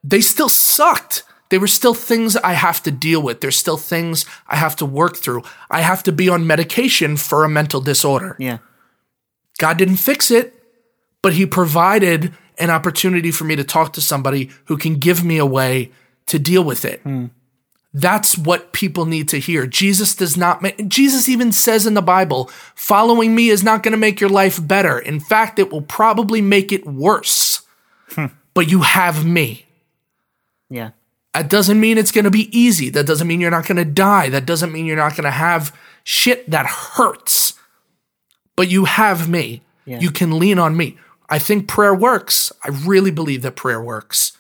they 0.04 0.22
still 0.22 0.50
sucked. 0.50 1.24
They 1.50 1.58
were 1.58 1.68
still 1.68 1.94
things 1.94 2.36
I 2.36 2.54
have 2.54 2.84
to 2.84 2.92
deal 2.92 3.22
with. 3.22 3.42
There's 3.42 3.56
still 3.56 3.78
things 3.78 4.26
I 4.48 4.58
have 4.58 4.76
to 4.78 4.86
work 4.86 5.16
through. 5.16 5.44
I 5.70 5.82
have 5.82 6.04
to 6.04 6.12
be 6.12 6.28
on 6.28 6.46
medication 6.46 7.16
for 7.18 7.44
a 7.44 7.50
mental 7.50 7.80
disorder. 7.80 8.36
Yeah. 8.40 8.58
God 9.58 9.78
didn't 9.78 9.98
fix 9.98 10.30
it, 10.30 10.54
but 11.22 11.34
He 11.34 11.46
provided 11.46 12.34
an 12.58 12.70
opportunity 12.70 13.32
for 13.32 13.44
me 13.44 13.56
to 13.56 13.64
talk 13.64 13.94
to 13.94 14.02
somebody 14.02 14.50
who 14.66 14.78
can 14.78 14.96
give 14.96 15.24
me 15.24 15.38
a 15.38 15.46
way 15.46 15.92
to 16.28 16.40
deal 16.40 16.64
with 16.64 16.86
it. 16.86 17.02
Hmm. 17.02 17.28
That's 17.94 18.38
what 18.38 18.74
people 18.74 19.06
need 19.06 19.30
to 19.30 19.40
hear. 19.40 19.66
Jesus 19.66 20.16
does 20.16 20.38
not 20.38 20.62
make, 20.62 20.88
Jesus 20.88 21.28
even 21.28 21.52
says 21.52 21.88
in 21.88 21.94
the 21.94 22.02
Bible, 22.02 22.52
following 22.76 23.34
me 23.34 23.50
is 23.50 23.64
not 23.64 23.82
going 23.82 23.94
to 23.94 23.98
make 23.98 24.20
your 24.20 24.30
life 24.30 24.66
better. 24.66 25.00
In 25.00 25.20
fact, 25.20 25.58
it 25.58 25.72
will 25.72 25.82
probably 25.82 26.42
make 26.42 26.72
it 26.72 26.86
worse. 26.86 27.57
But 28.58 28.72
you 28.72 28.82
have 28.82 29.24
me. 29.24 29.68
Yeah. 30.68 30.90
That 31.36 31.48
doesn't 31.48 31.80
mean 31.80 32.00
it's 32.00 32.10
going 32.12 32.26
to 32.26 32.32
be 32.32 32.50
easy. 32.58 32.90
That 32.90 33.06
doesn't 33.06 33.28
mean 33.28 33.40
you're 33.40 33.52
not 33.52 33.68
going 33.68 33.76
to 33.78 33.86
die. 33.86 34.30
That 34.30 34.48
doesn't 34.48 34.72
mean 34.72 34.88
you're 34.88 34.96
not 34.96 35.12
going 35.12 35.26
to 35.26 35.30
have 35.32 35.78
shit 36.04 36.50
that 36.50 36.66
hurts. 36.66 37.54
But 38.56 38.68
you 38.70 38.86
have 38.86 39.30
me. 39.30 39.62
Yeah. 39.86 40.00
You 40.00 40.10
can 40.10 40.40
lean 40.40 40.58
on 40.58 40.76
me. 40.76 40.98
I 41.30 41.38
think 41.38 41.68
prayer 41.68 41.94
works. 41.94 42.52
I 42.64 42.70
really 42.70 43.12
believe 43.12 43.44
that 43.44 43.56
prayer 43.56 43.80
works. 43.80 44.36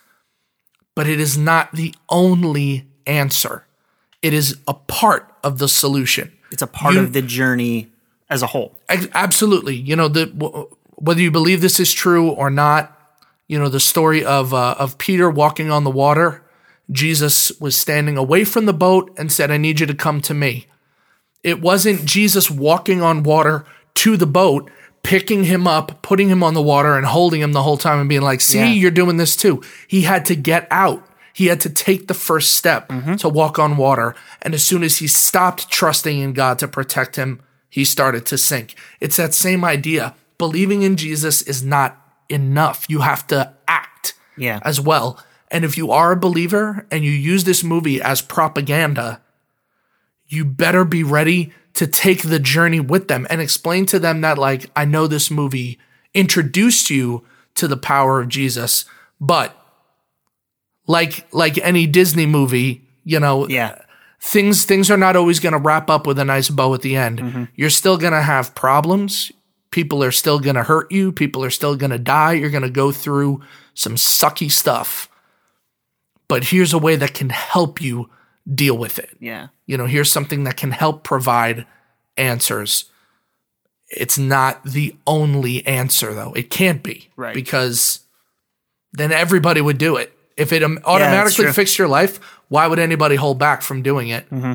But 0.95 1.07
it 1.07 1.19
is 1.19 1.37
not 1.37 1.73
the 1.73 1.93
only 2.09 2.87
answer. 3.05 3.65
It 4.23 4.33
is 4.33 4.57
a 4.67 4.73
part 4.73 5.31
of 5.43 5.59
the 5.59 5.67
solution. 5.69 6.33
It's 6.51 6.63
a 6.63 6.67
part 6.67 6.95
You- 6.95 7.01
of 7.01 7.13
the 7.13 7.21
journey 7.21 7.91
as 8.31 8.41
a 8.41 8.47
whole. 8.47 8.79
Absolutely. 8.89 9.75
You 9.75 9.95
know, 9.95 10.07
the 10.07 10.25
whether 10.95 11.21
you 11.21 11.29
believe 11.29 11.61
this 11.61 11.79
is 11.79 11.93
true 11.93 12.29
or 12.31 12.49
not, 12.49 12.96
you 13.47 13.57
know 13.59 13.69
the 13.69 13.79
story 13.79 14.23
of 14.23 14.53
uh, 14.53 14.75
of 14.77 14.97
Peter 14.97 15.29
walking 15.29 15.71
on 15.71 15.83
the 15.83 15.91
water. 15.91 16.43
Jesus 16.91 17.51
was 17.59 17.75
standing 17.75 18.17
away 18.17 18.43
from 18.45 18.65
the 18.65 18.73
boat 18.73 19.13
and 19.17 19.31
said, 19.31 19.51
"I 19.51 19.57
need 19.57 19.79
you 19.79 19.85
to 19.85 19.93
come 19.93 20.21
to 20.21 20.33
me." 20.33 20.67
It 21.43 21.61
wasn't 21.61 22.05
Jesus 22.05 22.49
walking 22.51 23.01
on 23.01 23.23
water 23.23 23.65
to 23.95 24.17
the 24.17 24.27
boat, 24.27 24.69
picking 25.03 25.45
him 25.45 25.67
up, 25.67 26.01
putting 26.01 26.29
him 26.29 26.43
on 26.43 26.53
the 26.53 26.61
water, 26.61 26.95
and 26.97 27.05
holding 27.05 27.41
him 27.41 27.53
the 27.53 27.63
whole 27.63 27.77
time 27.77 27.99
and 27.99 28.09
being 28.09 28.21
like, 28.21 28.41
"See, 28.41 28.59
Yeah. 28.59 28.65
you're 28.67 28.91
doing 28.91 29.17
this 29.17 29.35
too." 29.35 29.61
He 29.87 30.01
had 30.01 30.25
to 30.25 30.35
get 30.35 30.67
out. 30.71 31.05
He 31.33 31.47
had 31.47 31.61
to 31.61 31.69
take 31.69 32.07
the 32.07 32.13
first 32.15 32.55
step 32.55 32.89
to 33.19 33.29
walk 33.29 33.59
on 33.59 33.77
water. 33.77 34.15
And 34.41 34.53
as 34.55 34.63
soon 34.63 34.81
as 34.83 34.97
he 34.97 35.07
stopped 35.07 35.69
trusting 35.69 36.17
in 36.19 36.33
God 36.33 36.57
to 36.59 36.67
protect 36.67 37.15
him, 37.15 37.41
he 37.69 37.85
started 37.85 38.25
to 38.27 38.37
sink. 38.39 38.73
It's 38.99 39.17
that 39.17 39.35
same 39.35 39.63
idea. 39.63 40.15
Believing 40.39 40.81
in 40.81 40.97
Jesus 40.97 41.43
is 41.43 41.63
not 41.63 41.95
enough. 42.29 42.85
You 42.89 43.01
have 43.01 43.25
to 43.27 43.53
act 43.67 44.13
Yeah. 44.37 44.59
as 44.63 44.79
well. 44.81 45.23
And 45.49 45.63
if 45.63 45.77
you 45.77 45.91
are 45.91 46.11
a 46.11 46.15
believer 46.17 46.85
and 46.91 47.03
you 47.03 47.11
use 47.11 47.43
this 47.45 47.63
movie 47.63 48.01
as 48.01 48.21
propaganda, 48.21 49.21
you 50.27 50.43
better 50.43 50.83
be 50.83 51.03
ready 51.03 51.53
to 51.75 51.87
take 51.87 52.23
the 52.23 52.39
journey 52.39 52.79
with 52.79 53.07
them 53.07 53.25
and 53.29 53.39
explain 53.39 53.85
to 53.85 53.99
them 53.99 54.21
that, 54.21 54.37
like, 54.37 54.69
I 54.75 54.83
know 54.85 55.07
this 55.07 55.31
movie 55.31 55.79
introduced 56.13 56.89
you 56.89 57.23
to 57.55 57.67
the 57.67 57.77
power 57.77 58.19
of 58.19 58.27
Jesus, 58.29 58.85
but 59.21 59.55
like 60.87 61.27
like 61.33 61.57
any 61.59 61.85
Disney 61.87 62.25
movie, 62.25 62.81
you 63.03 63.19
know, 63.19 63.47
Yeah. 63.47 63.75
things 64.19 64.63
things 64.65 64.89
are 64.89 64.97
not 64.97 65.15
always 65.15 65.39
going 65.39 65.53
to 65.53 65.59
wrap 65.59 65.89
up 65.89 66.07
with 66.07 66.17
a 66.19 66.25
nice 66.25 66.49
bow 66.49 66.73
at 66.73 66.81
the 66.81 66.95
end. 66.95 67.19
Mm-hmm. 67.19 67.43
You're 67.55 67.69
still 67.69 67.97
going 67.97 68.13
to 68.13 68.21
have 68.21 68.55
problems. 68.55 69.31
People 69.77 70.03
are 70.03 70.11
still 70.11 70.39
going 70.39 70.55
to 70.55 70.63
hurt 70.63 70.91
you. 70.91 71.11
People 71.11 71.43
are 71.43 71.51
still 71.51 71.75
going 71.75 71.91
to 71.91 71.99
die. 71.99 72.33
You're 72.33 72.49
going 72.49 72.63
to 72.63 72.69
go 72.71 72.91
through 72.91 73.43
some 73.75 73.93
sucky 73.93 74.49
stuff. 74.49 75.07
But 76.27 76.45
here's 76.45 76.73
a 76.73 76.79
way 76.79 76.95
that 76.95 77.13
can 77.13 77.29
help 77.29 77.79
you 77.79 78.09
deal 78.51 78.75
with 78.75 78.97
it. 78.97 79.15
Yeah. 79.19 79.49
You 79.67 79.77
know, 79.77 79.85
here's 79.85 80.11
something 80.11 80.45
that 80.45 80.57
can 80.57 80.71
help 80.71 81.03
provide 81.03 81.67
answers. 82.17 82.85
It's 83.89 84.17
not 84.17 84.63
the 84.63 84.95
only 85.05 85.63
answer 85.67 86.11
though. 86.11 86.33
It 86.33 86.49
can't 86.49 86.81
be. 86.81 87.09
Right. 87.15 87.35
Because 87.35 87.99
then 88.93 89.11
everybody 89.11 89.61
would 89.61 89.77
do 89.77 89.95
it. 89.95 90.11
If 90.37 90.51
it 90.51 90.63
automatically 90.63 91.43
true. 91.43 91.53
fixed 91.53 91.77
your 91.77 91.87
life, 91.87 92.19
why 92.47 92.65
would 92.65 92.79
anybody 92.79 93.15
hold 93.15 93.37
back 93.37 93.61
from 93.61 93.83
doing 93.83 94.07
it? 94.07 94.27
Mm-hmm. 94.31 94.53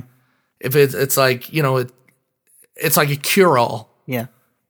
If 0.59 0.75
it's 0.75 0.95
it's 0.95 1.17
like, 1.17 1.53
you 1.53 1.63
know, 1.63 1.77
it, 1.77 1.93
it's 2.75 2.97
like 2.97 3.11
a 3.11 3.15
cure 3.15 3.57
all 3.57 3.89
Yeah. 4.05 4.27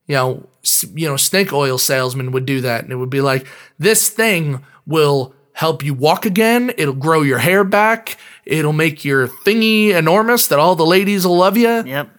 You 0.07 0.15
know, 0.15 0.47
you 0.93 1.07
know, 1.07 1.17
snake 1.17 1.53
oil 1.53 1.77
salesman 1.77 2.31
would 2.31 2.45
do 2.45 2.61
that, 2.61 2.83
and 2.83 2.91
it 2.91 2.97
would 2.97 3.09
be 3.09 3.21
like, 3.21 3.47
this 3.79 4.09
thing 4.09 4.63
will 4.85 5.33
help 5.53 5.83
you 5.83 5.93
walk 5.93 6.25
again. 6.25 6.71
It'll 6.77 6.93
grow 6.93 7.21
your 7.21 7.37
hair 7.37 7.63
back. 7.63 8.17
It'll 8.45 8.73
make 8.73 9.05
your 9.05 9.27
thingy 9.27 9.89
enormous 9.89 10.47
that 10.47 10.59
all 10.59 10.75
the 10.75 10.85
ladies 10.85 11.25
will 11.25 11.37
love 11.37 11.57
you. 11.57 11.83
Yep. 11.85 12.09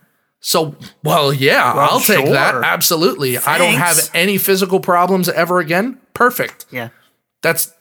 So, 0.41 0.77
well, 1.03 1.33
yeah, 1.33 1.73
I'll 1.73 2.01
take 2.01 2.27
that. 2.27 2.51
sure. 2.53 2.65
Absolutely. 2.65 3.39
I 3.39 3.57
don't 3.57 3.75
have 3.75 4.11
any 4.13 4.37
physical 4.37 4.79
problems 4.79 5.29
ever 5.31 5.59
again. 5.59 5.99
Perfect. 6.13 6.67
Yeah. 6.71 6.91
That's 7.43 7.73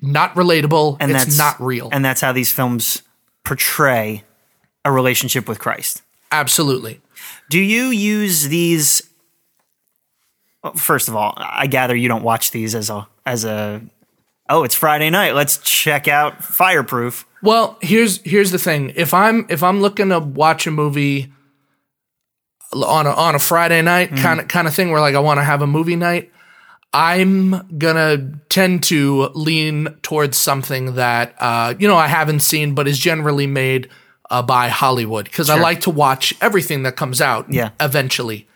not 0.00 0.34
relatable. 0.34 0.96
And 0.98 1.12
it's 1.12 1.24
that's 1.26 1.38
not 1.38 1.60
real. 1.60 1.88
And 1.92 2.04
that's 2.04 2.20
how 2.20 2.32
these 2.32 2.50
films 2.50 3.02
portray 3.44 4.24
a 4.84 4.90
relationship 4.90 5.48
with 5.48 5.60
Christ. 5.60 6.02
Absolutely. 6.32 7.00
Do 7.50 7.58
you 7.58 7.86
use 7.86 8.46
these? 8.48 9.02
First 10.76 11.08
of 11.08 11.16
all, 11.16 11.34
I 11.36 11.66
gather 11.66 11.96
you 11.96 12.06
don't 12.06 12.22
watch 12.22 12.52
these 12.52 12.76
as 12.76 12.90
a 12.90 13.08
as 13.26 13.44
a. 13.44 13.82
Oh, 14.48 14.62
it's 14.62 14.76
Friday 14.76 15.10
night. 15.10 15.34
Let's 15.34 15.58
check 15.58 16.06
out 16.06 16.44
Fireproof. 16.44 17.26
Well, 17.42 17.76
here's 17.80 18.22
here's 18.22 18.52
the 18.52 18.58
thing. 18.58 18.92
If 18.94 19.12
I'm 19.12 19.46
if 19.48 19.64
I'm 19.64 19.80
looking 19.80 20.10
to 20.10 20.20
watch 20.20 20.68
a 20.68 20.70
movie 20.70 21.32
on 22.72 23.06
a 23.06 23.10
on 23.10 23.34
a 23.34 23.40
Friday 23.40 23.82
night 23.82 24.16
kind 24.16 24.38
of 24.38 24.46
kind 24.46 24.68
of 24.68 24.74
thing 24.74 24.92
where 24.92 25.00
like 25.00 25.16
I 25.16 25.20
want 25.20 25.38
to 25.38 25.44
have 25.44 25.60
a 25.60 25.66
movie 25.66 25.96
night, 25.96 26.30
I'm 26.92 27.78
gonna 27.78 28.38
tend 28.48 28.84
to 28.84 29.30
lean 29.34 29.96
towards 30.02 30.36
something 30.36 30.94
that 30.94 31.34
uh, 31.40 31.74
you 31.80 31.88
know 31.88 31.96
I 31.96 32.06
haven't 32.06 32.40
seen 32.40 32.76
but 32.76 32.86
is 32.86 32.98
generally 32.98 33.48
made 33.48 33.88
uh, 34.30 34.42
by 34.42 34.68
Hollywood 34.68 35.24
because 35.26 35.50
I 35.50 35.58
like 35.60 35.80
to 35.82 35.90
watch 35.90 36.32
everything 36.40 36.82
that 36.84 36.96
comes 36.96 37.20
out. 37.20 37.52
Yeah. 37.52 37.70
eventually. 37.80 38.46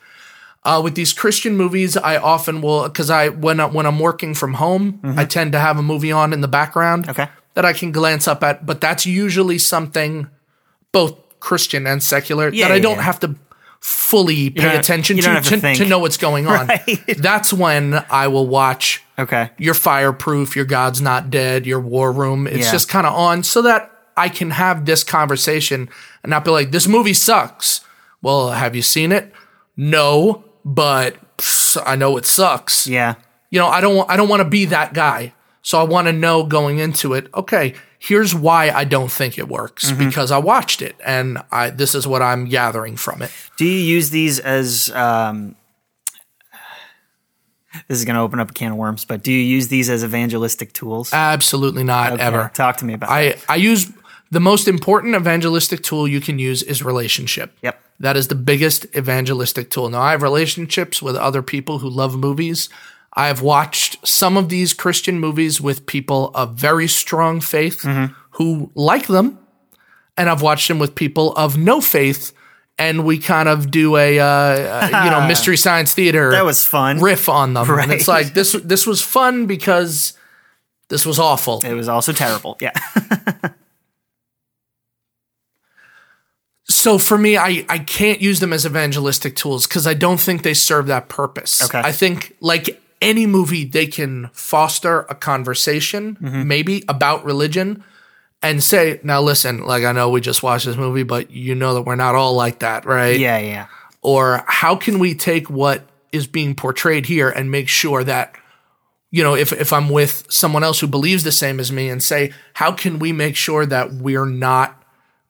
Uh, 0.62 0.80
with 0.82 0.94
these 0.94 1.12
Christian 1.12 1.56
movies, 1.58 1.94
I 1.96 2.16
often 2.16 2.62
will 2.62 2.84
because 2.84 3.10
I 3.10 3.28
when 3.28 3.60
I, 3.60 3.66
when 3.66 3.84
I'm 3.84 3.98
working 3.98 4.34
from 4.34 4.54
home, 4.54 5.00
I 5.16 5.24
tend 5.26 5.52
to 5.52 5.58
have 5.58 5.78
a 5.78 5.82
movie 5.82 6.10
on 6.12 6.32
in 6.32 6.40
the 6.40 6.48
background 6.48 7.08
Okay. 7.08 7.28
that 7.52 7.64
I 7.66 7.74
can 7.74 7.92
glance 7.92 8.26
up 8.26 8.42
at, 8.42 8.64
but 8.64 8.80
that's 8.80 9.04
usually 9.04 9.58
something 9.58 10.28
both 10.90 11.18
Christian 11.40 11.86
and 11.86 12.02
secular 12.02 12.48
Yeah, 12.48 12.68
that 12.68 12.74
I 12.74 12.78
don't 12.78 12.96
yeah. 12.96 13.02
have 13.02 13.20
to 13.20 13.34
fully 13.80 14.48
pay 14.48 14.76
attention 14.78 15.18
to 15.18 15.40
to 15.42 15.60
to, 15.60 15.74
to 15.74 15.84
know 15.84 15.98
what's 15.98 16.16
going 16.16 16.46
on. 16.46 16.66
Right. 16.68 17.04
That's 17.18 17.52
when 17.52 18.02
I 18.10 18.28
will 18.28 18.46
watch 18.46 19.02
Okay. 19.18 19.50
your 19.58 19.74
fireproof, 19.74 20.56
your 20.56 20.64
God's 20.64 21.02
not 21.02 21.28
dead, 21.28 21.66
your 21.66 21.80
war 21.80 22.10
room. 22.10 22.46
It's 22.46 22.64
Yeah. 22.66 22.72
just 22.72 22.88
kind 22.88 23.06
of 23.06 23.12
on 23.12 23.42
so 23.42 23.60
that 23.62 23.90
I 24.16 24.28
can 24.28 24.50
have 24.50 24.84
this 24.86 25.02
conversation 25.04 25.88
and 26.22 26.30
not 26.30 26.44
be 26.44 26.50
like, 26.50 26.70
this 26.70 26.86
movie 26.86 27.14
sucks. 27.14 27.80
Well, 28.22 28.50
have 28.50 28.74
you 28.76 28.82
seen 28.82 29.12
it? 29.12 29.32
No, 29.76 30.44
but 30.64 31.16
I 31.84 31.96
know 31.96 32.16
it 32.16 32.26
sucks 32.26 32.86
Yeah. 32.86 33.14
you 33.50 33.58
know, 33.58 33.66
I 33.68 33.80
don't 33.80 33.96
want 33.96 34.10
I 34.10 34.16
don't 34.16 34.28
want 34.28 34.40
to 34.40 34.48
be 34.48 34.64
that 34.66 34.94
guy. 34.94 35.34
So 35.62 35.80
I 35.80 35.82
want 35.84 36.06
to 36.08 36.12
know 36.12 36.44
going 36.44 36.78
into 36.78 37.14
it, 37.14 37.28
okay, 37.34 37.74
here's 37.98 38.34
why 38.34 38.70
I 38.70 38.84
don't 38.84 39.10
think 39.10 39.38
it 39.38 39.48
works 39.48 39.90
because 39.92 40.30
I 40.30 40.36
watched 40.38 40.82
it 40.82 40.94
and 41.04 41.38
I 41.50 41.70
this 41.70 41.94
is 41.94 42.06
what 42.06 42.20
I'm 42.22 42.44
gathering 42.46 42.96
from 42.96 43.22
it. 43.22 43.30
Do 43.56 43.64
you 43.64 43.78
use 43.96 44.10
these 44.10 44.38
as? 44.38 44.90
Um, 44.90 45.56
this 47.88 47.98
is 47.98 48.04
going 48.04 48.14
to 48.14 48.20
open 48.22 48.38
up 48.38 48.50
a 48.50 48.54
can 48.54 48.70
of 48.72 48.78
worms, 48.78 49.04
but 49.04 49.22
do 49.24 49.32
you 49.32 49.38
use 49.40 49.66
these 49.68 49.90
as 49.90 50.04
evangelistic 50.04 50.72
tools? 50.72 51.12
Absolutely 51.12 51.82
not 51.82 52.12
Okay, 52.12 52.22
ever. 52.22 52.50
Talk 52.54 52.76
to 52.78 52.84
me 52.84 52.94
about. 52.94 53.08
that. 53.08 53.38
I 53.48 53.52
I 53.54 53.56
use 53.56 53.90
the 54.30 54.40
most 54.40 54.66
important 54.68 55.14
evangelistic 55.14 55.82
tool 55.82 56.08
you 56.08 56.20
can 56.20 56.38
use 56.38 56.62
is 56.62 56.82
relationship. 56.82 57.56
Yep. 57.62 57.80
That 58.00 58.16
is 58.16 58.28
the 58.28 58.34
biggest 58.34 58.86
evangelistic 58.96 59.70
tool. 59.70 59.88
Now 59.88 60.00
I 60.00 60.10
have 60.12 60.22
relationships 60.22 61.00
with 61.00 61.14
other 61.16 61.42
people 61.42 61.78
who 61.78 61.88
love 61.88 62.16
movies. 62.18 62.68
I 63.12 63.28
have 63.28 63.40
watched 63.42 64.04
some 64.06 64.36
of 64.36 64.48
these 64.48 64.74
Christian 64.74 65.20
movies 65.20 65.60
with 65.60 65.86
people 65.86 66.32
of 66.34 66.54
very 66.54 66.88
strong 66.88 67.40
faith 67.40 67.82
Mm-hmm. 67.82 68.12
who 68.32 68.72
like 68.74 69.06
them, 69.06 69.38
and 70.16 70.28
I've 70.28 70.42
watched 70.42 70.66
them 70.66 70.80
with 70.80 70.96
people 70.96 71.32
of 71.36 71.56
no 71.56 71.80
faith, 71.80 72.32
and 72.76 73.04
we 73.04 73.18
kind 73.18 73.48
of 73.48 73.70
do 73.70 73.96
a 73.96 74.18
uh, 74.18 74.24
uh, 74.26 75.02
you 75.04 75.10
know 75.12 75.24
mystery 75.28 75.56
science 75.56 75.92
theater. 75.94 76.32
That 76.32 76.44
was 76.44 76.66
fun. 76.66 76.98
Riff 76.98 77.28
on 77.28 77.54
them, 77.54 77.70
and 77.70 77.92
it's 77.92 78.08
like 78.16 78.34
this. 78.34 78.52
This 78.64 78.84
was 78.84 79.00
fun 79.00 79.46
because 79.46 80.14
this 80.88 81.06
was 81.06 81.20
awful. 81.20 81.60
it 81.64 81.74
was 81.74 81.88
also 81.88 82.12
terrible. 82.12 82.56
Yeah. 82.60 82.72
So 86.66 86.98
for 86.98 87.18
me, 87.18 87.36
I, 87.36 87.66
I 87.68 87.78
can't 87.78 88.20
use 88.22 88.40
them 88.40 88.52
as 88.52 88.64
evangelistic 88.64 89.36
tools 89.36 89.66
because 89.66 89.86
I 89.86 89.94
don't 89.94 90.18
think 90.18 90.42
they 90.42 90.54
serve 90.54 90.86
that 90.86 91.08
purpose. 91.08 91.62
Okay. 91.62 91.78
I 91.80 91.92
think 91.92 92.36
like 92.40 92.80
any 93.02 93.26
movie, 93.26 93.64
they 93.64 93.86
can 93.86 94.30
foster 94.32 95.00
a 95.02 95.14
conversation, 95.14 96.16
Mm-hmm. 96.22 96.48
maybe 96.48 96.84
about 96.88 97.24
religion, 97.24 97.84
and 98.42 98.62
say, 98.62 98.98
now 99.02 99.20
listen, 99.20 99.64
like 99.64 99.84
I 99.84 99.92
know 99.92 100.08
we 100.08 100.20
just 100.22 100.42
watched 100.42 100.64
this 100.64 100.76
movie, 100.76 101.02
but 101.02 101.30
you 101.30 101.54
know 101.54 101.74
that 101.74 101.82
we're 101.82 101.96
not 101.96 102.14
all 102.14 102.34
like 102.34 102.60
that, 102.60 102.84
right? 102.86 103.18
yeah. 103.18 103.38
Yeah. 103.38 103.66
Or 104.00 104.44
how 104.46 104.76
can 104.76 104.98
we 104.98 105.14
take 105.14 105.48
what 105.48 105.82
is 106.12 106.26
being 106.26 106.54
portrayed 106.54 107.06
here 107.06 107.28
and 107.30 107.50
make 107.50 107.68
sure 107.68 108.04
that 108.04 108.34
you 109.10 109.22
know, 109.22 109.34
if 109.36 109.52
if 109.52 109.72
I'm 109.72 109.88
with 109.90 110.26
someone 110.28 110.64
else 110.64 110.80
who 110.80 110.88
believes 110.88 111.22
the 111.22 111.30
same 111.30 111.60
as 111.60 111.70
me 111.70 111.88
and 111.88 112.02
say, 112.02 112.32
how 112.54 112.72
can 112.72 112.98
we 112.98 113.12
make 113.12 113.36
sure 113.36 113.64
that 113.64 113.92
we're 113.92 114.26
not 114.26 114.82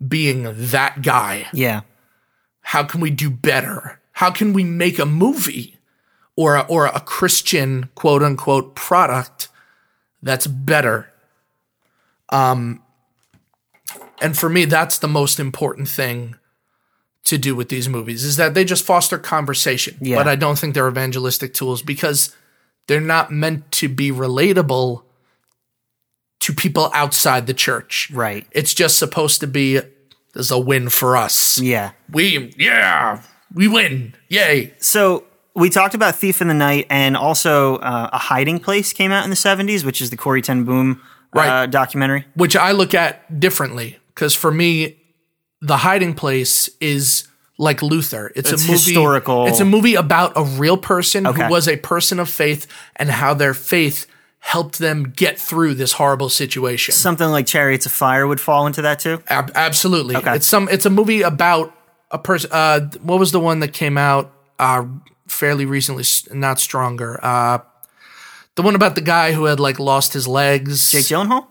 being 0.07 0.47
that 0.71 1.03
guy? 1.03 1.47
Yeah. 1.53 1.83
how 2.63 2.85
can 2.85 3.01
we 3.01 3.11
do 3.11 3.31
better? 3.31 4.01
How 4.13 4.31
can 4.31 4.53
we 4.53 4.65
make 4.65 4.99
a 4.99 5.07
movie 5.07 5.79
or 6.37 6.57
a, 6.57 6.63
or 6.63 6.87
a 6.87 7.01
Christian 7.01 7.91
quote 7.95 8.23
unquote 8.23 8.75
product 8.75 9.49
that's 10.23 10.47
better? 10.47 11.11
Um, 12.31 12.83
and 14.23 14.37
for 14.37 14.49
me, 14.49 14.65
that's 14.65 14.99
the 14.99 15.09
most 15.09 15.39
important 15.39 15.89
thing 15.89 16.37
to 17.25 17.39
do 17.39 17.55
with 17.55 17.69
these 17.69 17.89
movies 17.89 18.25
is 18.25 18.37
that 18.37 18.55
they 18.55 18.65
just 18.65 18.85
foster 18.85 19.19
conversation. 19.19 19.97
Yeah. 20.01 20.17
But 20.17 20.29
I 20.29 20.37
don't 20.37 20.59
think 20.59 20.75
they're 20.75 20.89
evangelistic 20.89 21.55
tools 21.55 21.83
because 21.83 22.35
they're 22.87 23.01
not 23.01 23.31
meant 23.31 23.71
to 23.73 23.89
be 23.89 24.11
relatable 24.11 25.03
to 26.41 26.53
people 26.53 26.91
outside 26.93 27.47
the 27.47 27.55
church. 27.55 28.11
Right. 28.13 28.47
It's 28.51 28.75
just 28.75 28.99
supposed 28.99 29.41
to 29.41 29.47
be 29.47 29.81
there's 30.35 30.51
a 30.51 30.59
win 30.59 30.89
for 30.89 31.17
us 31.17 31.59
Yeah. 31.61 31.93
we 32.11 32.53
yeah 32.59 33.23
we 33.55 33.69
win 33.69 34.15
yay 34.29 34.75
So 34.79 35.25
we 35.55 35.71
talked 35.71 35.95
about 35.95 36.17
Thief 36.17 36.43
in 36.43 36.49
the 36.49 36.55
Night, 36.55 36.89
and 36.91 37.17
also 37.17 37.77
uh, 37.77 38.11
a 38.13 38.19
Hiding 38.19 38.59
Place 38.59 38.93
came 38.93 39.13
out 39.13 39.23
in 39.23 39.31
the 39.31 39.37
'70s, 39.37 39.85
which 39.85 40.01
is 40.03 40.11
the 40.11 40.17
Corrie 40.17 40.43
Ten 40.43 40.65
Boom 40.65 41.01
uh, 41.33 41.39
Right. 41.39 41.71
documentary. 41.71 42.27
which 42.35 42.57
I 42.57 42.73
look 42.73 42.93
at 42.95 43.39
differently 43.39 43.99
because 44.09 44.35
for 44.35 44.51
me, 44.51 44.97
The 45.63 45.77
Hiding 45.79 46.15
Place 46.15 46.69
is 46.81 47.29
like 47.57 47.81
Luther. 47.83 48.33
It's, 48.35 48.51
It's 48.51 48.65
a 48.65 48.67
movie 48.67 48.73
historical. 48.95 49.47
It's 49.47 49.61
a 49.61 49.65
movie 49.65 49.95
about 49.95 50.33
a 50.35 50.43
real 50.43 50.77
person 50.77 51.25
Okay. 51.29 51.45
who 51.45 51.51
was 51.51 51.69
a 51.69 51.77
person 51.77 52.19
of 52.19 52.29
faith 52.29 52.67
and 52.97 53.09
how 53.09 53.33
their 53.35 53.55
faith 53.55 54.07
helped 54.47 54.79
them 54.79 55.05
get 55.17 55.39
through 55.39 55.75
this 55.75 55.93
horrible 55.93 56.29
situation. 56.29 56.93
Something 56.93 57.29
like 57.31 57.47
Chariots 57.47 57.87
of 57.87 57.93
Fire 57.93 58.27
would 58.27 58.41
fall 58.41 58.67
into 58.67 58.83
that 58.83 58.99
too. 59.01 59.23
Ab- 59.29 59.51
absolutely, 59.55 60.17
Okay. 60.17 60.37
it's 60.37 60.47
some. 60.47 60.69
It's 60.71 60.85
a 60.87 60.91
movie 60.91 61.23
about 61.23 61.75
a 62.11 62.19
person. 62.19 62.51
Uh, 62.53 62.81
what 63.03 63.19
was 63.19 63.33
the 63.33 63.41
one 63.41 63.61
that 63.61 63.73
came 63.73 63.97
out 63.97 64.31
uh, 64.59 64.85
fairly 65.27 65.65
recently? 65.65 66.05
Not 66.33 66.61
stronger. 66.61 67.19
Uh, 67.25 67.59
the 68.57 68.63
one 68.63 68.75
about 68.75 68.95
the 68.95 69.01
guy 69.01 69.33
who 69.33 69.47
had 69.47 69.59
like 69.61 69.79
lost 69.81 70.13
his 70.13 70.29
legs. 70.29 70.91
Jake 70.93 71.07
Gyllenhaal. 71.07 71.47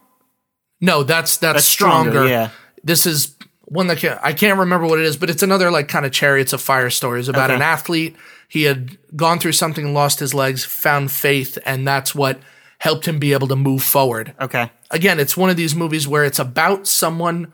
No, 0.79 1.03
that's 1.03 1.37
that's, 1.37 1.55
That's 1.55 1.65
stronger, 1.65 2.11
stronger. 2.11 2.29
yeah. 2.29 2.49
This 2.83 3.05
is 3.05 3.35
one 3.65 3.87
that 3.87 3.97
can, 3.97 4.19
I 4.21 4.33
can't 4.33 4.59
remember 4.59 4.85
what 4.85 4.99
it 4.99 5.05
is, 5.05 5.17
but 5.17 5.29
it's 5.29 5.41
another 5.41 5.71
like 5.71 5.87
kind 5.87 6.05
of 6.05 6.11
chariots 6.11 6.53
of 6.53 6.61
fire 6.61 6.89
stories 6.91 7.27
about 7.27 7.49
Okay. 7.49 7.55
an 7.55 7.61
athlete. 7.61 8.15
He 8.47 8.63
had 8.63 8.97
gone 9.15 9.39
through 9.39 9.53
something, 9.53 9.93
lost 9.93 10.19
his 10.19 10.33
legs, 10.33 10.63
found 10.63 11.11
faith, 11.11 11.57
and 11.65 11.87
that's 11.87 12.13
what 12.13 12.39
helped 12.83 13.07
him 13.07 13.17
be 13.17 13.31
able 13.31 13.47
to 13.47 13.55
move 13.55 13.81
forward. 13.81 14.33
Okay. 14.41 14.69
Again, 14.91 15.17
it's 15.17 15.37
one 15.37 15.49
of 15.49 15.55
these 15.55 15.73
movies 15.73 16.05
where 16.05 16.25
it's 16.25 16.37
about 16.39 16.85
someone 16.85 17.53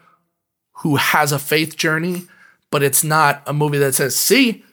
who 0.81 0.95
has 0.95 1.31
a 1.31 1.37
faith 1.37 1.77
journey, 1.77 2.23
but 2.71 2.81
it's 2.81 3.03
not 3.03 3.43
a 3.45 3.53
movie 3.53 3.77
that 3.77 3.93
says, 3.93 4.15
"See, 4.15 4.63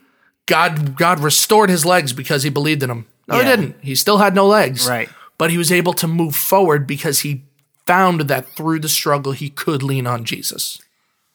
God 0.46 0.96
God 0.96 1.20
restored 1.20 1.68
his 1.68 1.84
legs 1.84 2.14
because 2.14 2.42
he 2.42 2.48
believed 2.48 2.82
in 2.82 2.90
him." 2.90 3.04
No, 3.28 3.36
Yeah. 3.36 3.42
he 3.42 3.48
didn't. 3.50 3.76
He 3.82 3.94
still 3.94 4.16
had 4.18 4.34
no 4.34 4.46
legs. 4.46 4.88
Right. 4.88 5.10
But 5.36 5.50
he 5.50 5.58
was 5.58 5.70
able 5.70 5.92
to 5.94 6.06
move 6.08 6.34
forward 6.34 6.86
because 6.86 7.20
he 7.20 7.42
found 7.86 8.22
that 8.22 8.48
through 8.56 8.78
the 8.80 8.88
struggle 8.88 9.32
he 9.32 9.50
could 9.50 9.82
lean 9.82 10.06
on 10.06 10.24
Jesus. 10.24 10.78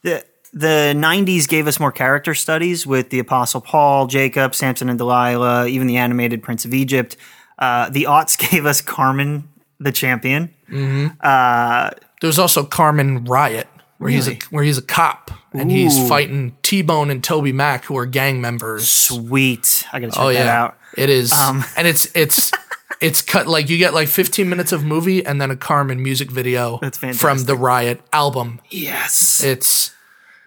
the 0.04 0.24
the 0.54 0.94
90s 0.98 1.48
gave 1.48 1.66
us 1.68 1.80
more 1.80 1.92
character 1.94 2.34
studies 2.34 2.86
with 2.86 3.10
the 3.10 3.20
apostle 3.20 3.62
paul 3.62 4.06
jacob 4.08 4.54
samson 4.54 4.90
and 4.90 4.98
delilah 4.98 5.66
even 5.68 5.88
the 5.88 5.96
animated 5.96 6.44
prince 6.44 6.66
of 6.66 6.74
egypt 6.74 7.16
uh, 7.62 7.90
the 7.90 8.04
aughts 8.10 8.38
gave 8.52 8.66
us 8.66 8.82
carmen 8.82 9.48
the 9.80 9.94
champion. 9.94 10.54
There 10.70 12.28
was 12.28 12.38
also 12.40 12.64
Carmen 12.64 13.24
Riot, 13.26 13.68
where 13.98 14.10
he's 14.12 14.28
a 14.28 14.36
where 14.50 14.64
he's 14.64 14.78
a 14.78 14.82
cop 14.82 15.32
and 15.54 15.72
he's 15.72 16.08
fighting 16.08 16.56
T 16.62 16.82
Bone 16.82 17.10
and 17.10 17.22
TobyMac, 17.24 17.86
who 17.86 17.98
are 17.98 18.06
gang 18.06 18.42
members. 18.42 18.90
sweet. 18.90 19.84
I 19.94 20.00
gotta 20.00 20.12
check 20.12 20.22
Oh 20.22 20.28
that 20.28 20.34
yeah, 20.46 20.62
out. 20.64 20.78
It 20.98 21.10
is, 21.10 21.32
Um, 21.32 21.64
and 21.78 21.88
it's 21.88 22.08
it's 22.16 22.52
it's 23.00 23.22
cut 23.22 23.48
like 23.48 23.70
you 23.70 23.78
get 23.78 23.94
like 23.96 24.08
15 24.08 24.48
minutes 24.50 24.72
of 24.72 24.84
movie 24.84 25.26
and 25.26 25.42
then 25.42 25.50
a 25.50 25.56
Carmen 25.56 26.04
music 26.04 26.30
video 26.30 26.78
That's 26.82 26.98
from 27.18 27.46
the 27.46 27.56
Riot 27.56 28.02
album. 28.14 28.60
yes. 28.70 29.44
It's 29.44 29.92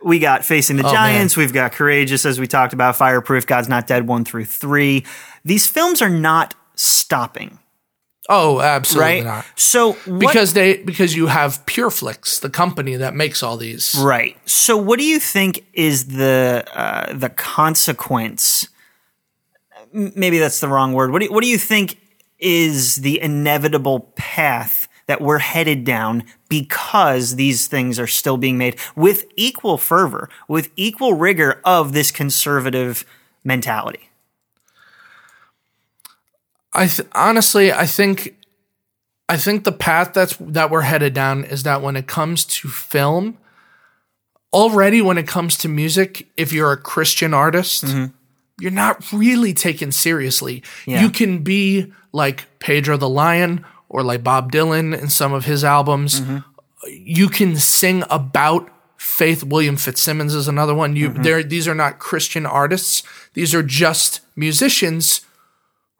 we 0.05 0.19
got 0.19 0.45
facing 0.45 0.77
the 0.77 0.87
Oh, 0.87 0.93
giants. 0.93 1.37
we've 1.37 1.53
got 1.53 1.73
courageous 1.73 2.25
as 2.27 2.39
we 2.39 2.47
talked 2.47 2.73
about 2.75 2.95
fireproof 2.95 3.47
god's 3.47 3.69
not 3.69 3.87
dead 3.87 4.07
one 4.07 4.25
through 4.25 4.45
three. 4.45 5.05
These 5.45 5.67
films 5.67 6.01
are 6.03 6.11
not 6.11 6.55
stopping 6.75 7.59
oh, 8.29 8.61
absolutely 8.61 9.05
right 9.05 9.25
not. 9.25 9.47
so 9.57 9.93
what, 9.93 10.21
Because 10.21 10.53
they 10.53 10.79
because 10.79 11.15
you 11.15 11.27
have 11.27 11.65
Pure 11.67 11.91
Flix, 11.91 12.39
the 12.39 12.51
company 12.51 12.97
that 12.97 13.15
makes 13.15 13.43
all 13.43 13.57
these. 13.57 13.95
Right. 13.99 14.37
So, 14.49 14.77
what 14.77 14.99
do 14.99 15.05
you 15.05 15.19
think 15.19 15.65
is 15.73 16.07
the 16.07 16.65
uh, 16.75 17.13
the 17.13 17.29
consequence? 17.29 18.69
Maybe 19.93 20.39
that's 20.39 20.61
the 20.61 20.69
wrong 20.69 20.93
word. 20.93 21.13
What 21.13 21.21
do 21.21 21.27
you, 21.27 21.33
what 21.33 21.43
do 21.43 21.49
you 21.49 21.59
think 21.59 21.99
is 22.39 22.97
the 22.97 23.21
inevitable 23.21 24.13
path 24.17 24.89
that 25.07 25.21
we're 25.21 25.39
headed 25.39 25.85
down 25.85 26.25
because 26.49 27.37
these 27.37 27.69
things 27.69 28.01
are 28.01 28.07
still 28.07 28.37
being 28.37 28.59
made 28.59 28.77
with 28.97 29.25
equal 29.37 29.79
fervor, 29.79 30.29
with 30.49 30.71
equal 30.75 31.15
rigor 31.15 31.61
of 31.65 31.93
this 31.93 32.11
conservative 32.11 33.05
mentality? 33.45 34.11
I 36.75 36.89
th- 36.89 37.09
honestly, 37.13 37.73
I 37.73 37.87
think, 37.87 38.35
I 39.29 39.37
think 39.37 39.65
the 39.65 39.73
path 39.73 40.13
that's 40.13 40.37
that 40.41 40.71
we're 40.71 40.83
headed 40.83 41.15
down 41.15 41.45
is 41.45 41.63
that 41.63 41.83
when 41.83 41.97
it 41.97 42.07
comes 42.07 42.45
to 42.47 42.69
film, 42.69 43.39
already 44.53 45.01
when 45.03 45.19
it 45.19 45.27
comes 45.27 45.57
to 45.59 45.69
music, 45.69 46.29
if 46.37 46.53
you're 46.53 46.73
a 46.73 46.77
Christian 46.77 47.35
artist, 47.35 47.85
mm-hmm. 47.85 48.13
you're 48.61 48.71
not 48.71 49.13
really 49.13 49.55
taken 49.55 49.93
seriously. 49.93 50.63
Yeah. 50.87 51.03
You 51.03 51.11
can 51.11 51.43
be 51.43 51.93
like 52.13 52.47
Pedro 52.61 52.97
the 52.97 53.09
Lion 53.09 53.65
or 53.89 54.03
like 54.03 54.23
Bob 54.23 54.53
Dylan 54.53 54.99
in 54.99 55.09
some 55.09 55.33
of 55.33 55.45
his 55.45 55.65
albums. 55.65 56.21
Mm-hmm. 56.21 56.39
You 56.89 57.29
can 57.29 57.57
sing 57.57 58.05
about 58.11 58.71
faith. 58.97 59.43
William 59.43 59.77
Fitzsimmons 59.77 60.35
is 60.35 60.49
another 60.49 60.75
one. 60.75 60.97
You 60.97 61.11
mm-hmm. 61.11 61.23
there 61.23 61.43
these 61.43 61.67
are 61.69 61.75
not 61.75 61.99
Christian 61.99 62.47
artists. 62.47 63.03
These 63.35 63.55
are 63.55 63.63
just 63.63 64.21
musicians 64.37 65.21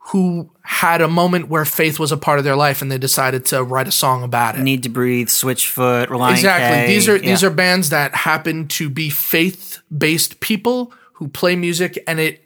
who 0.09 0.51
had 0.63 1.01
a 1.01 1.09
moment 1.09 1.49
where 1.49 1.65
faith 1.65 1.99
was 1.99 2.13
a 2.13 2.17
part 2.17 2.39
of 2.39 2.45
their 2.45 2.57
life 2.57 2.83
and 2.83 2.93
they 2.93 2.99
decided 2.99 3.45
to 3.47 3.63
write 3.63 3.89
a 3.89 3.93
song 3.93 4.23
about 4.23 4.55
it. 4.55 4.61
Need 4.63 4.83
to 4.83 4.89
breathe, 4.91 5.29
Switchfoot, 5.29 6.09
Relient 6.09 6.33
Exactly. 6.33 6.87
K. 6.87 6.95
These 6.95 7.09
are 7.09 7.19
these 7.19 7.43
are 7.43 7.51
bands 7.51 7.89
that 7.91 8.15
happen 8.15 8.69
to 8.69 8.91
be 8.91 9.09
faith-based 9.11 10.41
people 10.41 10.93
who 11.15 11.29
play 11.29 11.57
music 11.57 12.03
and 12.07 12.21
it 12.21 12.43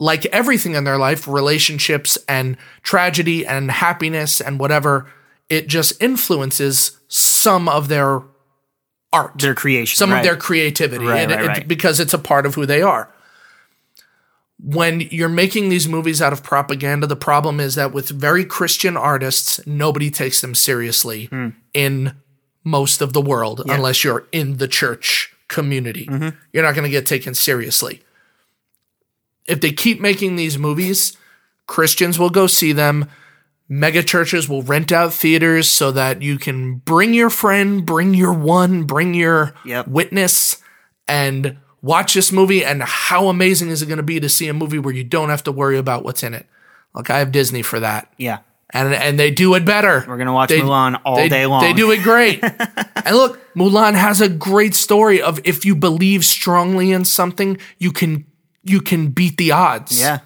like 0.00 0.26
everything 0.26 0.74
in 0.74 0.84
their 0.84 0.98
life, 0.98 1.28
relationships 1.28 2.18
and 2.28 2.56
tragedy 2.82 3.46
and 3.46 3.70
happiness 3.70 4.40
and 4.40 4.58
whatever, 4.58 5.06
it 5.48 5.66
just 5.68 6.02
influences 6.02 6.98
some 7.08 7.68
of 7.68 7.88
their 7.88 8.22
art, 9.12 9.38
their 9.38 9.54
creation, 9.54 9.96
some 9.96 10.10
right. 10.10 10.18
of 10.18 10.24
their 10.24 10.36
creativity 10.36 11.04
Right, 11.04 11.30
and 11.30 11.46
right, 11.46 11.58
it- 11.58 11.68
because 11.68 12.00
it's 12.00 12.14
a 12.14 12.18
part 12.18 12.46
of 12.46 12.54
who 12.54 12.66
they 12.66 12.82
are. 12.82 13.13
When 14.66 15.00
you're 15.00 15.28
making 15.28 15.68
these 15.68 15.86
movies 15.86 16.22
out 16.22 16.32
of 16.32 16.42
propaganda, 16.42 17.06
the 17.06 17.16
problem 17.16 17.60
is 17.60 17.74
that 17.74 17.92
with 17.92 18.08
very 18.08 18.46
Christian 18.46 18.96
artists, 18.96 19.60
nobody 19.66 20.10
takes 20.10 20.40
them 20.40 20.54
seriously 20.54 21.26
Hmm. 21.26 21.48
in 21.74 22.14
most 22.64 23.02
of 23.02 23.12
the 23.12 23.20
world 23.20 23.60
unless 23.68 24.04
you're 24.04 24.26
in 24.32 24.56
the 24.56 24.66
church 24.68 25.30
community. 25.48 26.06
Mm-hmm. 26.06 26.30
You're 26.52 26.62
not 26.62 26.74
going 26.74 26.84
to 26.84 26.90
get 26.90 27.04
taken 27.06 27.34
seriously. 27.34 28.00
If 29.46 29.60
they 29.60 29.70
keep 29.72 30.00
making 30.00 30.36
these 30.36 30.56
movies, 30.58 31.14
Christians 31.66 32.18
will 32.18 32.30
go 32.30 32.46
see 32.46 32.72
them. 32.72 33.10
Mega 33.68 34.02
churches 34.02 34.48
will 34.48 34.62
rent 34.62 34.92
out 34.92 35.12
theaters 35.12 35.68
so 35.68 35.90
that 35.92 36.22
you 36.22 36.38
can 36.38 36.76
bring 36.76 37.12
your 37.12 37.28
friend, 37.28 37.84
bring 37.84 38.14
your 38.14 38.32
one, 38.32 38.84
bring 38.84 39.12
your 39.12 39.52
Yep. 39.66 39.88
witness, 39.88 40.56
and 41.06 41.58
watch 41.84 42.14
this 42.14 42.32
movie. 42.32 42.64
And 42.64 42.82
how 42.82 43.28
amazing 43.28 43.68
is 43.68 43.82
it 43.82 43.86
going 43.86 43.98
to 43.98 44.02
be 44.02 44.18
to 44.18 44.28
see 44.28 44.48
a 44.48 44.54
movie 44.54 44.78
where 44.78 44.94
you 44.94 45.04
don't 45.04 45.28
have 45.28 45.44
to 45.44 45.52
worry 45.52 45.76
about 45.78 46.04
what's 46.04 46.22
in 46.22 46.34
it? 46.34 46.46
Like 46.94 47.10
I 47.10 47.18
have 47.18 47.32
Disney 47.32 47.62
for 47.62 47.80
that 47.80 48.12
yeah. 48.18 48.38
and 48.70 48.94
and 48.94 49.18
they 49.18 49.30
do 49.32 49.54
it 49.54 49.64
better. 49.64 50.04
We're 50.06 50.16
gonna 50.16 50.32
watch 50.32 50.48
They- 50.50 50.60
Mulan 50.60 51.00
all 51.04 51.16
they- 51.16 51.28
day 51.28 51.44
long. 51.44 51.62
They 51.62 51.72
do 51.72 51.90
it 51.90 52.02
great. 52.04 52.40
and 53.04 53.16
look, 53.16 53.40
Mulan 53.54 53.94
has 53.94 54.20
a 54.20 54.28
great 54.28 54.74
story 54.76 55.20
of 55.20 55.40
if 55.44 55.64
you 55.64 55.74
believe 55.74 56.24
strongly 56.24 56.92
in 56.92 57.04
something, 57.04 57.58
you 57.78 57.90
can 57.90 58.24
you 58.62 58.80
can 58.80 59.08
beat 59.08 59.36
the 59.38 59.50
odds. 59.50 60.00
Yeah. 60.00 60.20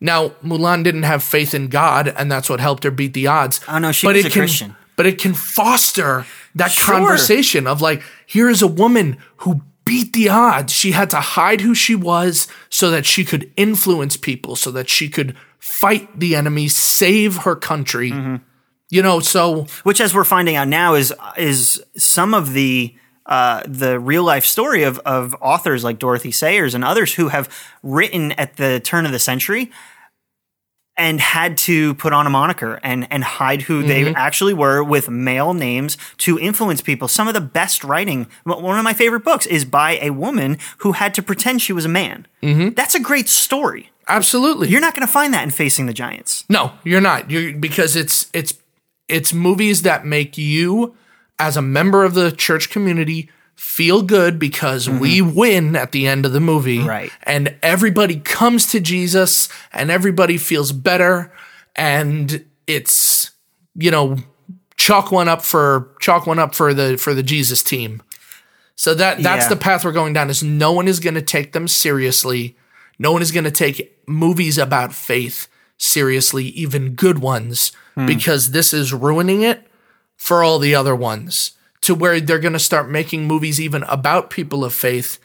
Now, 0.00 0.30
Mulan 0.42 0.82
didn't 0.82 1.04
have 1.04 1.22
faith 1.22 1.54
in 1.54 1.68
God, 1.68 2.08
and 2.08 2.30
that's 2.32 2.48
what 2.50 2.58
helped 2.60 2.84
her 2.84 2.90
beat 2.90 3.14
the 3.14 3.26
odds. 3.26 3.60
Oh, 3.68 3.78
no, 3.78 3.92
she 3.92 4.06
but 4.06 4.16
was 4.16 4.24
it 4.24 4.28
a 4.28 4.30
can, 4.32 4.40
Christian. 4.42 4.76
But 4.96 5.06
it 5.06 5.18
can 5.18 5.32
foster 5.32 6.26
that 6.56 6.72
Sure. 6.72 6.94
conversation 6.94 7.66
of 7.66 7.80
like, 7.80 8.02
here 8.26 8.48
is 8.50 8.60
a 8.62 8.66
woman 8.66 9.16
who 9.38 9.62
beat 9.84 10.12
the 10.12 10.28
odds. 10.28 10.72
She 10.72 10.92
had 10.92 11.10
to 11.10 11.20
hide 11.20 11.60
who 11.60 11.74
she 11.74 11.94
was 11.94 12.48
so 12.68 12.90
that 12.90 13.06
she 13.06 13.24
could 13.24 13.52
influence 13.56 14.16
people, 14.16 14.56
so 14.56 14.70
that 14.72 14.88
she 14.88 15.08
could 15.08 15.36
fight 15.58 16.18
the 16.18 16.36
enemy, 16.36 16.68
save 16.68 17.38
her 17.38 17.56
country. 17.56 18.10
Mm-hmm. 18.10 18.36
You 18.90 19.02
know, 19.02 19.20
so 19.20 19.66
which 19.82 20.00
as 20.00 20.14
we're 20.14 20.24
finding 20.24 20.56
out 20.56 20.68
now 20.68 20.94
is 20.94 21.12
is 21.36 21.82
some 21.96 22.34
of 22.34 22.52
the 22.52 22.94
uh, 23.26 23.62
the 23.66 23.98
real 23.98 24.22
life 24.22 24.44
story 24.44 24.82
of 24.82 24.98
of 25.00 25.34
authors 25.40 25.82
like 25.82 25.98
Dorothy 25.98 26.30
Sayers 26.30 26.74
and 26.74 26.84
others 26.84 27.14
who 27.14 27.28
have 27.28 27.48
written 27.82 28.32
at 28.32 28.56
the 28.56 28.80
turn 28.80 29.06
of 29.06 29.12
the 29.12 29.18
century 29.18 29.72
and 30.96 31.20
had 31.20 31.56
to 31.56 31.94
put 31.94 32.12
on 32.12 32.26
a 32.26 32.30
moniker 32.30 32.78
and 32.82 33.06
and 33.10 33.24
hide 33.24 33.62
who 33.62 33.82
they 33.82 34.04
mm-hmm. 34.04 34.16
actually 34.16 34.54
were 34.54 34.82
with 34.82 35.08
male 35.08 35.54
names 35.54 35.96
to 36.18 36.38
influence 36.38 36.80
people. 36.80 37.08
Some 37.08 37.28
of 37.28 37.34
the 37.34 37.40
best 37.40 37.84
writing, 37.84 38.26
one 38.44 38.78
of 38.78 38.84
my 38.84 38.92
favorite 38.92 39.24
books, 39.24 39.46
is 39.46 39.64
by 39.64 39.98
a 40.00 40.10
woman 40.10 40.58
who 40.78 40.92
had 40.92 41.14
to 41.14 41.22
pretend 41.22 41.62
she 41.62 41.72
was 41.72 41.84
a 41.84 41.88
man. 41.88 42.26
Mm-hmm. 42.42 42.70
That's 42.70 42.94
a 42.94 43.00
great 43.00 43.28
story. 43.28 43.90
absolutely. 44.06 44.68
You're 44.68 44.80
not 44.80 44.94
going 44.94 45.06
to 45.06 45.12
find 45.12 45.34
that 45.34 45.42
in 45.42 45.50
Facing 45.50 45.86
the 45.86 45.94
Giants. 45.94 46.44
No, 46.48 46.72
you're 46.84 47.00
not. 47.00 47.30
You 47.30 47.56
because 47.56 47.96
it's 47.96 48.30
it's 48.32 48.54
it's 49.08 49.32
movies 49.32 49.82
that 49.82 50.06
make 50.06 50.38
you 50.38 50.94
as 51.38 51.56
a 51.56 51.62
member 51.62 52.04
of 52.04 52.14
the 52.14 52.30
church 52.30 52.70
community 52.70 53.28
feel 53.56 54.02
good 54.02 54.38
because 54.38 54.88
we 54.88 55.18
mm-hmm. 55.18 55.34
win 55.34 55.76
at 55.76 55.92
the 55.92 56.06
end 56.06 56.26
of 56.26 56.32
the 56.32 56.40
movie. 56.40 56.80
Right. 56.80 57.10
And 57.22 57.56
everybody 57.62 58.20
comes 58.20 58.66
to 58.68 58.80
Jesus 58.80 59.48
and 59.72 59.90
everybody 59.90 60.38
feels 60.38 60.72
better. 60.72 61.32
And 61.76 62.44
it's, 62.66 63.32
you 63.74 63.90
know, 63.90 64.18
chalk 64.76 65.10
one 65.10 65.28
up 65.28 65.42
for 65.42 65.90
chalk 66.00 66.26
one 66.26 66.38
up 66.38 66.54
for 66.54 66.74
the 66.74 66.96
for 66.96 67.14
the 67.14 67.22
Jesus 67.22 67.62
team. 67.62 68.02
So 68.76 68.94
that 68.94 69.22
that's 69.22 69.44
Yeah. 69.44 69.50
the 69.50 69.56
path 69.56 69.84
we're 69.84 69.92
going 69.92 70.12
down 70.12 70.30
is 70.30 70.42
no 70.42 70.72
one 70.72 70.88
is 70.88 71.00
going 71.00 71.14
to 71.14 71.22
take 71.22 71.52
them 71.52 71.68
seriously. 71.68 72.56
No 72.98 73.12
one 73.12 73.22
is 73.22 73.32
going 73.32 73.44
to 73.44 73.50
take 73.50 73.98
movies 74.06 74.58
about 74.58 74.92
faith 74.92 75.48
seriously, 75.78 76.44
even 76.46 76.94
good 76.94 77.18
ones, 77.18 77.72
hmm. 77.94 78.06
because 78.06 78.52
this 78.52 78.72
is 78.72 78.92
ruining 78.92 79.42
it 79.42 79.66
for 80.16 80.44
all 80.44 80.58
the 80.58 80.74
other 80.74 80.94
ones 80.94 81.52
to 81.84 81.94
where 81.94 82.20
they're 82.20 82.38
going 82.38 82.52
to 82.52 82.58
start 82.58 82.88
making 82.90 83.26
movies 83.26 83.60
even 83.60 83.82
about 83.84 84.30
people 84.30 84.64
of 84.64 84.72
faith 84.72 85.18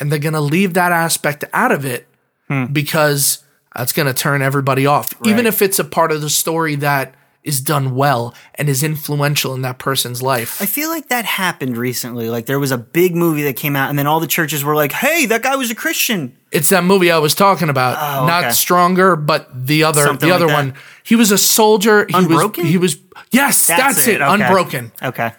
and 0.00 0.10
they're 0.10 0.18
going 0.18 0.34
to 0.34 0.40
leave 0.40 0.74
that 0.74 0.92
aspect 0.92 1.44
out 1.52 1.72
of 1.72 1.84
it 1.84 2.06
hmm. 2.48 2.66
because 2.66 3.44
that's 3.76 3.92
going 3.92 4.06
to 4.06 4.14
turn 4.14 4.42
everybody 4.42 4.86
off 4.86 5.12
even 5.24 5.46
if 5.46 5.60
it's 5.62 5.78
a 5.78 5.84
part 5.84 6.12
of 6.12 6.20
the 6.20 6.30
story 6.30 6.74
that 6.76 7.14
is 7.42 7.60
done 7.60 7.94
well 7.94 8.34
and 8.54 8.70
is 8.70 8.82
influential 8.82 9.54
in 9.54 9.62
that 9.62 9.78
person's 9.78 10.22
life 10.22 10.62
I 10.62 10.66
feel 10.66 10.88
like 10.88 11.08
that 11.08 11.26
happened 11.26 11.76
recently. 11.76 12.30
Like 12.30 12.46
there 12.46 12.58
was 12.58 12.70
a 12.70 12.78
big 12.78 13.14
movie 13.14 13.42
that 13.42 13.56
came 13.56 13.76
out, 13.76 13.90
and 13.90 13.98
then 13.98 14.06
all 14.06 14.18
the 14.18 14.26
churches 14.26 14.64
were 14.64 14.74
like, 14.74 14.92
"Hey, 14.92 15.26
that 15.26 15.42
guy 15.42 15.54
was 15.56 15.70
a 15.70 15.74
Christian." 15.74 16.38
it's 16.54 16.70
that 16.70 16.84
movie 16.84 17.10
I 17.10 17.18
was 17.18 17.34
talking 17.34 17.68
about 17.68 17.98
Oh, 17.98 18.26
not 18.26 18.44
okay. 18.44 18.52
stronger 18.52 19.16
but 19.16 19.66
the 19.66 19.84
other 19.84 20.04
Something 20.04 20.28
the 20.28 20.34
like 20.34 20.42
other 20.42 20.46
that. 20.46 20.54
one 20.54 20.74
he 21.02 21.16
was 21.16 21.30
a 21.32 21.36
soldier 21.38 22.06
he 22.08 22.16
Unbroken? 22.16 22.64
was 22.64 22.70
he 22.70 22.78
was 22.78 22.96
yes 23.30 23.66
that's, 23.66 24.06
it, 24.06 24.22
okay. 24.22 24.32
unbroken 24.32 24.92
Okay. 25.02 25.32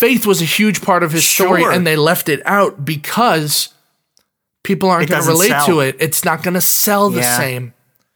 Faith 0.00 0.24
was 0.26 0.40
a 0.40 0.44
huge 0.46 0.80
part 0.82 1.02
of 1.02 1.12
his 1.12 1.24
story 1.28 1.62
and 1.64 1.86
they 1.86 1.96
left 1.96 2.28
it 2.28 2.40
out 2.46 2.84
because 2.84 3.68
people 4.64 4.88
aren't 4.88 5.08
going 5.08 5.22
to 5.22 5.28
relate 5.28 5.48
sell. 5.48 5.66
to 5.66 5.80
it 5.80 5.96
it's 6.00 6.24
not 6.24 6.42
going 6.42 6.54
to 6.54 6.60
sell 6.60 7.10
the 7.10 7.20
Yeah. 7.20 7.36
same 7.36 7.74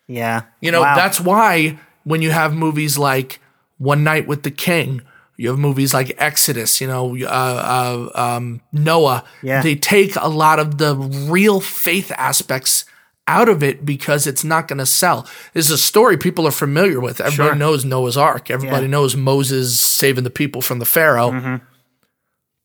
Yeah. 0.08 0.42
you 0.60 0.70
know 0.72 0.80
Wow. 0.82 0.96
that's 0.96 1.20
why 1.20 1.78
when 2.04 2.22
you 2.22 2.30
have 2.30 2.54
movies 2.54 2.96
like 2.98 3.40
one 3.78 4.02
night 4.04 4.26
with 4.26 4.42
the 4.42 4.50
king 4.50 5.02
you 5.36 5.50
have 5.50 5.58
movies 5.58 5.92
like 5.92 6.14
exodus 6.18 6.80
you 6.80 6.86
know 6.86 7.14
uh, 7.16 8.08
uh, 8.14 8.20
um, 8.36 8.60
noah 8.72 9.22
Yeah. 9.42 9.60
they 9.62 9.74
take 9.76 10.16
a 10.16 10.28
lot 10.28 10.58
of 10.58 10.78
the 10.78 10.94
real 10.96 11.60
faith 11.60 12.10
aspects 12.16 12.84
out 13.28 13.48
of 13.48 13.62
it 13.62 13.84
because 13.84 14.26
it's 14.26 14.44
not 14.44 14.68
going 14.68 14.78
to 14.78 14.86
sell. 14.86 15.22
This 15.52 15.66
is 15.66 15.72
a 15.72 15.78
story 15.78 16.16
people 16.16 16.46
are 16.46 16.52
familiar 16.52 17.00
with. 17.00 17.20
Everybody 17.20 17.48
Sure. 17.50 17.54
knows 17.56 17.84
Noah's 17.84 18.16
Ark. 18.16 18.50
Everybody 18.50 18.84
Yeah. 18.86 18.90
knows 18.90 19.16
Moses 19.16 19.78
saving 19.80 20.24
the 20.24 20.30
people 20.30 20.62
from 20.62 20.78
the 20.78 20.84
Pharaoh. 20.84 21.32
Mm-hmm. 21.32 21.56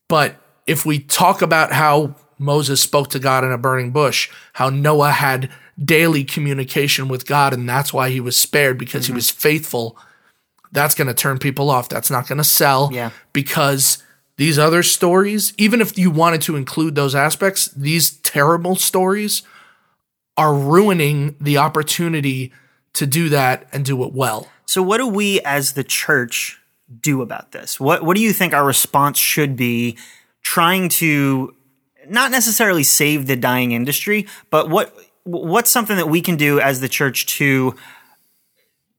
But 0.08 0.36
if 0.66 0.84
we 0.86 0.98
talk 1.00 1.42
about 1.42 1.72
how 1.72 2.14
Moses 2.38 2.80
spoke 2.80 3.10
to 3.10 3.18
God 3.18 3.44
in 3.44 3.52
a 3.52 3.58
burning 3.58 3.90
bush, 3.92 4.28
how 4.54 4.68
Noah 4.68 5.10
had 5.12 5.50
daily 5.82 6.22
communication 6.24 7.08
with 7.08 7.26
God, 7.26 7.52
and 7.52 7.68
that's 7.68 7.92
why 7.92 8.10
he 8.10 8.20
was 8.20 8.36
spared 8.36 8.78
because 8.78 9.04
Mm-hmm. 9.04 9.12
he 9.14 9.16
was 9.16 9.30
faithful, 9.30 9.96
that's 10.70 10.94
going 10.94 11.08
to 11.08 11.14
turn 11.14 11.38
people 11.38 11.70
off. 11.70 11.88
That's 11.88 12.10
not 12.10 12.26
going 12.28 12.38
to 12.38 12.44
sell 12.44 12.90
Yeah. 12.92 13.10
because 13.32 13.98
these 14.36 14.58
other 14.58 14.82
stories, 14.82 15.52
even 15.58 15.80
if 15.80 15.98
you 15.98 16.10
wanted 16.10 16.42
to 16.42 16.56
include 16.56 16.94
those 16.94 17.14
aspects, 17.14 17.66
these 17.68 18.12
terrible 18.18 18.76
stories 18.76 19.42
are 20.42 20.52
ruining 20.52 21.36
the 21.40 21.56
opportunity 21.56 22.52
to 22.94 23.06
do 23.06 23.28
that 23.28 23.68
and 23.72 23.84
do 23.84 24.02
it 24.02 24.12
well. 24.12 24.48
So, 24.66 24.82
what 24.82 24.98
do 24.98 25.06
we 25.06 25.40
as 25.42 25.74
the 25.74 25.84
church 25.84 26.60
do 27.00 27.22
about 27.22 27.52
this? 27.52 27.78
What 27.78 28.02
What 28.02 28.16
do 28.16 28.22
you 28.22 28.32
think 28.32 28.52
our 28.52 28.66
response 28.66 29.18
should 29.18 29.54
be? 29.54 29.96
Trying 30.42 30.88
to 30.88 31.54
not 32.08 32.32
necessarily 32.32 32.82
save 32.82 33.28
the 33.28 33.36
dying 33.36 33.70
industry, 33.70 34.26
but 34.50 34.68
what 34.68 34.92
what's 35.22 35.70
something 35.70 35.96
that 35.96 36.08
we 36.08 36.20
can 36.20 36.34
do 36.34 36.58
as 36.58 36.80
the 36.80 36.88
church 36.88 37.26
to 37.38 37.76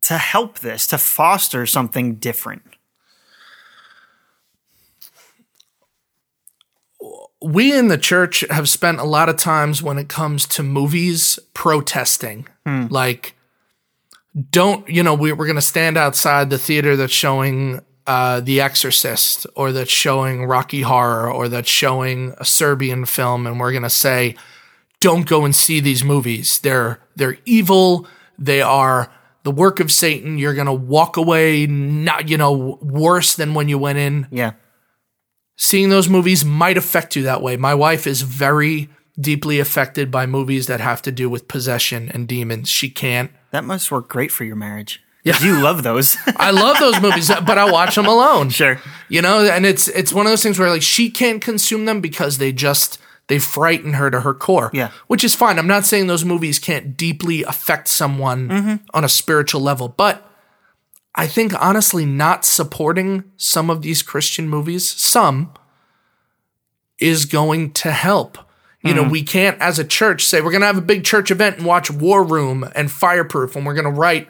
to 0.03 0.17
help 0.17 0.59
this, 0.59 0.87
to 0.87 0.97
foster 0.97 1.65
something 1.65 2.15
different? 2.15 2.72
We 7.43 7.77
in 7.77 7.89
the 7.89 7.97
church 7.97 8.45
have 8.49 8.69
spent 8.69 8.99
a 8.99 9.03
lot 9.03 9.29
of 9.29 9.37
times 9.37 9.83
when 9.83 9.97
it 9.97 10.07
comes 10.07 10.47
to 10.47 10.63
movies 10.63 11.37
protesting. 11.53 12.47
Like, 12.89 13.35
don't, 14.49 14.87
you 14.89 15.03
know, 15.03 15.13
we, 15.13 15.31
we're 15.33 15.45
going 15.45 15.55
to 15.57 15.61
stand 15.61 15.97
outside 15.97 16.49
the 16.49 16.57
theater 16.57 16.95
that's 16.95 17.13
showing 17.13 17.81
uh, 18.07 18.39
The 18.39 18.61
Exorcist 18.61 19.45
or 19.55 19.71
that's 19.71 19.91
showing 19.91 20.45
Rocky 20.45 20.81
Horror 20.81 21.31
or 21.31 21.49
that's 21.49 21.69
showing 21.69 22.33
a 22.37 22.45
Serbian 22.45 23.05
film 23.05 23.45
and 23.45 23.59
we're 23.59 23.71
going 23.71 23.83
to 23.83 23.89
say, 23.89 24.35
don't 24.99 25.27
go 25.27 25.43
and 25.45 25.53
see 25.53 25.79
these 25.81 26.03
movies. 26.03 26.59
They're, 26.59 26.99
they're 27.15 27.37
evil. 27.45 28.07
They 28.39 28.61
are 28.61 29.11
the 29.43 29.51
work 29.51 29.79
of 29.81 29.91
Satan. 29.91 30.37
You're 30.37 30.53
going 30.53 30.67
to 30.67 30.73
walk 30.73 31.17
away 31.17 31.67
not, 31.67 32.29
you 32.29 32.37
know, 32.37 32.79
worse 32.81 33.35
than 33.35 33.53
when 33.53 33.67
you 33.67 33.77
went 33.77 33.97
in 33.97 34.27
Yeah, 34.31 34.53
seeing 35.55 35.89
those 35.89 36.09
movies 36.09 36.43
might 36.43 36.77
affect 36.77 37.15
you 37.15 37.23
that 37.23 37.41
way. 37.41 37.57
My 37.57 37.73
wife 37.73 38.07
is 38.07 38.21
very 38.21 38.89
deeply 39.19 39.59
affected 39.59 40.09
by 40.09 40.25
movies 40.25 40.67
that 40.67 40.79
have 40.79 41.01
to 41.03 41.11
do 41.11 41.29
with 41.29 41.47
possession 41.47 42.09
and 42.13 42.27
demons. 42.27 42.69
She 42.69 42.89
can't. 42.89 43.31
that 43.51 43.63
must 43.63 43.91
work 43.91 44.09
great 44.09 44.31
for 44.31 44.43
your 44.43 44.55
marriage. 44.55 45.01
Yeah. 45.23 45.41
you 45.41 45.61
love 45.61 45.83
those. 45.83 46.17
I 46.35 46.51
love 46.51 46.79
those 46.79 46.99
movies, 47.01 47.29
but 47.29 47.57
I 47.57 47.71
watch 47.71 47.95
them 47.95 48.05
alone. 48.05 48.49
sure. 48.49 48.81
You 49.07 49.21
know, 49.21 49.45
and 49.45 49.65
it's 49.65 49.87
it's 49.87 50.11
one 50.11 50.25
of 50.25 50.31
those 50.31 50.43
things 50.43 50.59
where 50.59 50.69
like 50.69 50.81
she 50.81 51.09
can't 51.09 51.41
consume 51.41 51.85
them 51.85 52.01
because 52.01 52.39
they 52.39 52.51
just 52.51 52.99
they 53.27 53.39
frighten 53.39 53.93
her 53.93 54.11
to 54.11 54.21
her 54.21 54.33
core. 54.33 54.69
Yeah. 54.73 54.91
Which 55.07 55.23
is 55.23 55.33
fine. 55.33 55.57
I'm 55.57 55.67
not 55.67 55.85
saying 55.85 56.07
those 56.07 56.25
movies 56.25 56.59
can't 56.59 56.97
deeply 56.97 57.43
affect 57.43 57.87
someone 57.87 58.49
mm-hmm. 58.49 58.75
on 58.93 59.05
a 59.05 59.09
spiritual 59.09 59.61
level, 59.61 59.87
but 59.87 60.29
I 61.15 61.27
think 61.27 61.53
honestly 61.61 62.05
not 62.05 62.43
supporting 62.45 63.23
some 63.37 63.69
of 63.69 63.81
these 63.81 64.01
Christian 64.01 64.49
movies, 64.49 64.87
some 64.87 65.53
is 66.99 67.25
going 67.25 67.71
to 67.73 67.91
help. 67.91 68.37
You 68.81 68.93
know, 68.93 69.05
hmm. 69.05 69.11
we 69.11 69.23
can't 69.23 69.59
as 69.61 69.79
a 69.79 69.85
church 69.85 70.25
say 70.25 70.41
we're 70.41 70.51
going 70.51 70.61
to 70.61 70.67
have 70.67 70.77
a 70.77 70.81
big 70.81 71.05
church 71.05 71.31
event 71.31 71.57
and 71.57 71.65
watch 71.65 71.89
War 71.89 72.21
Room 72.21 72.69
and 72.75 72.91
Fireproof 72.91 73.55
and 73.55 73.65
we're 73.65 73.75
going 73.75 73.85
to 73.85 73.91
write 73.91 74.27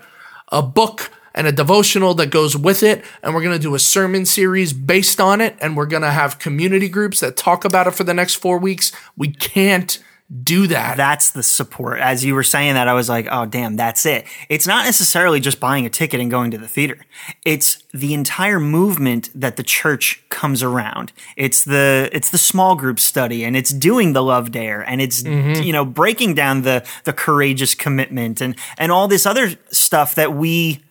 a 0.49 0.61
book 0.61 1.11
and 1.33 1.47
a 1.47 1.51
devotional 1.51 2.13
that 2.13 2.27
goes 2.27 2.55
with 2.55 2.83
it 2.83 3.03
and 3.23 3.33
we're 3.33 3.41
going 3.41 3.57
to 3.57 3.61
do 3.61 3.73
a 3.73 3.79
sermon 3.79 4.27
series 4.27 4.71
based 4.71 5.19
on 5.19 5.41
it 5.41 5.55
and 5.59 5.75
we're 5.75 5.87
going 5.87 6.03
to 6.03 6.11
have 6.11 6.37
community 6.37 6.87
groups 6.87 7.19
that 7.21 7.35
talk 7.35 7.65
about 7.65 7.87
it 7.87 7.95
for 7.95 8.03
the 8.03 8.13
next 8.13 8.35
4 8.35 8.59
weeks. 8.59 8.91
We 9.17 9.29
can't 9.29 9.97
do 10.41 10.67
that. 10.67 10.97
That's 10.97 11.31
the 11.31 11.43
support. 11.43 11.99
As 11.99 12.23
you 12.23 12.33
were 12.33 12.43
saying 12.43 12.73
that, 12.75 12.87
I 12.87 12.93
was 12.93 13.09
like, 13.09 13.27
oh, 13.29 13.45
damn, 13.45 13.75
that's 13.75 14.05
it. 14.05 14.25
It's 14.49 14.65
not 14.65 14.85
necessarily 14.85 15.39
just 15.39 15.59
buying 15.59 15.85
a 15.85 15.89
ticket 15.89 16.19
and 16.19 16.31
going 16.31 16.51
to 16.51 16.57
the 16.57 16.67
theater. 16.67 16.97
It's 17.45 17.83
the 17.93 18.13
entire 18.13 18.59
movement 18.59 19.29
that 19.35 19.57
the 19.57 19.63
church 19.63 20.23
comes 20.29 20.63
around. 20.63 21.11
It's 21.35 21.63
the, 21.63 22.09
it's 22.11 22.31
the 22.31 22.37
small 22.37 22.75
group 22.75 22.99
study 22.99 23.43
and 23.43 23.55
it's 23.55 23.71
doing 23.71 24.13
the 24.13 24.23
love 24.23 24.51
dare 24.51 24.81
and 24.81 25.01
it's, 25.01 25.21
mm-hmm. 25.21 25.61
you 25.61 25.73
know, 25.73 25.85
breaking 25.85 26.33
down 26.35 26.63
the, 26.63 26.87
the 27.03 27.13
courageous 27.13 27.75
commitment 27.75 28.41
and, 28.41 28.55
and 28.77 28.91
all 28.91 29.07
this 29.07 29.25
other 29.25 29.51
stuff 29.71 30.15
that 30.15 30.33
we, 30.33 30.83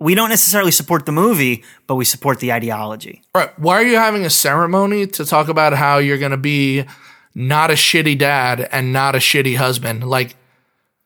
we 0.00 0.16
don't 0.16 0.30
necessarily 0.30 0.72
support 0.72 1.06
the 1.06 1.12
movie, 1.12 1.62
but 1.86 1.94
we 1.94 2.04
support 2.04 2.40
the 2.40 2.52
ideology. 2.52 3.22
Right. 3.34 3.56
Why 3.58 3.74
are 3.74 3.84
you 3.84 3.96
having 3.96 4.24
a 4.24 4.30
ceremony 4.30 5.06
to 5.06 5.24
talk 5.24 5.48
about 5.48 5.74
how 5.74 5.98
you're 5.98 6.18
going 6.18 6.32
to 6.32 6.36
be 6.36 6.84
not 7.34 7.70
a 7.70 7.74
shitty 7.74 8.16
dad 8.18 8.68
and 8.72 8.92
not 8.92 9.14
a 9.14 9.18
shitty 9.18 9.56
husband? 9.56 10.04
Like 10.08 10.36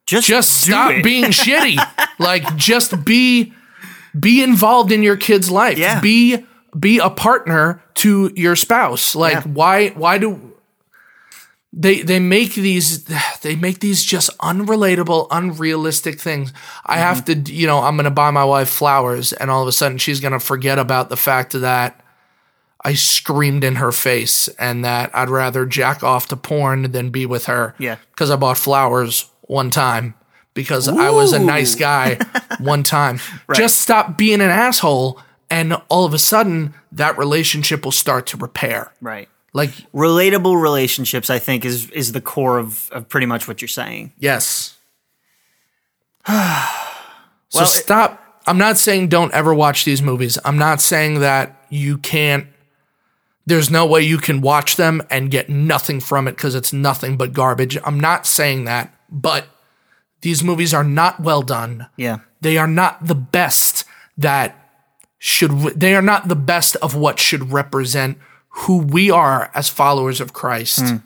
Just, 0.05 0.27
just 0.27 0.61
stop 0.63 0.91
it. 0.91 1.03
being 1.03 1.23
shitty. 1.43 1.77
Like 2.19 2.55
just 2.55 3.03
be 3.05 3.53
be 4.19 4.41
involved 4.43 4.91
in 4.91 5.03
your 5.03 5.17
kid's 5.17 5.49
life. 5.51 5.77
Yeah. 5.77 5.99
Be 6.01 6.45
be 6.79 6.99
a 6.99 7.09
partner 7.09 7.81
to 7.95 8.31
your 8.35 8.55
spouse. 8.55 9.15
Like 9.15 9.33
Yeah. 9.33 9.41
why 9.51 9.89
why 9.89 10.17
do 10.17 10.53
they 11.71 12.01
they 12.01 12.19
make 12.19 12.55
these 12.55 13.05
they 13.41 13.55
make 13.55 13.79
these 13.79 14.03
just 14.03 14.35
unrelatable, 14.39 15.27
unrealistic 15.29 16.19
things. 16.19 16.51
I 16.85 16.95
Mm-hmm. 16.95 17.01
have 17.03 17.25
to 17.25 17.53
you 17.53 17.67
know, 17.67 17.79
I'm 17.79 17.95
gonna 17.95 18.09
buy 18.11 18.31
my 18.31 18.43
wife 18.43 18.69
flowers 18.69 19.33
and 19.33 19.51
all 19.51 19.61
of 19.61 19.67
a 19.67 19.71
sudden 19.71 19.97
she's 19.99 20.19
gonna 20.19 20.39
forget 20.39 20.79
about 20.79 21.09
the 21.09 21.17
fact 21.17 21.53
that 21.53 22.01
I 22.83 22.93
screamed 22.93 23.63
in 23.63 23.75
her 23.75 23.91
face 23.91 24.47
and 24.57 24.85
that 24.85 25.11
I'd 25.13 25.29
rather 25.29 25.65
jack 25.65 26.03
off 26.03 26.27
to 26.29 26.35
porn 26.37 26.91
than 26.91 27.09
be 27.09 27.25
with 27.25 27.45
her. 27.45 27.75
Yeah. 27.77 27.97
Because 28.11 28.31
I 28.31 28.35
bought 28.37 28.57
flowers 28.57 29.29
one 29.41 29.69
time 29.69 30.13
because 30.53 30.87
I 30.87 31.09
was 31.09 31.33
a 31.33 31.39
nice 31.39 31.75
guy 31.75 32.17
one 32.59 32.83
time. 32.83 33.19
Just 33.53 33.79
stop 33.79 34.17
being 34.17 34.41
an 34.41 34.49
asshole 34.49 35.19
and 35.49 35.73
all 35.89 36.05
of 36.05 36.13
a 36.13 36.19
sudden 36.19 36.73
that 36.93 37.17
relationship 37.17 37.83
will 37.83 37.91
start 37.91 38.27
to 38.27 38.37
repair. 38.37 38.93
Right. 39.01 39.27
Like, 39.51 39.71
Relatable 39.93 40.61
relationships, 40.61 41.29
I 41.29 41.39
think, 41.39 41.65
is, 41.65 41.89
is 41.89 42.11
the 42.11 42.21
core 42.21 42.59
of, 42.59 42.89
of 42.91 43.09
pretty 43.09 43.25
much 43.25 43.47
what 43.47 43.61
you're 43.61 43.67
saying. 43.67 44.13
yes. 44.19 44.77
so 46.27 46.33
Well, 46.33 47.63
it- 47.63 47.67
stop. 47.67 48.23
I'm 48.47 48.57
not 48.57 48.77
saying 48.77 49.09
don't 49.09 49.33
ever 49.33 49.53
watch 49.53 49.85
these 49.85 50.01
movies. 50.01 50.37
I'm 50.43 50.57
not 50.57 50.81
saying 50.81 51.19
that 51.19 51.65
you 51.69 51.97
can't 51.99 52.47
there's 53.49 53.69
no 53.69 53.85
way 53.85 54.01
you 54.01 54.19
can 54.19 54.41
watch 54.41 54.75
them 54.75 55.01
and 55.09 55.31
get 55.31 55.49
nothing 55.49 55.99
from 55.99 56.27
it 56.27 56.35
because 56.35 56.55
it's 56.55 56.71
nothing 56.71 57.17
but 57.17 57.33
garbage. 57.33 57.77
I'm 57.83 57.99
not 57.99 58.27
saying 58.27 58.65
that, 58.65 58.93
but 59.09 59.47
these 60.21 60.43
movies 60.43 60.73
are 60.73 60.83
not 60.83 61.19
well 61.19 61.41
done. 61.41 61.87
Yeah. 61.97 62.19
They 62.41 62.57
are 62.57 62.67
not 62.67 63.07
the 63.07 63.15
best 63.15 63.85
that 64.17 64.55
should, 65.17 65.51
they 65.75 65.95
are 65.95 66.01
not 66.01 66.27
the 66.27 66.35
best 66.35 66.75
of 66.77 66.95
what 66.95 67.19
should 67.19 67.51
represent 67.51 68.19
who 68.49 68.77
we 68.77 69.09
are 69.09 69.49
as 69.55 69.67
followers 69.67 70.21
of 70.21 70.31
Christ. 70.31 70.81
Hmm. 70.81 70.97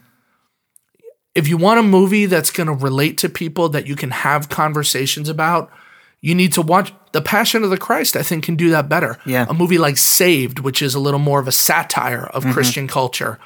If 1.33 1.47
you 1.47 1.57
want 1.57 1.79
a 1.79 1.83
movie 1.83 2.25
that's 2.25 2.51
going 2.51 2.67
to 2.67 2.73
relate 2.73 3.17
to 3.19 3.29
people 3.29 3.69
that 3.69 3.87
you 3.87 3.95
can 3.95 4.11
have 4.11 4.49
conversations 4.49 5.29
about, 5.29 5.71
you 6.23 6.33
need 6.33 6.53
to 6.53 6.61
watch 6.61 6.93
The 7.11 7.21
Passion 7.21 7.65
of 7.65 7.69
the 7.69 7.77
Christ. 7.77 8.15
I 8.15 8.23
think 8.23 8.45
can 8.45 8.55
do 8.55 8.69
that 8.69 8.87
better. 8.87 9.19
Yeah. 9.25 9.45
A 9.49 9.53
movie 9.53 9.77
like 9.77 9.97
Saved, 9.97 10.59
which 10.59 10.81
is 10.81 10.95
a 10.95 10.99
little 10.99 11.19
more 11.19 11.41
of 11.41 11.49
a 11.49 11.51
satire 11.51 12.27
of 12.27 12.43
mm-hmm. 12.43 12.53
Christian 12.53 12.87
culture. 12.87 13.39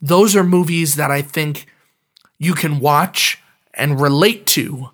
Those 0.00 0.36
are 0.36 0.44
movies 0.44 0.94
that 0.94 1.10
I 1.10 1.20
think 1.20 1.66
you 2.38 2.54
can 2.54 2.78
watch 2.78 3.42
and 3.74 4.00
relate 4.00 4.46
to 4.46 4.90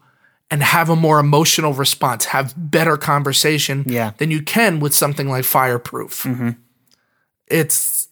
and 0.50 0.62
have 0.62 0.88
a 0.88 0.96
more 0.96 1.20
emotional 1.20 1.74
response, 1.74 2.24
have 2.24 2.54
better 2.56 2.96
conversation 2.96 3.84
Yeah. 3.86 4.12
than 4.16 4.30
you 4.30 4.40
can 4.40 4.80
with 4.80 4.94
something 4.94 5.28
like 5.28 5.44
Fireproof. 5.44 6.22
Mm-hmm. 6.22 6.50
It's 7.46 8.08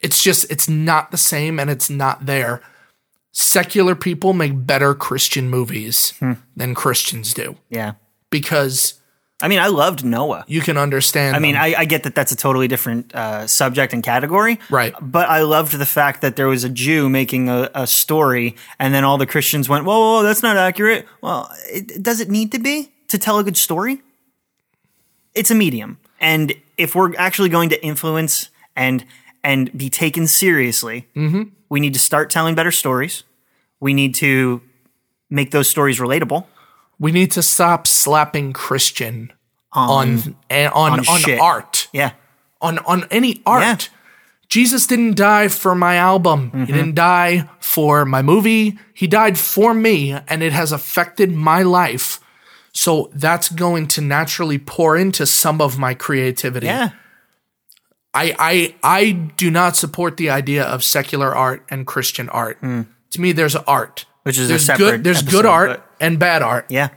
it's 0.00 0.24
just 0.24 0.50
it's 0.50 0.68
not 0.68 1.12
the 1.12 1.18
same 1.18 1.60
and 1.60 1.70
it's 1.70 1.88
not 1.88 2.26
there. 2.26 2.62
Secular 3.30 3.94
people 3.94 4.32
make 4.32 4.66
better 4.66 4.92
Christian 4.92 5.48
movies 5.48 6.14
hmm. 6.18 6.32
than 6.56 6.74
Christians 6.74 7.32
do 7.32 7.56
Yeah. 7.70 7.92
Because 8.30 8.94
I 9.40 9.46
mean, 9.46 9.60
I 9.60 9.68
loved 9.68 10.04
Noah. 10.04 10.44
you 10.48 10.60
can 10.60 10.76
understand. 10.76 11.36
I 11.36 11.38
mean. 11.38 11.54
I, 11.54 11.74
I 11.78 11.84
get 11.84 12.02
that 12.02 12.14
that's 12.14 12.32
a 12.32 12.36
totally 12.36 12.66
different 12.66 13.14
uh, 13.14 13.46
subject 13.46 13.92
and 13.92 14.02
category. 14.02 14.58
Right. 14.68 14.94
But 15.00 15.28
I 15.28 15.42
loved 15.42 15.78
the 15.78 15.86
fact 15.86 16.22
that 16.22 16.34
there 16.34 16.48
was 16.48 16.64
a 16.64 16.68
Jew 16.68 17.08
making 17.08 17.48
a, 17.48 17.70
a 17.74 17.86
story, 17.86 18.56
and 18.80 18.92
then 18.92 19.04
all 19.04 19.16
the 19.16 19.26
Christians 19.26 19.68
went, 19.68 19.84
whoa, 19.84 19.98
whoa, 19.98 20.16
whoa, 20.16 20.22
that's 20.24 20.42
not 20.42 20.56
accurate. 20.56 21.06
Well, 21.20 21.50
it, 21.66 22.02
does 22.02 22.20
it 22.20 22.28
need 22.28 22.50
to 22.52 22.58
be 22.58 22.90
to 23.08 23.18
tell 23.18 23.38
a 23.38 23.44
good 23.44 23.56
story? 23.56 24.02
It's 25.34 25.52
a 25.52 25.54
medium. 25.54 25.98
And 26.20 26.52
if 26.76 26.96
we're 26.96 27.14
actually 27.16 27.48
going 27.48 27.68
to 27.68 27.84
influence 27.84 28.50
and 28.74 29.04
and 29.44 29.76
be 29.76 29.88
taken 29.88 30.26
seriously, 30.26 31.06
we 31.68 31.78
need 31.78 31.94
to 31.94 32.00
start 32.00 32.28
telling 32.28 32.56
better 32.56 32.72
stories. 32.72 33.22
We 33.78 33.94
need 33.94 34.16
to 34.16 34.62
make 35.30 35.52
those 35.52 35.68
stories 35.70 36.00
relatable. 36.00 36.44
We 36.98 37.12
need 37.12 37.30
to 37.32 37.42
stop 37.42 37.86
slapping 37.86 38.52
Christian 38.52 39.32
on 39.72 40.36
eh, 40.50 40.68
on 40.68 40.92
on, 40.92 41.08
on, 41.08 41.20
shit. 41.20 41.38
art 41.40 41.88
Yeah. 41.92 42.12
on 42.60 42.78
on 42.80 43.06
any 43.10 43.42
art. 43.46 43.90
Jesus 44.48 44.86
didn't 44.86 45.16
die 45.16 45.48
for 45.48 45.74
my 45.74 45.96
album. 45.96 46.50
He 46.50 46.56
mm-hmm. 46.56 46.72
didn't 46.72 46.94
die 46.94 47.48
for 47.60 48.06
my 48.06 48.22
movie. 48.22 48.78
He 48.94 49.06
died 49.06 49.38
for 49.38 49.74
me, 49.74 50.12
and 50.26 50.42
it 50.42 50.54
has 50.54 50.72
affected 50.72 51.30
my 51.30 51.62
life. 51.62 52.18
So 52.72 53.10
that's 53.12 53.50
going 53.50 53.88
to 53.88 54.00
naturally 54.00 54.58
pour 54.58 54.96
into 54.96 55.26
some 55.26 55.60
of 55.60 55.78
my 55.78 55.92
creativity. 55.92 56.66
Yeah. 56.66 56.90
I 58.14 58.34
I 58.38 58.74
I 58.82 59.12
do 59.12 59.50
not 59.50 59.76
support 59.76 60.16
the 60.16 60.30
idea 60.30 60.64
of 60.64 60.82
secular 60.82 61.34
art 61.34 61.64
and 61.68 61.86
Christian 61.86 62.30
art. 62.30 62.60
Mm. 62.62 62.86
To 63.10 63.20
me, 63.20 63.32
there's 63.32 63.54
art. 63.54 64.06
Which 64.22 64.38
is 64.38 64.46
a 64.46 64.54
there's 64.54 64.78
good 64.78 65.04
there's 65.04 65.18
episode, 65.18 65.36
good 65.36 65.46
art 65.46 65.87
and 66.00 66.18
bad 66.18 66.42
art. 66.42 66.66
Yeah. 66.68 66.88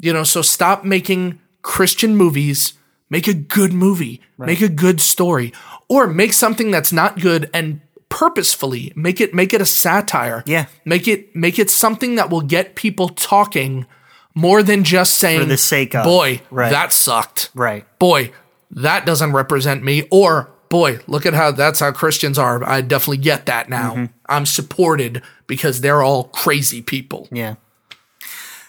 You 0.00 0.12
know, 0.12 0.24
so 0.24 0.42
stop 0.42 0.84
making 0.84 1.40
Christian 1.62 2.16
movies. 2.16 2.74
Make 3.10 3.28
a 3.28 3.34
good 3.34 3.72
movie. 3.72 4.20
Make 4.38 4.60
a 4.60 4.68
good 4.68 5.00
story. 5.00 5.52
Or 5.88 6.06
make 6.06 6.32
something 6.32 6.70
that's 6.70 6.92
not 6.92 7.20
good 7.20 7.48
and 7.54 7.80
purposefully 8.08 8.92
make 8.94 9.20
it 9.20 9.34
make 9.34 9.52
it 9.52 9.60
a 9.60 9.66
satire. 9.66 10.42
Yeah. 10.46 10.66
Make 10.84 11.08
it 11.08 11.34
make 11.34 11.58
it 11.58 11.68
something 11.68 12.14
that 12.14 12.30
will 12.30 12.42
get 12.42 12.74
people 12.76 13.08
talking 13.08 13.86
more 14.34 14.62
than 14.62 14.84
just 14.84 15.16
saying 15.16 15.48
the 15.48 15.56
sake 15.56 15.94
of. 15.94 16.04
boy, 16.04 16.40
Right. 16.50 16.70
that 16.70 16.92
sucked. 16.92 17.50
Right. 17.54 17.84
Boy, 17.98 18.30
that 18.70 19.04
doesn't 19.06 19.32
represent 19.32 19.82
me. 19.84 20.06
Or 20.10 20.50
boy, 20.68 21.00
look 21.06 21.26
at 21.26 21.34
how 21.34 21.50
that's 21.52 21.80
how 21.80 21.92
Christians 21.92 22.38
are. 22.38 22.62
I 22.64 22.80
definitely 22.80 23.18
get 23.18 23.46
that 23.46 23.68
now. 23.68 23.94
Mm-hmm. 23.94 24.04
I'm 24.28 24.46
supported 24.46 25.22
because 25.46 25.80
they're 25.80 26.02
all 26.02 26.24
crazy 26.24 26.82
people. 26.82 27.28
Yeah. 27.32 27.56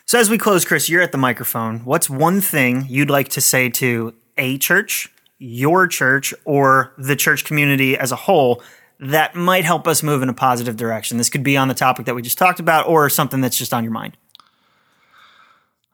So 0.05 0.19
as 0.19 0.29
we 0.29 0.37
close, 0.37 0.65
Chris, 0.65 0.87
you're 0.87 1.01
at 1.01 1.11
the 1.11 1.17
microphone. 1.17 1.79
What's 1.79 2.09
one 2.09 2.39
thing 2.39 2.85
you'd 2.87 3.09
like 3.09 3.29
to 3.29 3.41
say 3.41 3.69
to 3.69 4.13
a 4.37 4.57
church, 4.59 5.11
your 5.39 5.87
church, 5.87 6.33
or 6.45 6.93
the 6.97 7.15
church 7.15 7.43
community 7.43 7.97
as 7.97 8.11
a 8.11 8.15
whole 8.15 8.61
that 8.99 9.35
might 9.35 9.65
help 9.65 9.87
us 9.87 10.03
move 10.03 10.21
in 10.21 10.29
a 10.29 10.33
positive 10.33 10.77
direction? 10.77 11.17
This 11.17 11.29
could 11.29 11.43
be 11.43 11.57
on 11.57 11.69
the 11.69 11.73
topic 11.73 12.05
that 12.05 12.13
we 12.13 12.21
just 12.21 12.37
talked 12.37 12.59
about, 12.59 12.87
or 12.87 13.09
something 13.09 13.41
that's 13.41 13.57
just 13.57 13.73
on 13.73 13.83
your 13.83 13.93
mind. 13.93 14.15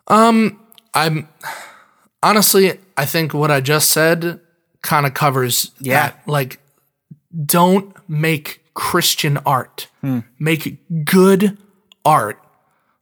Um, 0.07 0.59
I'm 0.93 1.29
honestly, 2.21 2.79
I 2.97 3.05
think 3.05 3.33
what 3.33 3.49
I 3.49 3.61
just 3.61 3.89
said 3.89 4.41
kind 4.81 5.05
of 5.05 5.13
covers 5.13 5.71
Yeah. 5.79 6.07
that. 6.09 6.27
Like, 6.27 6.59
don't 7.45 7.95
make 8.09 8.61
Christian 8.73 9.37
art. 9.45 9.87
Make 10.37 11.05
good 11.05 11.57
art 12.03 12.40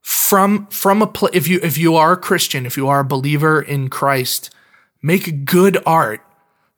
from 0.09 0.67
from 0.67 1.01
a 1.01 1.07
pla 1.07 1.29
If 1.33 1.47
you 1.47 1.59
if 1.61 1.77
you 1.77 1.95
are 1.95 2.13
a 2.13 2.17
Christian, 2.17 2.65
if 2.65 2.77
you 2.77 2.87
are 2.87 3.01
a 3.01 3.05
believer 3.05 3.61
in 3.61 3.89
Christ, 3.89 4.49
make 5.01 5.45
good 5.45 5.77
art 5.85 6.21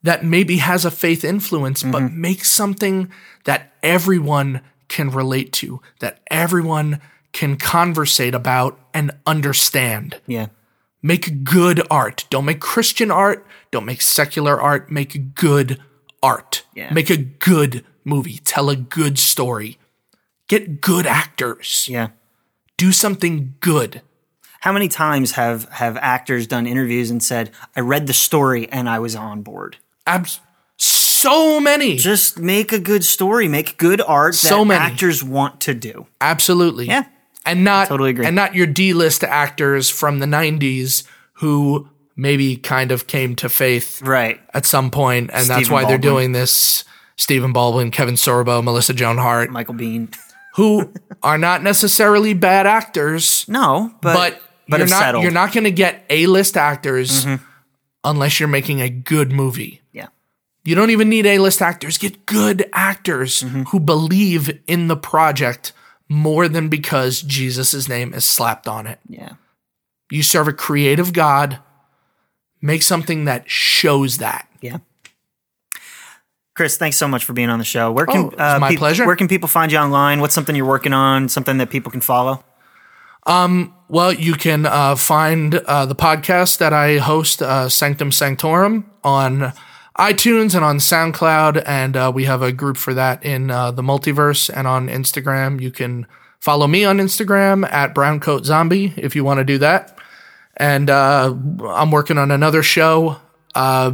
that 0.04 0.26
maybe 0.26 0.58
has 0.58 0.84
a 0.84 0.92
faith 0.92 1.24
influence, 1.24 1.84
but 1.84 2.02
mm-hmm. 2.02 2.22
make 2.22 2.44
something 2.44 3.12
that 3.46 3.74
everyone 3.84 4.62
can 4.88 5.10
relate 5.10 5.54
to, 5.54 5.82
that 6.00 6.20
everyone 6.30 7.00
can 7.32 7.56
conversate 7.56 8.36
about 8.36 8.80
and 8.94 9.12
understand. 9.26 10.20
Yeah. 10.28 10.48
Make 11.02 11.44
good 11.44 11.82
art. 11.90 12.26
Don't 12.30 12.46
make 12.46 12.60
Christian 12.60 13.10
art. 13.10 13.46
Don't 13.72 13.86
make 13.86 14.02
secular 14.02 14.60
art. 14.60 14.92
Make 14.92 15.34
good 15.34 15.82
art. 16.22 16.64
Yeah. 16.76 16.94
Make 16.94 17.10
a 17.10 17.18
good 17.18 17.86
movie. 18.04 18.40
Tell 18.44 18.70
a 18.70 18.76
good 18.76 19.18
story. 19.18 19.78
Get 20.48 20.82
good 20.82 21.08
actors. 21.08 21.88
Yeah. 21.90 22.10
Do 22.82 22.92
something 22.92 23.54
good. 23.60 24.02
How 24.62 24.72
many 24.72 24.88
times 24.88 25.34
have 25.34 25.70
have 25.70 25.98
actors 25.98 26.48
done 26.48 26.66
interviews 26.66 27.12
and 27.12 27.22
said, 27.22 27.52
"I 27.76 27.82
read 27.82 28.08
the 28.08 28.14
story 28.14 28.68
and 28.72 28.90
I 28.90 28.98
was 28.98 29.16
on 29.16 29.44
board"? 29.44 29.78
Abs- 30.08 30.40
so 30.78 31.60
many. 31.60 31.96
Just 31.98 32.40
make 32.40 32.74
a 32.74 32.80
good 32.80 33.04
story, 33.04 33.48
make 33.48 33.78
good 33.78 34.02
art 34.02 34.34
that 34.34 34.48
So 34.48 34.66
many. 34.66 34.80
actors 34.84 35.24
want 35.24 35.62
to 35.62 35.76
do. 35.76 36.08
Absolutely. 36.20 36.88
Yeah. 36.88 37.04
And 37.46 37.64
not 37.64 37.88
Totally 37.90 38.10
agree. 38.10 38.26
and 38.26 38.36
not 38.36 38.56
your 38.56 38.66
D-list 38.66 39.24
actors 39.24 39.92
from 39.92 40.18
the 40.18 40.26
90s 40.26 41.04
who 41.34 41.88
maybe 42.16 42.58
kind 42.58 42.92
of 42.92 43.06
came 43.06 43.36
to 43.36 43.48
faith 43.50 44.02
Right. 44.02 44.40
at 44.56 44.66
some 44.66 44.90
point 44.90 45.30
and 45.32 45.46
that's 45.46 45.66
Stephen 45.68 45.74
why 45.74 45.86
they're 45.86 46.00
doing 46.00 46.32
this 46.32 46.84
Stephen 47.16 47.54
Baldwin, 47.54 47.92
Kevin 47.92 48.16
Sorbo, 48.16 48.64
Melissa 48.64 48.94
Joan 48.96 49.20
Hart, 49.20 49.52
Michael 49.52 49.76
Bean. 49.76 50.10
Who 50.56 50.92
are 51.24 51.38
not 51.38 51.64
necessarily 51.64 52.34
bad 52.34 52.68
actors, 52.68 53.46
No, 53.48 53.94
but 54.02 54.14
but, 54.16 54.42
but 54.68 54.78
you're 54.80 54.88
not. 54.90 55.14
Mm-hmm. 55.16 55.24
you're 55.24 55.32
not 55.32 55.54
going 55.54 55.64
to 55.66 55.72
get 55.72 56.06
A-list 56.10 56.58
actors 56.58 57.26
unless 58.04 58.40
you're 58.40 58.50
making 58.50 58.82
a 58.82 58.90
good 58.90 59.32
movie. 59.32 59.82
Yeah. 59.92 60.08
You 60.64 60.76
don't 60.76 60.90
even 60.92 61.10
need 61.10 61.26
A-list 61.26 61.62
actors. 61.62 61.98
Get 61.98 62.26
good 62.26 62.70
actors 62.74 63.44
Mm-hmm. 63.44 63.64
who 63.64 63.80
believe 63.80 64.60
in 64.68 64.88
the 64.88 64.98
project 64.98 65.74
more 66.10 66.48
than 66.50 66.68
because 66.70 67.22
Jesus' 67.22 67.88
name 67.88 68.14
is 68.14 68.26
slapped 68.26 68.68
on 68.68 68.88
it. 68.88 69.00
Yeah. 69.08 69.34
You 70.10 70.24
serve 70.24 70.48
a 70.50 70.54
creative 70.54 71.14
God. 71.14 71.60
Make 72.62 72.84
something 72.84 73.26
that 73.26 73.50
shows 73.50 74.18
that. 74.18 74.48
Yeah. 74.62 74.78
Chris, 76.54 76.78
thanks 76.78 76.98
so 76.98 77.08
much 77.08 77.24
for 77.24 77.34
being 77.34 77.50
on 77.50 77.60
the 77.60 77.66
show. 77.66 77.92
Where 77.92 78.06
can 78.06 78.26
Oh, 78.26 78.28
it's 78.30 78.60
my 78.60 78.70
peop- 78.70 78.80
pleasure. 78.80 79.06
Where 79.06 79.16
can 79.16 79.28
people 79.28 79.48
find 79.48 79.72
you 79.72 79.78
online? 79.78 80.20
What's 80.20 80.34
something 80.36 80.56
you're 80.56 80.66
working 80.66 80.94
on? 80.94 81.30
Something 81.30 81.58
that 81.60 81.70
people 81.70 81.92
can 81.92 82.02
follow? 82.02 82.44
Well, 83.88 84.14
you 84.14 84.34
can 84.34 84.66
uh, 84.66 84.96
find 84.96 85.56
uh, 85.56 85.86
the 85.86 85.96
podcast 85.96 86.58
that 86.60 86.74
I 86.74 86.98
host, 86.98 87.42
uh, 87.42 87.70
Sanctum 87.70 88.12
Sanctorum, 88.12 88.90
on 89.04 89.54
iTunes 89.98 90.56
and 90.56 90.64
on 90.64 90.78
SoundCloud. 90.78 91.64
And 91.66 91.96
uh, 91.98 92.12
we 92.14 92.26
have 92.26 92.42
a 92.42 92.52
group 92.52 92.78
for 92.78 92.94
that 92.94 93.24
in 93.26 93.52
uh, 93.52 93.72
the 93.72 93.82
multiverse 93.82 94.50
and 94.54 94.68
on 94.68 94.88
Instagram. 94.88 95.62
You 95.62 95.72
can 95.72 96.08
follow 96.40 96.68
me 96.68 96.84
on 96.86 96.98
Instagram 96.98 97.70
at 97.72 97.94
Browncoat 97.94 98.46
Zombie 98.46 98.94
if 98.98 99.16
you 99.16 99.24
want 99.24 99.38
to 99.40 99.44
do 99.44 99.58
that. 99.60 99.98
And 100.58 100.90
uh, 100.90 101.34
I'm 101.68 101.92
working 101.92 102.18
on 102.18 102.32
another 102.32 102.64
show 102.64 103.18
uh, 103.56 103.92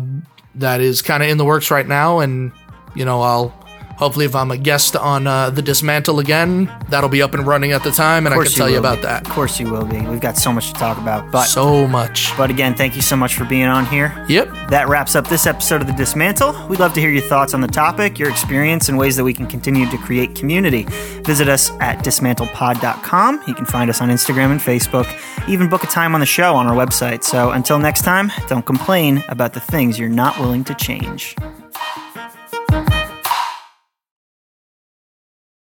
that 0.56 0.82
is 0.82 1.02
kind 1.02 1.24
of 1.24 1.30
in 1.30 1.38
the 1.38 1.46
works 1.46 1.72
right 1.72 1.88
now. 1.88 2.20
And, 2.20 2.52
you 2.96 3.06
know, 3.06 3.22
I'll 3.22 3.57
Hopefully, 3.98 4.26
if 4.26 4.36
I'm 4.36 4.52
a 4.52 4.58
guest 4.58 4.96
on 4.96 5.26
uh, 5.26 5.50
the 5.50 5.62
Dismantle 5.62 6.20
again, 6.20 6.72
that'll 6.90 7.10
be 7.10 7.22
up 7.22 7.34
and 7.34 7.46
running 7.48 7.72
at 7.72 7.84
the 7.84 7.92
time, 7.92 8.26
and 8.28 8.34
I 8.36 8.44
can 8.44 8.52
tell 8.52 8.70
you, 8.70 8.78
about 8.78 8.98
be. 8.98 9.02
that. 9.04 9.28
Of 9.28 9.34
course 9.34 9.60
you 9.60 9.70
will 9.72 9.86
be. 9.86 10.00
We've 10.02 10.22
got 10.22 10.38
so 10.38 10.54
much 10.54 10.68
to 10.68 10.74
talk 10.76 10.98
about. 11.00 11.32
But 11.32 11.46
So 11.46 11.88
much. 11.88 12.36
but 12.38 12.50
again, 12.52 12.76
thank 12.76 12.96
you 12.96 13.02
so 13.02 13.16
much 13.16 13.34
for 13.36 13.44
being 13.46 13.66
on 13.66 13.86
here. 13.88 14.14
Yep. 14.30 14.50
That 14.70 14.88
wraps 14.88 15.16
up 15.16 15.28
this 15.28 15.48
episode 15.48 15.82
of 15.82 15.88
The 15.88 15.94
Dismantle. 15.94 16.68
We'd 16.68 16.80
love 16.80 16.94
to 16.94 17.00
hear 17.02 17.10
your 17.10 17.24
thoughts 17.24 17.54
on 17.54 17.62
the 17.62 17.68
topic, 17.68 18.20
your 18.20 18.30
experience, 18.30 18.88
and 18.88 18.98
ways 18.98 19.16
that 19.16 19.24
we 19.24 19.34
can 19.34 19.48
continue 19.48 19.90
to 19.90 19.98
create 19.98 20.36
community. 20.36 20.84
Visit 21.24 21.48
us 21.50 21.72
at 21.80 22.04
dismantlepod.com. 22.06 23.44
You 23.48 23.54
can 23.56 23.66
find 23.66 23.90
us 23.90 24.00
on 24.02 24.10
Instagram 24.10 24.52
and 24.52 24.60
Facebook. 24.60 25.08
Even 25.50 25.70
book 25.70 25.84
a 25.84 25.88
time 25.88 26.14
on 26.14 26.20
the 26.20 26.26
show 26.28 26.56
on 26.56 26.68
our 26.68 26.76
website. 26.76 27.24
So 27.24 27.52
until 27.52 27.80
next 27.80 28.04
time, 28.04 28.32
don't 28.48 28.66
complain 28.66 29.24
about 29.30 29.54
the 29.54 29.60
things 29.60 29.98
you're 29.98 30.10
not 30.10 30.38
willing 30.40 30.64
to 30.66 30.76
change. 30.76 31.36